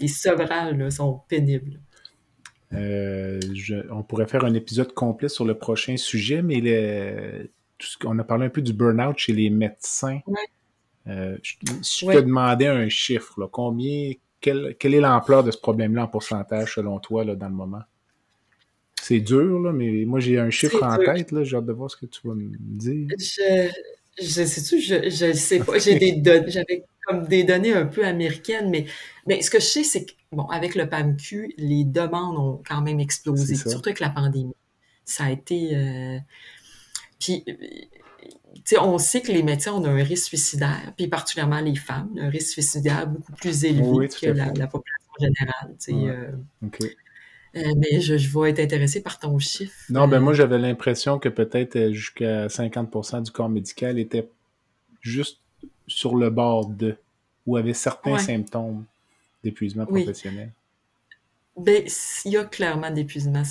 les 0.00 0.08
sevrages 0.08 0.88
sont 0.90 1.20
pénibles. 1.28 1.80
Euh, 2.74 3.40
on 3.90 4.02
pourrait 4.02 4.26
faire 4.26 4.44
un 4.44 4.54
épisode 4.54 4.92
complet 4.92 5.28
sur 5.28 5.44
le 5.44 5.56
prochain 5.56 5.96
sujet, 5.96 6.42
mais 6.42 6.60
tout 7.78 7.86
ce 7.86 7.96
on 8.04 8.18
a 8.18 8.24
parlé 8.24 8.46
un 8.46 8.50
peu 8.50 8.60
du 8.60 8.72
burn-out 8.72 9.16
chez 9.16 9.32
les 9.32 9.50
médecins. 9.50 10.20
Euh, 11.06 11.38
si 11.80 12.06
je 12.06 12.12
te 12.12 12.18
demandais 12.18 12.66
un 12.66 12.88
chiffre, 12.88 13.46
combien, 13.46 14.12
quelle 14.40 14.76
est 14.82 15.00
l'ampleur 15.00 15.44
de 15.44 15.50
ce 15.50 15.58
problème-là 15.58 16.04
en 16.04 16.08
pourcentage 16.08 16.74
selon 16.74 16.98
toi 16.98 17.24
là, 17.24 17.34
dans 17.34 17.48
le 17.48 17.54
moment? 17.54 17.82
C'est 19.02 19.20
dur, 19.20 19.60
là, 19.60 19.72
mais 19.72 20.04
moi 20.04 20.20
j'ai 20.20 20.38
un 20.38 20.50
chiffre 20.50 20.82
en 20.82 20.96
tête, 20.96 21.32
là, 21.32 21.44
j'ai 21.44 21.56
hâte 21.56 21.66
de 21.66 21.72
voir 21.72 21.90
ce 21.90 21.96
que 21.96 22.06
tu 22.06 22.20
vas 22.24 22.34
me 22.34 22.50
dire. 22.58 23.08
Je, 23.18 23.70
je 24.20 24.44
sais-tu, 24.44 24.80
je, 24.80 25.08
je 25.08 25.32
sais 25.32 25.60
pas. 25.60 25.78
J'ai 25.78 25.98
des 25.98 26.12
données, 26.12 26.50
j'avais 26.50 26.84
comme 27.06 27.26
des 27.26 27.44
données 27.44 27.72
un 27.72 27.86
peu 27.86 28.04
américaines, 28.04 28.70
mais, 28.70 28.86
mais 29.26 29.40
ce 29.40 29.50
que 29.50 29.60
je 29.60 29.64
sais, 29.64 29.84
c'est 29.84 30.04
que, 30.04 30.12
bon, 30.32 30.46
avec 30.46 30.74
le 30.74 30.88
PAMQ, 30.88 31.54
les 31.56 31.84
demandes 31.84 32.36
ont 32.36 32.62
quand 32.66 32.82
même 32.82 33.00
explosé, 33.00 33.54
surtout 33.54 33.88
avec 33.88 34.00
la 34.00 34.10
pandémie. 34.10 34.54
Ça 35.04 35.24
a 35.24 35.30
été. 35.30 35.74
Euh, 35.74 36.18
puis, 37.18 37.44
sais, 38.68 38.78
on 38.78 38.98
sait 38.98 39.22
que 39.22 39.32
les 39.32 39.42
médecins 39.42 39.72
ont 39.72 39.84
un 39.84 40.02
risque 40.02 40.26
suicidaire, 40.26 40.92
puis 40.96 41.08
particulièrement 41.08 41.60
les 41.60 41.74
femmes, 41.74 42.10
un 42.20 42.28
risque 42.28 42.52
suicidaire 42.52 43.06
beaucoup 43.06 43.32
plus 43.32 43.64
élevé 43.64 44.08
que 44.08 44.26
la, 44.26 44.66
population 44.66 45.12
générale. 45.18 45.76
Tu 45.78 45.92
sais, 45.92 45.92
euh, 45.94 46.32
euh, 47.56 47.74
mais 47.76 48.00
je, 48.00 48.16
je, 48.16 48.38
vais 48.38 48.50
être 48.50 48.60
intéressé 48.60 49.02
par 49.02 49.18
ton 49.18 49.38
chiffre. 49.38 49.74
Non, 49.90 50.06
ben 50.06 50.20
moi, 50.20 50.32
j'avais 50.32 50.58
l'impression 50.58 51.18
que 51.18 51.28
peut-être 51.28 51.90
jusqu'à 51.90 52.46
50% 52.46 53.22
du 53.22 53.30
corps 53.30 53.48
médical 53.48 53.98
était 53.98 54.28
juste 55.00 55.40
sur 55.86 56.14
le 56.14 56.30
bord 56.30 56.66
de, 56.66 56.96
ou 57.46 57.56
avait 57.56 57.74
certains 57.74 58.18
symptômes 58.18 58.84
d'épuisement 59.42 59.86
professionnel. 59.86 60.52
Ben, 61.56 61.84
il 62.24 62.32
y 62.32 62.36
a 62.36 62.44
clairement 62.44 62.90
d'épuisement. 62.90 63.42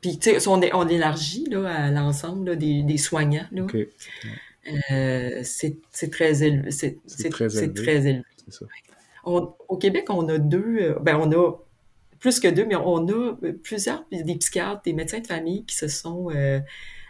Puis, 0.00 0.18
tu 0.18 0.40
sais, 0.40 0.48
on, 0.48 0.60
on, 0.72 0.88
élargit 0.88 1.44
là, 1.50 1.68
à 1.68 1.90
l'ensemble 1.90 2.56
des, 2.56 2.82
des, 2.82 2.96
soignants. 2.96 3.46
Là. 3.52 3.66
Euh, 4.90 5.40
c'est 5.42 6.10
très 6.10 6.42
élevé. 6.42 6.70
C'est 6.70 7.28
très 7.30 7.62
élevé. 7.62 7.74
Très 7.74 8.06
élevé. 8.06 8.24
Ça. 8.48 8.66
au 9.24 9.76
Québec, 9.76 10.06
on 10.08 10.28
a 10.28 10.38
deux. 10.38 10.78
Euh, 10.80 10.98
ben, 11.00 11.16
on 11.16 11.30
a 11.32 11.52
plus 12.22 12.38
que 12.38 12.46
deux, 12.46 12.64
mais 12.64 12.76
on 12.76 13.06
a 13.08 13.34
plusieurs 13.64 14.04
des 14.12 14.36
psychiatres, 14.36 14.80
des 14.84 14.92
médecins 14.92 15.18
de 15.18 15.26
famille 15.26 15.64
qui 15.66 15.74
se 15.74 15.88
sont 15.88 16.30
euh, 16.30 16.60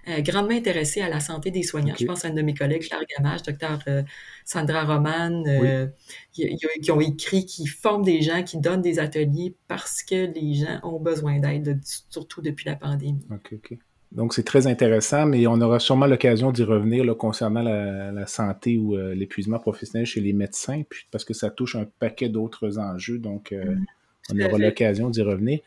euh, 0.08 0.20
grandement 0.22 0.54
intéressé 0.54 1.02
à 1.02 1.10
la 1.10 1.20
santé 1.20 1.50
des 1.50 1.62
soignants. 1.62 1.94
Je 2.00 2.06
pense 2.06 2.24
à 2.24 2.28
un 2.28 2.32
de 2.32 2.40
mes 2.40 2.54
collègues, 2.54 2.88
Claire 2.88 3.04
Gamage, 3.18 3.42
docteur 3.42 3.78
euh, 3.88 4.02
Sandra 4.46 4.84
Roman, 4.84 5.44
euh, 5.46 5.86
qui, 6.32 6.90
ont 6.90 7.00
écrit, 7.00 7.44
qui 7.44 7.66
forment 7.66 8.02
des 8.02 8.22
gens, 8.22 8.42
qui 8.42 8.58
donnent 8.58 8.80
des 8.80 8.98
ateliers 8.98 9.54
parce 9.68 10.02
que 10.02 10.32
les 10.32 10.54
gens 10.54 10.80
ont 10.82 10.98
besoin 10.98 11.40
d'aide, 11.40 11.78
surtout 12.08 12.40
depuis 12.40 12.64
la 12.64 12.74
pandémie. 12.76 13.20
OK, 13.30 13.52
OK. 13.52 13.78
Donc, 14.12 14.32
c'est 14.32 14.44
très 14.44 14.66
intéressant, 14.66 15.26
mais 15.26 15.46
on 15.46 15.60
aura 15.60 15.78
sûrement 15.78 16.06
l'occasion 16.06 16.52
d'y 16.52 16.64
revenir 16.64 17.04
là, 17.04 17.14
concernant 17.14 17.62
la, 17.62 18.26
santé 18.26 18.78
ou 18.78 18.96
l'épuisement 18.96 19.58
professionnel 19.58 20.06
chez 20.06 20.20
les 20.20 20.32
médecins, 20.32 20.82
puis, 20.88 21.06
parce 21.10 21.24
que 21.24 21.32
ça 21.32 21.50
touche 21.50 21.76
un 21.76 21.86
paquet 21.98 22.28
d'autres 22.28 22.78
enjeux. 22.78 23.18
Donc, 23.18 23.52
mmh. 23.52 23.84
On 24.30 24.40
aura 24.40 24.58
l'occasion 24.58 25.10
d'y 25.10 25.22
revenir. 25.22 25.60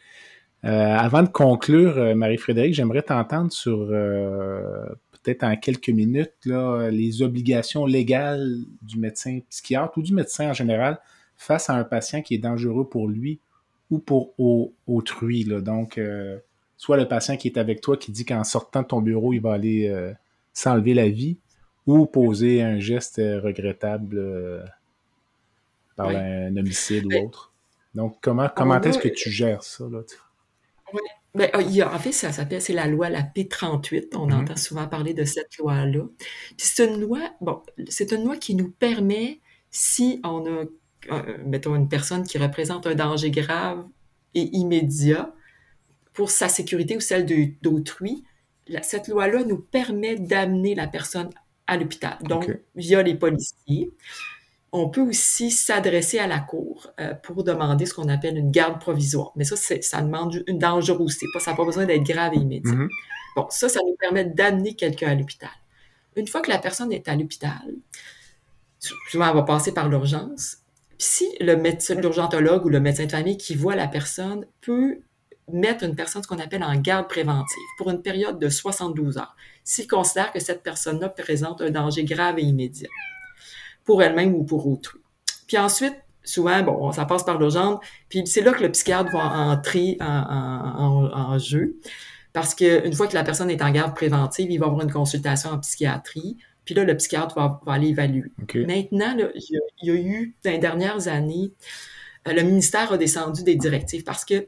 Euh, 0.65 0.95
avant 0.95 1.21
de 1.21 1.27
conclure, 1.27 1.97
euh, 1.97 2.15
Marie-Frédérique, 2.15 2.73
j'aimerais 2.73 3.03
t'entendre 3.03 3.51
sur 3.51 3.87
euh, 3.91 4.83
peut-être 5.11 5.43
en 5.43 5.55
quelques 5.55 5.89
minutes 5.89 6.33
là, 6.45 6.89
les 6.89 7.21
obligations 7.21 7.85
légales 7.85 8.57
du 8.81 8.97
médecin 8.97 9.39
psychiatre 9.49 9.97
ou 9.97 10.01
du 10.01 10.13
médecin 10.13 10.49
en 10.49 10.53
général 10.53 10.99
face 11.37 11.69
à 11.69 11.75
un 11.75 11.83
patient 11.83 12.23
qui 12.23 12.33
est 12.33 12.39
dangereux 12.39 12.89
pour 12.89 13.07
lui 13.07 13.39
ou 13.91 13.99
pour 13.99 14.33
autrui. 14.87 15.43
Là. 15.43 15.61
Donc, 15.61 15.99
soit 16.77 16.97
le 16.97 17.07
patient 17.07 17.37
qui 17.37 17.49
est 17.49 17.59
avec 17.59 17.81
toi 17.81 17.97
qui 17.97 18.11
dit 18.11 18.25
qu'en 18.25 18.43
sortant 18.43 18.81
de 18.81 18.87
ton 18.87 19.01
bureau, 19.01 19.33
il 19.33 19.41
va 19.41 19.53
aller 19.53 19.93
s'enlever 20.53 20.93
la 20.93 21.09
vie 21.09 21.37
ou 21.85 22.05
poser 22.05 22.63
un 22.63 22.79
geste 22.79 23.17
regrettable 23.17 24.63
par 25.95 26.07
un 26.09 26.55
homicide 26.55 27.05
ou 27.05 27.25
autre. 27.25 27.51
Donc, 27.95 28.17
comment, 28.21 28.49
comment 28.55 28.79
est-ce 28.81 28.99
que 28.99 29.07
tu 29.07 29.31
gères 29.31 29.63
ça? 29.63 29.85
Là, 29.89 30.01
oui. 30.93 31.01
Ben, 31.33 31.49
ah, 31.53 31.93
en 31.93 31.99
fait, 31.99 32.13
ça 32.13 32.31
s'appelle, 32.31 32.61
c'est 32.61 32.73
la 32.73 32.87
loi, 32.87 33.09
la 33.09 33.21
P38. 33.21 34.15
On 34.15 34.27
mm-hmm. 34.27 34.33
entend 34.33 34.55
souvent 34.55 34.87
parler 34.87 35.13
de 35.13 35.25
cette 35.25 35.57
loi-là. 35.57 36.03
c'est 36.57 36.85
une 36.85 37.01
loi, 37.01 37.19
bon, 37.41 37.61
c'est 37.89 38.11
une 38.13 38.23
loi 38.23 38.37
qui 38.37 38.55
nous 38.55 38.71
permet, 38.71 39.41
si 39.69 40.21
on 40.23 40.45
a, 40.45 40.63
euh, 41.11 41.37
mettons, 41.45 41.75
une 41.75 41.89
personne 41.89 42.23
qui 42.23 42.37
représente 42.37 42.87
un 42.87 42.95
danger 42.95 43.31
grave 43.31 43.85
et 44.33 44.43
immédiat 44.55 45.33
pour 46.13 46.29
sa 46.29 46.47
sécurité 46.47 46.95
ou 46.95 47.01
celle 47.01 47.25
d'autrui, 47.61 48.23
cette 48.81 49.09
loi-là 49.09 49.43
nous 49.43 49.57
permet 49.59 50.15
d'amener 50.15 50.73
la 50.73 50.87
personne 50.87 51.29
à 51.67 51.75
l'hôpital. 51.77 52.17
Donc, 52.21 52.49
via 52.75 53.03
les 53.03 53.15
policiers 53.15 53.91
on 54.75 54.89
peut 54.89 55.01
aussi 55.01 55.51
s'adresser 55.51 56.19
à 56.19 56.27
la 56.27 56.39
cour 56.39 56.91
euh, 56.99 57.13
pour 57.13 57.43
demander 57.43 57.85
ce 57.85 57.93
qu'on 57.93 58.09
appelle 58.09 58.37
une 58.37 58.51
garde 58.51 58.79
provisoire. 58.79 59.31
Mais 59.35 59.43
ça, 59.43 59.55
ça 59.55 60.01
demande 60.01 60.43
une 60.47 60.59
dangerosité. 60.59 61.27
Pas, 61.33 61.39
ça 61.39 61.51
n'a 61.51 61.57
pas 61.57 61.65
besoin 61.65 61.85
d'être 61.85 62.03
grave 62.03 62.33
et 62.33 62.37
immédiat. 62.37 62.73
Mm-hmm. 62.73 62.89
Bon, 63.35 63.47
ça, 63.49 63.69
ça 63.69 63.79
nous 63.85 63.95
permet 63.99 64.25
d'amener 64.25 64.75
quelqu'un 64.75 65.11
à 65.11 65.15
l'hôpital. 65.15 65.49
Une 66.15 66.27
fois 66.27 66.41
que 66.41 66.49
la 66.49 66.57
personne 66.57 66.91
est 66.91 67.07
à 67.07 67.15
l'hôpital, 67.15 67.73
souvent, 69.09 69.29
elle 69.29 69.35
va 69.35 69.43
passer 69.43 69.73
par 69.73 69.89
l'urgence. 69.89 70.57
Si 70.97 71.25
le 71.39 71.55
médecin, 71.55 71.95
l'urgentologue 71.95 72.65
ou 72.65 72.69
le 72.69 72.79
médecin 72.79 73.05
de 73.05 73.11
famille 73.11 73.37
qui 73.37 73.55
voit 73.55 73.75
la 73.75 73.87
personne 73.87 74.45
peut 74.61 74.99
mettre 75.51 75.83
une 75.83 75.95
personne, 75.95 76.23
ce 76.23 76.27
qu'on 76.27 76.39
appelle 76.39 76.63
en 76.63 76.75
garde 76.75 77.07
préventive, 77.07 77.63
pour 77.77 77.89
une 77.91 78.01
période 78.01 78.39
de 78.39 78.49
72 78.49 79.17
heures, 79.17 79.35
s'il 79.63 79.87
considère 79.87 80.31
que 80.31 80.39
cette 80.39 80.63
personne-là 80.63 81.09
présente 81.09 81.61
un 81.61 81.69
danger 81.69 82.03
grave 82.03 82.39
et 82.39 82.43
immédiat 82.43 82.89
pour 83.85 84.03
elle-même 84.03 84.35
ou 84.35 84.43
pour 84.43 84.67
autrui. 84.67 84.99
Puis 85.47 85.57
ensuite, 85.57 85.95
souvent, 86.23 86.61
bon, 86.63 86.91
ça 86.91 87.05
passe 87.05 87.23
par 87.23 87.39
l'urgence, 87.39 87.79
puis 88.09 88.23
c'est 88.25 88.41
là 88.41 88.51
que 88.51 88.63
le 88.63 88.71
psychiatre 88.71 89.11
va 89.11 89.23
entrer 89.23 89.97
en, 90.01 91.37
jeu. 91.37 91.77
Parce 92.33 92.53
qu'une 92.53 92.93
fois 92.93 93.07
que 93.07 93.13
la 93.13 93.23
personne 93.23 93.49
est 93.49 93.61
en 93.61 93.71
garde 93.71 93.95
préventive, 93.95 94.51
il 94.51 94.57
va 94.57 94.65
avoir 94.65 94.81
une 94.81 94.91
consultation 94.91 95.51
en 95.51 95.59
psychiatrie. 95.59 96.37
Puis 96.65 96.75
là, 96.75 96.83
le 96.83 96.97
psychiatre 96.97 97.35
va, 97.35 97.61
aller 97.67 97.89
évaluer. 97.89 98.31
Maintenant, 98.55 99.15
il, 99.35 99.61
y 99.83 99.91
a, 99.91 99.93
eu, 99.93 100.35
dans 100.43 100.51
les 100.51 100.57
dernières 100.57 101.07
années, 101.07 101.53
euh, 102.27 102.33
le 102.33 102.41
ministère 102.41 102.91
a 102.91 102.97
descendu 102.97 103.43
des 103.43 103.55
directives 103.55 104.03
parce 104.03 104.25
que 104.25 104.47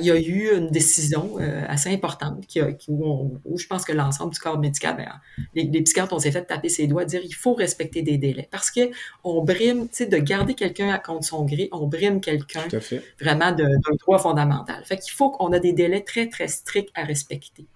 il 0.00 0.04
y 0.06 0.10
a 0.10 0.16
eu 0.16 0.56
une 0.56 0.68
décision 0.68 1.36
euh, 1.40 1.64
assez 1.68 1.90
importante 1.90 2.46
qui, 2.46 2.60
où, 2.88 3.38
je 3.56 3.66
pense 3.66 3.84
que 3.84 3.92
l'ensemble 3.92 4.32
du 4.32 4.40
corps 4.40 4.58
médical, 4.58 4.96
ben, 4.96 5.08
les, 5.54 5.82
psychiatres, 5.82 6.12
on 6.12 6.18
s'est 6.18 6.32
fait 6.32 6.44
taper 6.44 6.68
ses 6.68 6.86
doigts, 6.86 7.04
dire 7.04 7.20
il 7.24 7.34
faut 7.34 7.54
respecter 7.54 8.02
des 8.02 8.18
délais. 8.18 8.48
Parce 8.50 8.70
que 8.70 8.90
on 9.24 9.42
brime, 9.42 9.88
tu 9.88 9.96
sais, 9.96 10.06
de 10.06 10.16
garder 10.18 10.54
quelqu'un 10.54 10.90
à 10.90 10.98
compte 10.98 11.24
son 11.24 11.44
gré, 11.44 11.68
on 11.72 11.86
brime 11.86 12.20
quelqu'un 12.20 12.64
vraiment 13.20 13.52
d'un 13.52 13.68
droit 14.00 14.18
fondamental. 14.18 14.82
Fait 14.84 14.98
qu'il 14.98 15.12
faut 15.12 15.30
qu'on 15.30 15.52
a 15.52 15.58
des 15.58 15.72
délais 15.72 16.02
très, 16.02 16.28
très 16.28 16.48
stricts 16.48 16.90
à 16.94 17.04
respecter. 17.04 17.66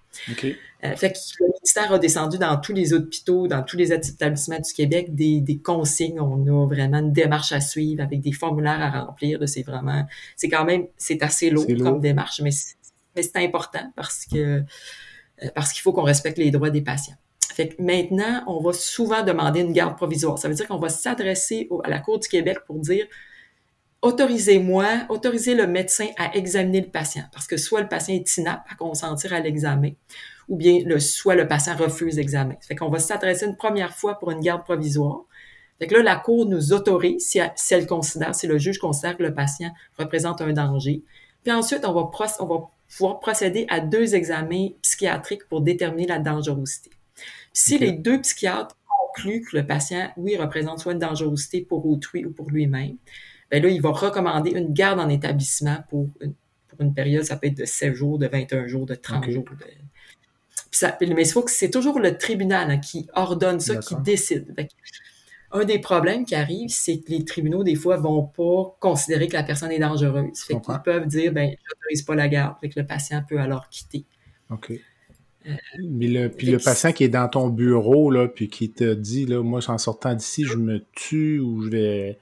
Euh, 0.83 0.95
fait 0.95 1.11
que 1.11 1.17
le 1.39 1.47
ministère 1.47 1.91
a 1.91 1.99
descendu 1.99 2.37
dans 2.37 2.55
tous 2.57 2.73
les 2.73 2.93
hôpitaux, 2.93 3.47
dans 3.47 3.63
tous 3.63 3.77
les 3.77 3.91
établissements 3.91 4.59
du 4.59 4.73
Québec, 4.73 5.15
des, 5.15 5.41
des, 5.41 5.57
consignes. 5.57 6.19
On 6.19 6.45
a 6.45 6.67
vraiment 6.67 6.99
une 6.99 7.13
démarche 7.13 7.51
à 7.51 7.61
suivre 7.61 8.03
avec 8.03 8.21
des 8.21 8.31
formulaires 8.31 8.81
à 8.81 9.05
remplir. 9.05 9.39
C'est 9.47 9.63
vraiment, 9.63 10.05
c'est 10.35 10.49
quand 10.49 10.65
même, 10.65 10.85
c'est 10.97 11.23
assez 11.23 11.49
lourd, 11.49 11.65
comme 11.81 11.99
démarche, 11.99 12.41
mais 12.41 12.51
c'est 12.51 13.35
important 13.37 13.91
parce 13.95 14.25
que 14.25 14.63
euh, 15.43 15.49
parce 15.53 15.71
qu'il 15.71 15.81
faut 15.81 15.93
qu'on 15.93 16.03
respecte 16.03 16.37
les 16.37 16.51
droits 16.51 16.69
des 16.69 16.81
patients. 16.81 17.15
Fait 17.53 17.69
que 17.69 17.81
maintenant, 17.81 18.43
on 18.47 18.59
va 18.59 18.73
souvent 18.73 19.23
demander 19.23 19.61
une 19.61 19.71
garde 19.71 19.95
provisoire. 19.95 20.37
Ça 20.37 20.47
veut 20.47 20.55
dire 20.55 20.67
qu'on 20.67 20.79
va 20.79 20.89
s'adresser 20.89 21.69
à 21.83 21.89
la 21.89 21.99
Cour 21.99 22.19
du 22.19 22.27
Québec 22.27 22.59
pour 22.65 22.79
dire 22.79 23.05
autorisez-moi, 24.01 24.85
autorisez 25.09 25.55
le 25.55 25.67
médecin 25.67 26.07
à 26.17 26.35
examiner 26.35 26.81
le 26.81 26.89
patient, 26.89 27.23
parce 27.31 27.47
que 27.47 27.57
soit 27.57 27.81
le 27.81 27.87
patient 27.87 28.15
est 28.15 28.37
inapte 28.37 28.65
à 28.71 28.75
consentir 28.75 29.33
à 29.33 29.39
l'examen, 29.39 29.91
ou 30.47 30.55
bien 30.55 30.79
le, 30.85 30.99
soit 30.99 31.35
le 31.35 31.47
patient 31.47 31.75
refuse 31.75 32.15
l'examen. 32.15 32.55
Fait 32.61 32.75
qu'on 32.75 32.89
va 32.89 32.99
s'adresser 32.99 33.45
une 33.45 33.57
première 33.57 33.93
fois 33.93 34.19
pour 34.19 34.31
une 34.31 34.39
garde 34.39 34.63
provisoire. 34.63 35.21
Fait 35.79 35.87
que 35.87 35.95
là, 35.95 36.03
la 36.03 36.15
Cour 36.15 36.47
nous 36.47 36.73
autorise 36.73 37.27
si, 37.27 37.39
elle 37.73 37.85
considère, 37.85 38.33
si 38.33 38.47
le 38.47 38.57
juge 38.57 38.79
considère 38.79 39.17
que 39.17 39.23
le 39.23 39.33
patient 39.33 39.71
représente 39.97 40.41
un 40.41 40.53
danger. 40.53 41.03
Puis 41.43 41.53
ensuite, 41.53 41.85
on 41.85 41.93
va, 41.93 42.09
on 42.39 42.45
va 42.45 42.69
pouvoir 42.89 43.19
procéder 43.19 43.65
à 43.69 43.79
deux 43.79 44.15
examens 44.15 44.69
psychiatriques 44.81 45.47
pour 45.49 45.61
déterminer 45.61 46.07
la 46.07 46.19
dangerosité. 46.19 46.89
si 47.53 47.77
les 47.77 47.91
deux 47.91 48.21
psychiatres 48.21 48.75
concluent 48.87 49.41
que 49.41 49.57
le 49.57 49.65
patient, 49.65 50.11
oui, 50.17 50.35
représente 50.37 50.79
soit 50.79 50.93
une 50.93 50.99
dangerosité 50.99 51.61
pour 51.61 51.85
autrui 51.85 52.25
ou 52.25 52.31
pour 52.31 52.49
lui-même, 52.49 52.97
ben 53.49 53.63
là, 53.63 53.69
il 53.69 53.81
va 53.81 53.91
recommander 53.91 54.51
une 54.51 54.73
garde 54.73 54.99
en 54.99 55.09
établissement 55.09 55.77
pour 55.89 56.07
une, 56.21 56.33
pour 56.67 56.81
une 56.81 56.93
période, 56.93 57.23
ça 57.23 57.37
peut 57.37 57.47
être 57.47 57.57
de 57.57 57.65
7 57.65 57.93
jours, 57.93 58.19
de 58.19 58.27
21 58.27 58.67
jours, 58.67 58.85
de 58.85 58.95
30 58.95 59.29
jours. 59.29 59.45
mais 61.01 61.07
il 61.09 61.25
faut 61.27 61.43
que 61.43 61.51
c'est 61.51 61.69
toujours 61.69 61.99
le 61.99 62.17
tribunal 62.17 62.69
hein, 62.69 62.77
qui 62.77 63.07
ordonne 63.13 63.59
ça, 63.59 63.77
qui 63.77 63.95
décide. 64.03 64.53
un 65.51 65.63
des 65.63 65.79
problèmes 65.79 66.25
qui 66.25 66.35
arrive, 66.35 66.69
c'est 66.69 66.99
que 66.99 67.11
les 67.11 67.23
tribunaux, 67.23 67.63
des 67.63 67.75
fois, 67.75 67.97
vont 67.97 68.23
pas 68.23 68.75
considérer 68.79 69.27
que 69.27 69.33
la 69.33 69.43
personne 69.43 69.71
est 69.71 69.79
dangereuse. 69.79 70.39
Fait 70.39 70.59
qu'ils 70.59 70.81
peuvent 70.83 71.07
dire, 71.07 71.31
ben, 71.31 71.55
j'autorise 71.65 72.03
pas 72.03 72.15
la 72.15 72.27
garde. 72.27 72.55
Fait 72.59 72.69
que 72.69 72.79
le 72.79 72.85
patient 72.85 73.23
peut 73.27 73.39
alors 73.39 73.69
quitter. 73.69 74.05
OK. 74.49 74.71
Euh, 75.47 75.53
Mais 75.89 76.07
le, 76.07 76.29
puis 76.29 76.47
le 76.47 76.57
patient 76.57 76.91
qui 76.91 77.05
est 77.05 77.09
dans 77.09 77.29
ton 77.29 77.47
bureau, 77.47 78.11
là, 78.11 78.27
puis 78.27 78.49
qui 78.49 78.69
te 78.69 78.93
dit, 78.93 79.25
là, 79.25 79.41
moi, 79.41 79.61
en 79.69 79.77
sortant 79.77 80.13
d'ici, 80.13 80.43
je 80.43 80.57
me 80.57 80.83
tue 80.91 81.39
ou 81.39 81.63
je 81.63 81.69
vais 81.69 82.19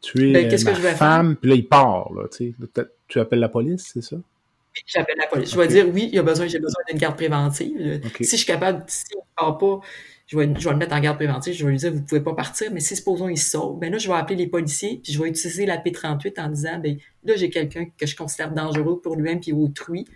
tuer 0.00 0.32
ben, 0.32 0.44
ma 0.44 0.50
que 0.50 0.56
je 0.56 0.88
femme, 0.94 1.36
puis 1.36 1.50
là, 1.50 1.56
il 1.56 1.66
part, 1.66 2.12
là, 2.14 2.28
tu 2.28 2.54
sais. 2.68 2.84
Tu 3.08 3.20
appelles 3.20 3.40
la 3.40 3.48
police, 3.48 3.90
c'est 3.94 4.02
ça? 4.02 4.16
Oui, 4.16 4.82
j'appelle 4.86 5.16
la 5.18 5.26
police. 5.26 5.50
Je 5.50 5.56
vais 5.56 5.68
dire, 5.68 5.88
oui, 5.92 6.10
il 6.12 6.18
a 6.18 6.22
besoin, 6.22 6.46
j'ai 6.46 6.58
besoin 6.58 6.82
d'une 6.88 6.98
garde 6.98 7.16
préventive. 7.16 8.00
Si 8.20 8.30
je 8.30 8.36
suis 8.36 8.46
capable, 8.46 8.84
si 8.86 9.04
il 9.12 9.20
part 9.36 9.58
pas, 9.58 9.80
je 10.26 10.36
vais, 10.36 10.52
je 10.58 10.64
vais, 10.64 10.72
le 10.72 10.76
mettre 10.76 10.94
en 10.94 11.00
garde 11.00 11.16
préventive, 11.16 11.54
je 11.54 11.64
vais 11.64 11.70
lui 11.70 11.78
dire, 11.78 11.92
vous 11.92 12.02
pouvez 12.02 12.20
pas 12.20 12.34
partir, 12.34 12.70
mais 12.70 12.80
si 12.80 12.94
supposons 12.94 13.28
il 13.28 13.38
sauve, 13.38 13.78
ben 13.78 13.90
là, 13.90 13.96
je 13.96 14.08
vais 14.08 14.14
appeler 14.14 14.36
les 14.36 14.46
policiers, 14.46 15.00
puis 15.02 15.12
je 15.12 15.22
vais 15.22 15.28
utiliser 15.30 15.64
la 15.64 15.78
P38 15.78 16.38
en 16.40 16.48
disant, 16.48 16.78
ben 16.78 16.98
là, 17.24 17.36
j'ai 17.36 17.48
quelqu'un 17.48 17.86
que 17.96 18.06
je 18.06 18.14
considère 18.14 18.52
dangereux 18.52 19.00
pour 19.00 19.16
lui-même 19.16 19.40
puis 19.40 19.52
autrui, 19.52 20.06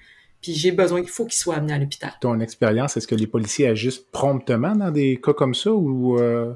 puis 0.42 0.52
j'ai 0.52 0.72
besoin, 0.72 1.00
il 1.00 1.08
faut 1.08 1.24
qu'il 1.24 1.38
soit 1.38 1.56
amené 1.56 1.72
à 1.72 1.78
l'hôpital. 1.78 2.12
Ton 2.20 2.40
expérience, 2.40 2.96
est-ce 2.96 3.06
que 3.06 3.14
les 3.14 3.26
policiers 3.26 3.68
agissent 3.68 4.04
promptement 4.12 4.76
dans 4.76 4.90
des 4.90 5.18
cas 5.20 5.32
comme 5.32 5.54
ça 5.54 5.72
ou... 5.72 6.18
Euh? 6.18 6.52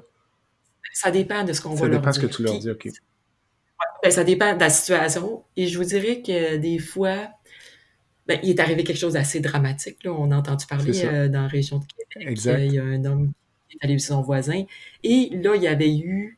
Ça 0.93 1.11
dépend 1.11 1.45
de 1.45 1.53
ce 1.53 1.61
qu'on 1.61 1.75
va 1.75 1.89
leur 1.89 1.89
dire. 1.89 1.95
Ça 1.95 1.99
dépend 1.99 2.13
ce 2.13 2.21
que 2.21 2.27
tu 2.27 2.43
leur 2.43 2.59
dis, 2.59 2.71
OK. 2.71 2.89
Ben, 4.07 4.13
ça 4.13 4.23
dépend 4.23 4.55
de 4.55 4.61
la 4.61 4.71
situation, 4.71 5.43
et 5.57 5.67
je 5.67 5.77
vous 5.77 5.85
dirais 5.85 6.23
que 6.23 6.59
des 6.59 6.79
fois, 6.79 7.29
ben, 8.29 8.39
il 8.45 8.51
est 8.51 8.61
arrivé 8.61 8.85
quelque 8.85 9.01
chose 9.01 9.15
d'assez 9.15 9.41
dramatique. 9.41 10.05
Là. 10.05 10.13
On 10.13 10.31
a 10.31 10.37
entendu 10.37 10.65
parler 10.65 11.05
euh, 11.05 11.29
dans 11.29 11.43
la 11.43 11.49
région 11.49 11.79
de 11.79 11.87
Québec. 11.87 12.29
Exact. 12.31 12.61
Il 12.61 12.75
y 12.75 12.79
a 12.79 12.85
un 12.85 13.05
homme 13.05 13.33
qui 13.69 13.77
est 13.77 13.85
allé 13.85 13.95
visiter 13.95 14.13
son 14.13 14.23
voisin. 14.23 14.63
Et 15.03 15.31
là, 15.43 15.57
il 15.57 15.63
y 15.65 15.67
avait 15.67 15.97
eu, 15.97 16.37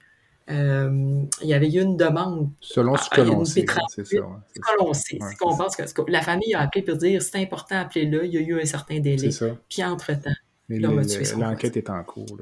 euh, 0.50 1.20
il 1.42 1.48
y 1.48 1.52
avait 1.52 1.70
eu 1.70 1.82
une 1.82 1.98
demande. 1.98 2.50
Selon 2.62 2.96
ce 2.96 3.10
que 3.10 3.20
l'on 3.20 3.44
sait. 3.44 3.66
C'est 3.94 4.06
ça. 4.06 4.16
Selon 4.16 4.94
ce 4.94 5.36
qu'on 5.38 5.54
pense 5.54 5.76
que, 5.76 6.10
la 6.10 6.22
famille 6.22 6.54
a 6.54 6.60
appelé 6.60 6.82
pour 6.82 6.96
dire 6.96 7.20
c'est 7.20 7.36
important 7.36 7.74
d'appeler 7.74 8.06
là. 8.06 8.24
Il 8.24 8.32
y 8.32 8.38
a 8.38 8.40
eu 8.40 8.58
un 8.58 8.64
certain 8.64 8.98
délai. 8.98 9.30
Ça. 9.30 9.58
Puis 9.68 9.84
entre-temps, 9.84 10.30
l'enquête 10.70 11.76
est 11.76 11.90
en 11.90 12.02
cours. 12.02 12.38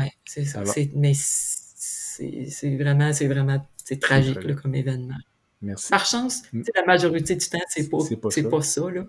Oui, 0.00 0.06
c'est 0.24 0.44
ça. 0.44 0.64
Mais 0.96 1.12
c'est 1.14 2.76
vraiment, 2.76 3.12
c'est 3.12 3.28
vraiment 3.28 3.64
c'est 3.84 4.00
tragique 4.00 4.42
là, 4.42 4.54
comme 4.54 4.74
événement. 4.74 5.14
Merci. 5.62 5.90
Par 5.90 6.04
chance, 6.04 6.42
la 6.52 6.84
majorité 6.86 7.36
du 7.36 7.48
temps, 7.48 7.58
c'est 7.68 7.88
pas, 7.88 7.98
pas, 8.20 8.50
pas, 8.50 8.62
ça. 8.62 8.90
là. 8.90 9.04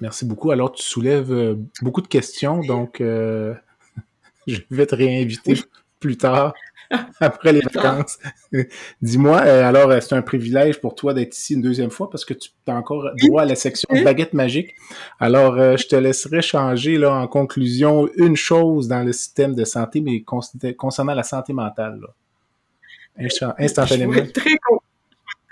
Merci 0.00 0.24
beaucoup. 0.24 0.50
Alors, 0.50 0.72
tu 0.72 0.82
soulèves 0.82 1.32
euh, 1.32 1.56
beaucoup 1.82 2.00
de 2.00 2.06
questions, 2.06 2.60
donc 2.60 3.00
euh, 3.00 3.54
je 4.46 4.60
vais 4.70 4.86
te 4.86 4.94
réinviter 4.94 5.56
plus 6.00 6.16
tard, 6.16 6.54
après 7.20 7.52
les 7.52 7.60
vacances. 7.60 8.18
Dis-moi, 9.02 9.42
euh, 9.42 9.64
alors, 9.64 9.92
c'est 10.00 10.14
un 10.14 10.22
privilège 10.22 10.80
pour 10.80 10.94
toi 10.94 11.12
d'être 11.12 11.36
ici 11.36 11.54
une 11.54 11.62
deuxième 11.62 11.90
fois 11.90 12.08
parce 12.08 12.24
que 12.24 12.34
tu 12.34 12.50
as 12.66 12.74
encore 12.74 13.10
droit 13.22 13.42
à 13.42 13.44
la 13.44 13.56
section 13.56 13.88
baguette 14.04 14.32
magique. 14.32 14.74
Alors, 15.18 15.56
je 15.56 15.86
te 15.86 15.96
laisserai 15.96 16.40
changer 16.40 16.96
là, 16.98 17.12
en 17.14 17.26
conclusion 17.26 18.08
une 18.16 18.36
chose 18.36 18.86
dans 18.88 19.02
le 19.02 19.12
système 19.12 19.54
de 19.54 19.64
santé, 19.64 20.00
mais 20.00 20.22
concernant 20.22 21.14
la 21.14 21.24
santé 21.24 21.52
mentale. 21.52 22.00
Instantanément. 23.58 24.12
Je 24.12 24.30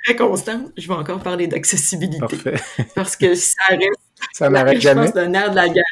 très 0.06 0.16
constante, 0.16 0.72
je 0.76 0.86
vais 0.86 0.94
encore 0.94 1.20
parler 1.20 1.46
d'accessibilité. 1.46 2.38
Parce 2.94 3.16
que 3.16 3.34
ça 3.34 3.62
reste. 3.70 4.00
Ça 4.32 4.48
n'arrête 4.48 4.80
jamais. 4.80 5.08
Je 5.08 5.12
pense, 5.12 5.20
le 5.22 5.28
nerf 5.28 5.50
de 5.50 5.56
la 5.56 5.68
guerre. 5.68 5.84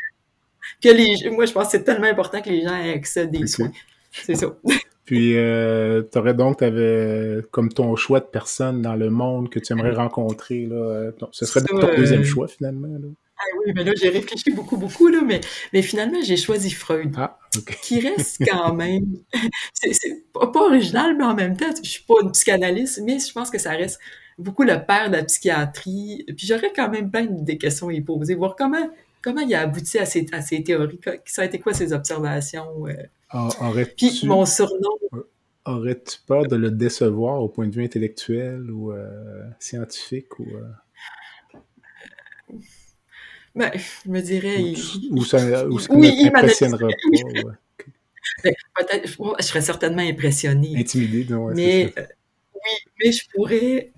Que 0.82 0.88
les, 0.88 1.30
moi, 1.30 1.44
je 1.44 1.52
pense 1.52 1.66
que 1.66 1.72
c'est 1.72 1.84
tellement 1.84 2.06
important 2.06 2.40
que 2.40 2.48
les 2.48 2.62
gens 2.62 2.74
aient 2.74 2.94
accès 2.94 3.20
à 3.20 3.26
des 3.26 3.46
soins. 3.46 3.70
C'est 4.10 4.34
ça. 4.34 4.46
Puis, 5.04 5.36
euh, 5.36 6.02
tu 6.10 6.18
aurais 6.18 6.32
donc 6.32 6.62
avais, 6.62 7.40
comme 7.50 7.68
ton 7.68 7.94
choix 7.96 8.20
de 8.20 8.24
personne 8.24 8.80
dans 8.80 8.94
le 8.94 9.10
monde 9.10 9.50
que 9.50 9.58
tu 9.58 9.74
aimerais 9.74 9.92
rencontrer. 9.92 10.64
Là, 10.64 11.10
ce 11.32 11.44
serait 11.44 11.60
ton 11.66 11.78
deuxième 11.94 12.22
euh, 12.22 12.24
choix, 12.24 12.48
finalement. 12.48 12.88
Là. 12.88 13.08
Ah 13.36 13.42
oui, 13.58 13.72
mais 13.74 13.84
là, 13.84 13.92
j'ai 13.96 14.10
réfléchi 14.10 14.52
beaucoup, 14.52 14.76
beaucoup, 14.76 15.08
là, 15.08 15.20
mais, 15.24 15.40
mais 15.72 15.82
finalement, 15.82 16.18
j'ai 16.22 16.36
choisi 16.36 16.70
Freud, 16.70 17.14
ah, 17.16 17.38
qui 17.82 18.00
reste 18.00 18.42
quand 18.48 18.74
même... 18.74 19.16
c'est 19.72 20.24
pas, 20.32 20.50
original, 20.54 21.16
mais 21.16 21.24
en 21.24 21.34
même 21.34 21.56
temps, 21.56 21.70
je 21.82 21.88
suis 21.88 22.04
pas 22.04 22.14
une 22.22 22.30
psychanalyste, 22.30 23.00
mais 23.04 23.18
je 23.18 23.32
pense 23.32 23.50
que 23.50 23.58
ça 23.58 23.72
reste 23.72 23.98
beaucoup 24.38 24.62
le 24.62 24.84
père 24.86 25.10
de 25.10 25.16
la 25.16 25.24
psychiatrie. 25.24 26.24
Puis 26.36 26.46
j'aurais 26.46 26.72
quand 26.74 26.88
même 26.88 27.10
plein 27.10 27.26
des 27.26 27.58
questions 27.58 27.88
à 27.88 27.92
y 27.92 28.00
poser, 28.00 28.34
voir 28.34 28.54
comment, 28.56 28.88
comment 29.20 29.40
il 29.40 29.54
a 29.54 29.62
abouti 29.62 29.98
à 29.98 30.06
ces, 30.06 30.26
à 30.32 30.40
ces 30.40 30.62
théories, 30.62 31.00
ça 31.24 31.42
a 31.42 31.44
été 31.44 31.58
quoi 31.58 31.72
ses 31.72 31.92
observations. 31.92 32.86
Euh? 32.86 32.92
Ah, 33.30 33.48
Puis 33.96 34.22
mon 34.24 34.46
surnom... 34.46 34.98
Aurais-tu 35.66 36.18
peur 36.26 36.46
de 36.46 36.56
le 36.56 36.70
décevoir 36.70 37.40
au 37.40 37.48
point 37.48 37.66
de 37.66 37.74
vue 37.74 37.84
intellectuel 37.84 38.70
ou 38.70 38.92
euh, 38.92 39.08
scientifique 39.58 40.38
ou... 40.38 40.44
Euh? 40.44 40.62
Ben, 43.54 43.70
je 43.74 44.10
me 44.10 44.20
dirais. 44.20 44.74
Ou, 45.10 45.24
ça, 45.24 45.66
oui, 45.90 46.30
m'impressionnera 46.32 46.88
pas. 46.88 47.50
Ben, 48.42 48.54
peut-être, 48.74 49.08
je 49.38 49.44
serais 49.44 49.60
certainement 49.60 50.02
impressionné. 50.02 50.74
Intimidé, 50.76 51.26
non, 51.28 51.48
mais, 51.54 51.92
euh, 51.96 52.02
oui, 52.54 52.70
mais 52.98 53.12
je 53.12 53.22
pourrais 53.32 53.92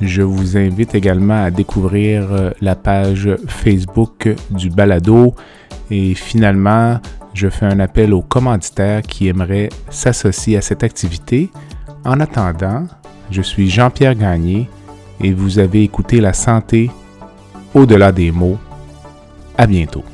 Je 0.00 0.22
vous 0.22 0.56
invite 0.56 0.94
également 0.94 1.44
à 1.44 1.50
découvrir 1.50 2.32
euh, 2.32 2.50
la 2.60 2.74
page 2.74 3.28
Facebook 3.46 4.28
du 4.50 4.70
balado. 4.70 5.34
Et 5.90 6.14
finalement, 6.14 6.98
je 7.32 7.48
fais 7.48 7.66
un 7.66 7.80
appel 7.80 8.12
aux 8.12 8.22
commanditaires 8.22 9.02
qui 9.02 9.28
aimeraient 9.28 9.68
s'associer 9.90 10.56
à 10.56 10.60
cette 10.60 10.82
activité. 10.82 11.50
En 12.04 12.20
attendant, 12.20 12.86
je 13.30 13.42
suis 13.42 13.68
Jean-Pierre 13.68 14.14
Gagné 14.14 14.68
et 15.20 15.32
vous 15.32 15.58
avez 15.58 15.82
écouté 15.82 16.20
La 16.20 16.32
santé 16.32 16.90
au-delà 17.74 18.12
des 18.12 18.30
mots. 18.30 18.58
À 19.56 19.66
bientôt. 19.66 20.04